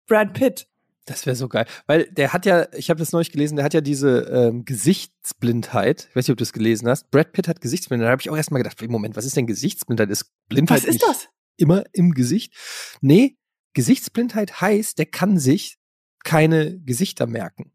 Brad 0.10 0.34
Pitt. 0.34 0.68
Das 1.06 1.26
wäre 1.26 1.36
so 1.36 1.48
geil. 1.48 1.66
Weil 1.88 2.06
der 2.12 2.34
hat 2.34 2.46
ja, 2.46 2.68
ich 2.74 2.90
habe 2.90 3.00
das 3.00 3.14
neulich 3.14 3.32
gelesen, 3.32 3.56
der 3.56 3.66
hat 3.66 3.74
ja 3.74 3.82
diese 3.82 4.20
ähm, 4.32 4.66
Gesichtsblindheit. 4.66 6.08
Ich 6.10 6.16
weiß 6.16 6.28
nicht, 6.28 6.34
ob 6.34 6.38
du 6.38 6.44
es 6.44 6.54
gelesen 6.54 6.88
hast. 6.88 7.10
Brad 7.10 7.32
Pitt 7.32 7.48
hat 7.48 7.62
Gesichtsblindheit. 7.62 8.08
Da 8.08 8.12
habe 8.12 8.22
ich 8.22 8.30
auch 8.30 8.38
erstmal 8.38 8.62
gedacht, 8.62 8.80
Moment, 8.88 9.16
was 9.16 9.26
ist 9.26 9.36
denn 9.38 9.48
Gesichtsblindheit? 9.48 10.10
Ist 10.10 10.32
Blindheit 10.50 10.84
Was 10.84 10.90
ist 10.90 11.02
das? 11.02 11.30
immer 11.58 11.84
im 11.94 12.12
Gesicht? 12.12 12.54
Nee, 13.02 13.38
Gesichtsblindheit 13.74 14.62
heißt, 14.62 14.98
der 14.98 15.06
kann 15.06 15.40
sich 15.40 15.78
keine 16.24 16.80
Gesichter 16.80 17.28
merken. 17.28 17.72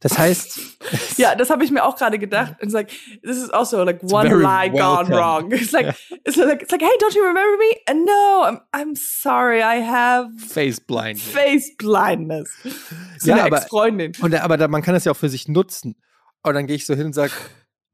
Das 0.00 0.18
heißt, 0.18 0.58
Ja, 1.16 1.34
das 1.34 1.48
habe 1.50 1.64
ich 1.64 1.70
mir 1.70 1.82
auch 1.84 1.96
gerade 1.96 2.18
gedacht. 2.18 2.54
It's 2.60 2.72
like, 2.74 2.88
this 3.22 3.36
is 3.38 3.50
also 3.50 3.84
like 3.84 4.02
one 4.02 4.28
lie 4.28 4.70
well 4.72 4.80
gone 5.04 5.08
wrong. 5.10 5.52
It's 5.52 5.72
like, 5.72 5.94
it's 6.24 6.36
like, 6.36 6.62
it's 6.62 6.70
like, 6.72 6.82
hey, 6.82 6.96
don't 7.00 7.14
you 7.14 7.22
remember 7.24 7.56
me? 7.58 7.80
And 7.86 8.04
no, 8.04 8.42
I'm, 8.44 8.60
I'm 8.72 8.94
sorry, 8.96 9.62
I 9.62 9.80
have 9.82 10.28
face 10.38 10.78
blind. 10.80 11.20
face 11.20 11.70
blindness. 11.78 12.50
So 13.18 13.30
Ja, 13.30 13.44
aber- 13.46 13.58
Ex-Freundin. 13.58 14.12
Und 14.20 14.34
aber 14.34 14.56
da, 14.58 14.68
man 14.68 14.82
kann 14.82 14.94
das 14.94 15.04
ja 15.04 15.12
auch 15.12 15.16
für 15.16 15.28
sich 15.30 15.48
nutzen. 15.48 15.96
Und 16.42 16.54
dann 16.54 16.66
gehe 16.66 16.76
ich 16.76 16.84
so 16.84 16.94
hin 16.94 17.06
und 17.06 17.12
sage, 17.14 17.32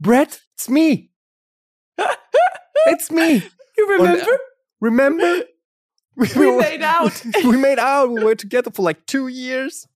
Brad, 0.00 0.40
it's 0.54 0.68
me. 0.68 1.10
It's 2.86 3.10
me. 3.10 3.42
You 3.76 3.86
remember? 3.86 4.38
Remember? 4.80 5.44
We, 6.16 6.26
we 6.34 6.56
made 6.58 6.82
out. 6.82 7.12
we 7.44 7.56
made 7.56 7.78
out. 7.78 8.10
We 8.10 8.22
were 8.22 8.34
together 8.36 8.70
for 8.74 8.82
like 8.84 9.06
two 9.06 9.28
years. 9.28 9.86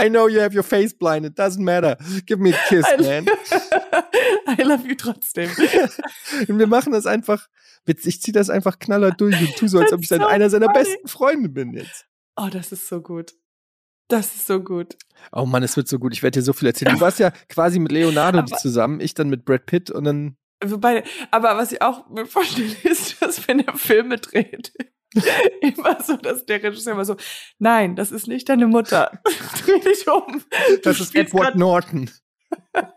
I 0.00 0.08
know 0.08 0.28
you 0.28 0.40
have 0.40 0.54
your 0.56 0.62
face 0.64 0.92
blind. 0.96 1.26
It 1.26 1.38
doesn't 1.38 1.62
matter. 1.62 1.96
Give 2.26 2.40
me 2.40 2.52
a 2.54 2.58
kiss, 2.68 2.86
man. 2.98 3.26
I 4.58 4.62
love 4.62 4.86
you 4.88 4.94
trotzdem. 4.96 5.50
Und 6.48 6.58
wir 6.58 6.66
machen 6.66 6.92
das 6.92 7.06
einfach. 7.06 7.48
Ich 7.86 8.20
ziehe 8.20 8.32
das 8.32 8.50
einfach 8.50 8.78
knaller 8.78 9.10
durch 9.10 9.38
und 9.40 9.56
tu 9.56 9.66
so, 9.68 9.78
als 9.80 9.92
ob 9.92 10.00
ich 10.02 10.08
so 10.08 10.14
einer 10.24 10.50
seiner 10.50 10.66
funny. 10.66 10.78
besten 10.78 11.08
Freunde 11.08 11.48
bin 11.48 11.72
jetzt. 11.72 12.06
Oh, 12.36 12.48
das 12.50 12.72
ist 12.72 12.88
so 12.88 13.00
gut. 13.00 13.34
Das 14.08 14.34
ist 14.34 14.46
so 14.46 14.60
gut. 14.60 14.96
Oh 15.32 15.46
Mann, 15.46 15.62
es 15.62 15.76
wird 15.76 15.88
so 15.88 15.98
gut. 15.98 16.12
Ich 16.12 16.22
werde 16.22 16.38
dir 16.40 16.44
so 16.44 16.52
viel 16.52 16.68
erzählen. 16.68 16.94
Du 16.94 17.00
warst 17.00 17.18
ja 17.18 17.30
quasi 17.48 17.78
mit 17.78 17.92
Leonardo 17.92 18.38
Aber- 18.40 18.56
zusammen, 18.56 19.00
ich 19.00 19.14
dann 19.14 19.28
mit 19.28 19.44
Brad 19.44 19.66
Pitt 19.66 19.90
und 19.90 20.04
dann 20.04 20.36
Wobei, 20.62 21.04
aber 21.30 21.56
was 21.56 21.72
ich 21.72 21.80
auch 21.80 22.06
mir 22.10 22.26
vorstelle, 22.26 22.68
ist, 22.82 23.22
dass 23.22 23.48
wenn 23.48 23.60
er 23.60 23.74
Filme 23.76 24.18
dreht, 24.18 24.72
immer 25.60 26.02
so, 26.02 26.16
dass 26.16 26.46
der 26.46 26.62
Regisseur 26.62 26.92
immer 26.92 27.04
so, 27.04 27.16
nein, 27.58 27.96
das 27.96 28.12
ist 28.12 28.28
nicht 28.28 28.48
deine 28.48 28.66
Mutter. 28.66 29.20
Dreh 29.64 29.80
dich 29.80 30.06
um. 30.08 30.42
Du 30.68 30.76
das 30.82 31.00
ist 31.00 31.14
Edward 31.14 31.56
Norton. 31.56 32.10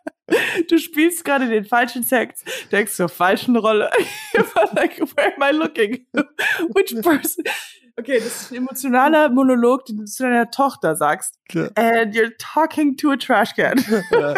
Du 0.69 0.79
spielst 0.79 1.25
gerade 1.25 1.47
den 1.49 1.65
falschen 1.65 2.01
Sex, 2.01 2.43
denkst 2.71 2.93
zur 2.93 3.09
falschen 3.09 3.57
Rolle. 3.57 3.91
Like, 4.73 4.97
where 5.15 5.33
am 5.35 5.43
I 5.43 5.55
looking? 5.55 6.07
Which 6.73 6.95
person? 7.03 7.43
Okay, 7.99 8.19
das 8.19 8.43
ist 8.43 8.51
ein 8.51 8.55
emotionaler 8.55 9.29
Monolog, 9.29 9.85
den 9.85 9.97
du 9.97 10.05
zu 10.05 10.23
deiner 10.23 10.49
Tochter 10.49 10.95
sagst. 10.95 11.37
Ja. 11.51 11.67
And 11.75 12.15
you're 12.15 12.31
talking 12.39 12.95
to 12.97 13.11
a 13.11 13.17
trash 13.17 13.53
can. 13.53 13.83
Ja. 14.11 14.33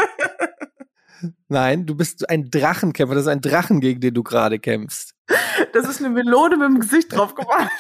Nein, 1.47 1.85
du 1.85 1.95
bist 1.95 2.29
ein 2.29 2.49
Drachenkämpfer. 2.49 3.15
Das 3.15 3.25
ist 3.25 3.31
ein 3.31 3.41
Drachen, 3.41 3.79
gegen 3.81 4.01
den 4.01 4.13
du 4.13 4.23
gerade 4.23 4.59
kämpfst. 4.59 5.13
Das 5.73 5.87
ist 5.87 5.99
eine 5.99 6.09
Melone 6.09 6.57
mit 6.57 6.67
dem 6.67 6.79
Gesicht 6.79 7.13
drauf 7.13 7.35
gemacht. 7.35 7.71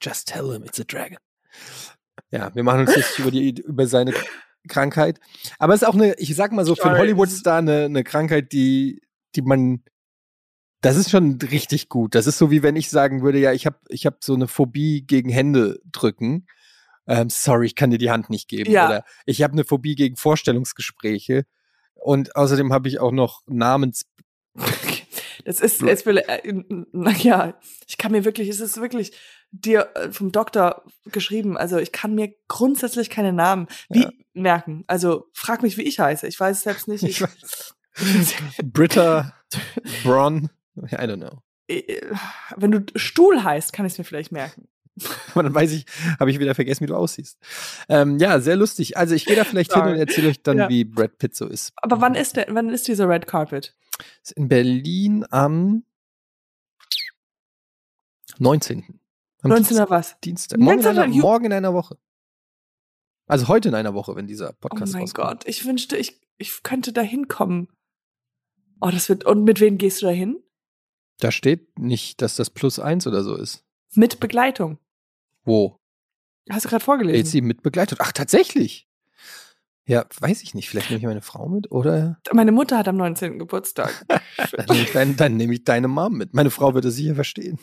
Just 0.00 0.28
tell 0.28 0.52
him 0.52 0.64
it's 0.64 0.80
a 0.80 0.84
dragon. 0.84 1.18
Ja, 2.30 2.54
wir 2.54 2.62
machen 2.62 2.80
uns 2.80 2.94
jetzt 2.96 3.18
über, 3.18 3.30
die, 3.30 3.60
über 3.60 3.86
seine 3.86 4.14
Krankheit. 4.68 5.20
Aber 5.58 5.74
es 5.74 5.82
ist 5.82 5.88
auch 5.88 5.94
eine, 5.94 6.14
ich 6.18 6.34
sag 6.34 6.52
mal 6.52 6.64
so, 6.64 6.74
für 6.74 6.90
einen. 6.90 6.98
Hollywood-Star 6.98 7.58
eine, 7.58 7.84
eine 7.84 8.04
Krankheit, 8.04 8.52
die, 8.52 9.02
die 9.34 9.42
man, 9.42 9.82
das 10.80 10.96
ist 10.96 11.10
schon 11.10 11.38
richtig 11.40 11.88
gut. 11.88 12.14
Das 12.14 12.26
ist 12.26 12.38
so, 12.38 12.50
wie 12.50 12.62
wenn 12.62 12.76
ich 12.76 12.90
sagen 12.90 13.22
würde, 13.22 13.38
ja, 13.38 13.52
ich 13.52 13.66
habe 13.66 13.78
ich 13.88 14.06
hab 14.06 14.24
so 14.24 14.34
eine 14.34 14.48
Phobie 14.48 15.04
gegen 15.06 15.30
Hände 15.30 15.80
drücken. 15.84 16.46
Ähm, 17.06 17.28
sorry, 17.30 17.66
ich 17.66 17.74
kann 17.74 17.90
dir 17.90 17.98
die 17.98 18.10
Hand 18.10 18.30
nicht 18.30 18.48
geben. 18.48 18.70
Ja. 18.70 18.86
Oder 18.86 19.04
ich 19.26 19.42
habe 19.42 19.52
eine 19.54 19.64
Phobie 19.64 19.94
gegen 19.94 20.16
Vorstellungsgespräche. 20.16 21.44
Und 21.94 22.34
außerdem 22.36 22.72
habe 22.72 22.88
ich 22.88 23.00
auch 23.00 23.12
noch 23.12 23.42
Namens. 23.46 24.06
Das 25.44 25.58
ist, 25.58 25.82
jetzt 25.82 26.06
will, 26.06 26.18
äh, 26.18 26.40
naja, 26.92 27.58
ich 27.88 27.98
kann 27.98 28.12
mir 28.12 28.24
wirklich, 28.24 28.48
es 28.48 28.60
ist 28.60 28.80
wirklich 28.80 29.10
dir 29.50 29.90
äh, 29.96 30.12
vom 30.12 30.30
Doktor 30.30 30.84
geschrieben, 31.06 31.56
also 31.56 31.78
ich 31.78 31.90
kann 31.90 32.14
mir 32.14 32.32
grundsätzlich 32.46 33.10
keine 33.10 33.32
Namen 33.32 33.66
wie 33.90 34.02
Ja. 34.02 34.10
merken. 34.34 34.84
Also 34.86 35.30
frag 35.34 35.62
mich, 35.62 35.76
wie 35.76 35.82
ich 35.82 35.98
heiße. 35.98 36.28
Ich 36.28 36.38
weiß 36.38 36.58
es 36.58 36.62
selbst 36.62 36.86
nicht. 36.86 37.02
Ich 37.08 37.20
Ich, 37.20 37.22
weiß. 37.22 37.74
Britta, 38.62 39.34
Bron, 40.04 40.48
I 40.76 40.94
don't 40.94 41.16
know. 41.16 41.42
äh, 41.66 42.00
wenn 42.56 42.70
du 42.70 42.84
Stuhl 42.94 43.42
heißt, 43.42 43.72
kann 43.72 43.84
ich 43.84 43.94
es 43.94 43.98
mir 43.98 44.04
vielleicht 44.04 44.30
merken. 44.30 44.68
Aber 45.32 45.42
dann 45.44 45.54
weiß 45.54 45.72
ich, 45.72 45.86
habe 46.20 46.30
ich 46.30 46.38
wieder 46.38 46.54
vergessen, 46.54 46.82
wie 46.82 46.88
du 46.88 46.96
aussiehst. 46.96 47.38
Ähm, 47.88 48.18
ja, 48.18 48.40
sehr 48.40 48.56
lustig. 48.56 48.96
Also 48.96 49.14
ich 49.14 49.24
gehe 49.24 49.36
da 49.36 49.44
vielleicht 49.44 49.72
hin 49.72 49.82
Sorry. 49.82 49.92
und 49.94 49.98
erzähle 49.98 50.28
euch 50.28 50.42
dann, 50.42 50.58
Ja. 50.58 50.68
wie 50.68 50.84
Brad 50.84 51.18
Pitt 51.18 51.34
so 51.34 51.46
ist. 51.46 51.72
Aber 51.76 52.00
wann 52.00 52.14
ist 52.14 52.36
der, 52.36 52.46
wann 52.50 52.68
ist 52.70 52.88
dieser 52.88 53.08
Red 53.08 53.26
Carpet? 53.26 53.74
Ist 54.22 54.32
in 54.32 54.48
Berlin 54.48 55.24
am 55.30 55.84
19. 58.38 59.00
Am 59.42 59.50
19. 59.50 59.76
was? 59.88 60.18
Dienstag. 60.20 60.58
Morgen 60.58 60.78
in, 60.78 60.84
19. 60.84 61.02
einer, 61.02 61.14
morgen 61.22 61.44
in 61.46 61.52
einer 61.52 61.74
Woche. 61.74 61.96
Also 63.26 63.48
heute 63.48 63.68
in 63.68 63.74
einer 63.74 63.94
Woche, 63.94 64.14
wenn 64.16 64.26
dieser 64.26 64.50
Oh 64.50 64.56
Podcast 64.60 64.92
mein 64.92 65.02
rauskommt. 65.02 65.28
Gott, 65.28 65.48
ich 65.48 65.64
wünschte, 65.64 65.96
ich, 65.96 66.20
ich 66.38 66.62
könnte 66.62 66.92
da 66.92 67.00
hinkommen. 67.02 67.68
Oh, 68.80 68.90
das 68.90 69.08
wird, 69.08 69.24
und 69.24 69.44
mit 69.44 69.60
wem 69.60 69.78
gehst 69.78 70.02
du 70.02 70.06
da 70.06 70.12
hin? 70.12 70.42
Da 71.18 71.30
steht 71.30 71.78
nicht, 71.78 72.20
dass 72.20 72.36
das 72.36 72.50
plus 72.50 72.78
eins 72.78 73.06
oder 73.06 73.22
so 73.22 73.36
ist. 73.36 73.64
Mit 73.94 74.20
Begleitung. 74.20 74.78
Wo? 75.44 75.78
Hast 76.50 76.64
du 76.64 76.68
gerade 76.68 76.84
vorgelesen? 76.84 77.16
Jetzt 77.18 77.30
sie 77.30 77.40
mit 77.40 77.62
begleitet. 77.62 77.98
Ach, 78.00 78.12
tatsächlich. 78.12 78.88
Ja, 79.84 80.04
weiß 80.20 80.42
ich 80.42 80.54
nicht. 80.54 80.68
Vielleicht 80.70 80.90
nehme 80.90 81.00
ich 81.00 81.06
meine 81.06 81.22
Frau 81.22 81.48
mit 81.48 81.70
oder 81.72 82.20
Meine 82.32 82.52
Mutter 82.52 82.78
hat 82.78 82.88
am 82.88 82.96
19. 82.96 83.38
Geburtstag. 83.38 84.04
dann 84.52 84.66
nehme 84.68 84.82
ich, 84.82 84.92
dein, 84.92 85.16
dann 85.16 85.36
nehme 85.36 85.54
ich 85.54 85.64
deine 85.64 85.88
Mom 85.88 86.14
mit. 86.16 86.34
Meine 86.34 86.50
Frau 86.50 86.74
wird 86.74 86.84
es 86.84 86.94
sicher 86.96 87.14
verstehen. 87.16 87.58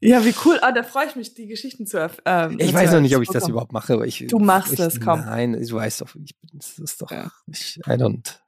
ja, 0.00 0.24
wie 0.24 0.34
cool. 0.44 0.58
Ah, 0.62 0.72
da 0.72 0.82
freue 0.82 1.06
ich 1.06 1.16
mich, 1.16 1.34
die 1.34 1.46
Geschichten 1.46 1.86
zu 1.86 1.98
erf- 1.98 2.20
ähm, 2.24 2.56
Ich 2.58 2.72
weiß 2.72 2.92
noch 2.92 3.00
nicht, 3.00 3.14
ob 3.16 3.22
ich 3.22 3.28
das 3.28 3.48
überhaupt 3.48 3.72
mache. 3.72 3.94
Aber 3.94 4.06
ich, 4.06 4.26
Du 4.28 4.38
machst 4.38 4.72
ich, 4.72 4.78
das, 4.78 5.00
komm. 5.00 5.20
Nein, 5.20 5.52
du 5.52 5.76
weißt 5.76 6.00
doch, 6.00 6.14
ich 6.14 6.38
bin, 6.38 6.50
das 6.54 6.78
ist 6.78 7.02
doch, 7.02 7.10
Ja. 7.10 7.30
ich, 7.46 7.78
I 7.86 7.90
don't, 7.92 8.38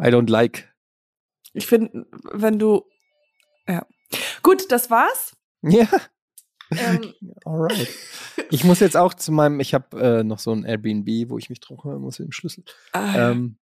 I 0.00 0.06
don't 0.06 0.30
like. 0.30 0.72
Ich 1.52 1.66
finde, 1.66 2.06
wenn 2.32 2.58
du. 2.58 2.84
Ja. 3.68 3.86
Gut, 4.42 4.70
das 4.72 4.90
war's. 4.90 5.32
Ja, 5.62 5.86
Ähm, 6.70 7.12
alright. 7.44 7.88
Ich 8.50 8.64
muss 8.64 8.80
jetzt 8.80 8.96
auch 8.96 9.14
zu 9.14 9.32
meinem, 9.32 9.60
ich 9.60 9.74
habe 9.74 10.20
äh, 10.20 10.24
noch 10.24 10.38
so 10.38 10.52
ein 10.52 10.64
Airbnb, 10.64 11.30
wo 11.30 11.38
ich 11.38 11.50
mich 11.50 11.60
drum 11.60 11.76
kümmern 11.78 12.00
muss 12.00 12.18
mit 12.18 12.28
dem 12.28 12.32
Schlüssel. 12.32 12.64
ah, 12.92 13.30
Ähm, 13.30 13.58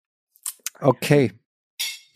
okay. 0.81 1.33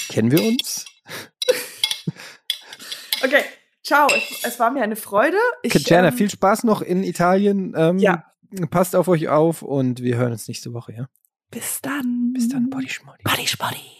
Kennen 0.09 0.31
wir 0.33 0.43
uns? 0.43 0.85
okay, 3.25 3.45
ciao. 3.85 4.09
Es, 4.09 4.45
es 4.45 4.59
war 4.59 4.71
mir 4.71 4.83
eine 4.83 4.97
Freude. 4.97 5.37
Ich, 5.63 5.75
Jana, 5.89 6.09
ähm, 6.09 6.17
viel 6.17 6.31
Spaß 6.31 6.65
noch 6.65 6.83
in 6.83 7.03
Italien. 7.05 7.75
Ähm, 7.77 7.99
Ja. 7.99 8.25
Passt 8.71 8.97
auf 8.97 9.07
euch 9.07 9.29
auf 9.29 9.63
und 9.63 10.03
wir 10.03 10.17
hören 10.17 10.33
uns 10.33 10.49
nächste 10.49 10.73
Woche, 10.73 10.93
ja? 10.93 11.09
Bis 11.53 11.81
dann. 11.83 12.33
Bis 12.35 12.49
dann, 12.49 12.69
Body 12.69 12.89
Schmoddy. 12.89 13.23
Body 13.23 13.47
Spotty. 13.47 14.00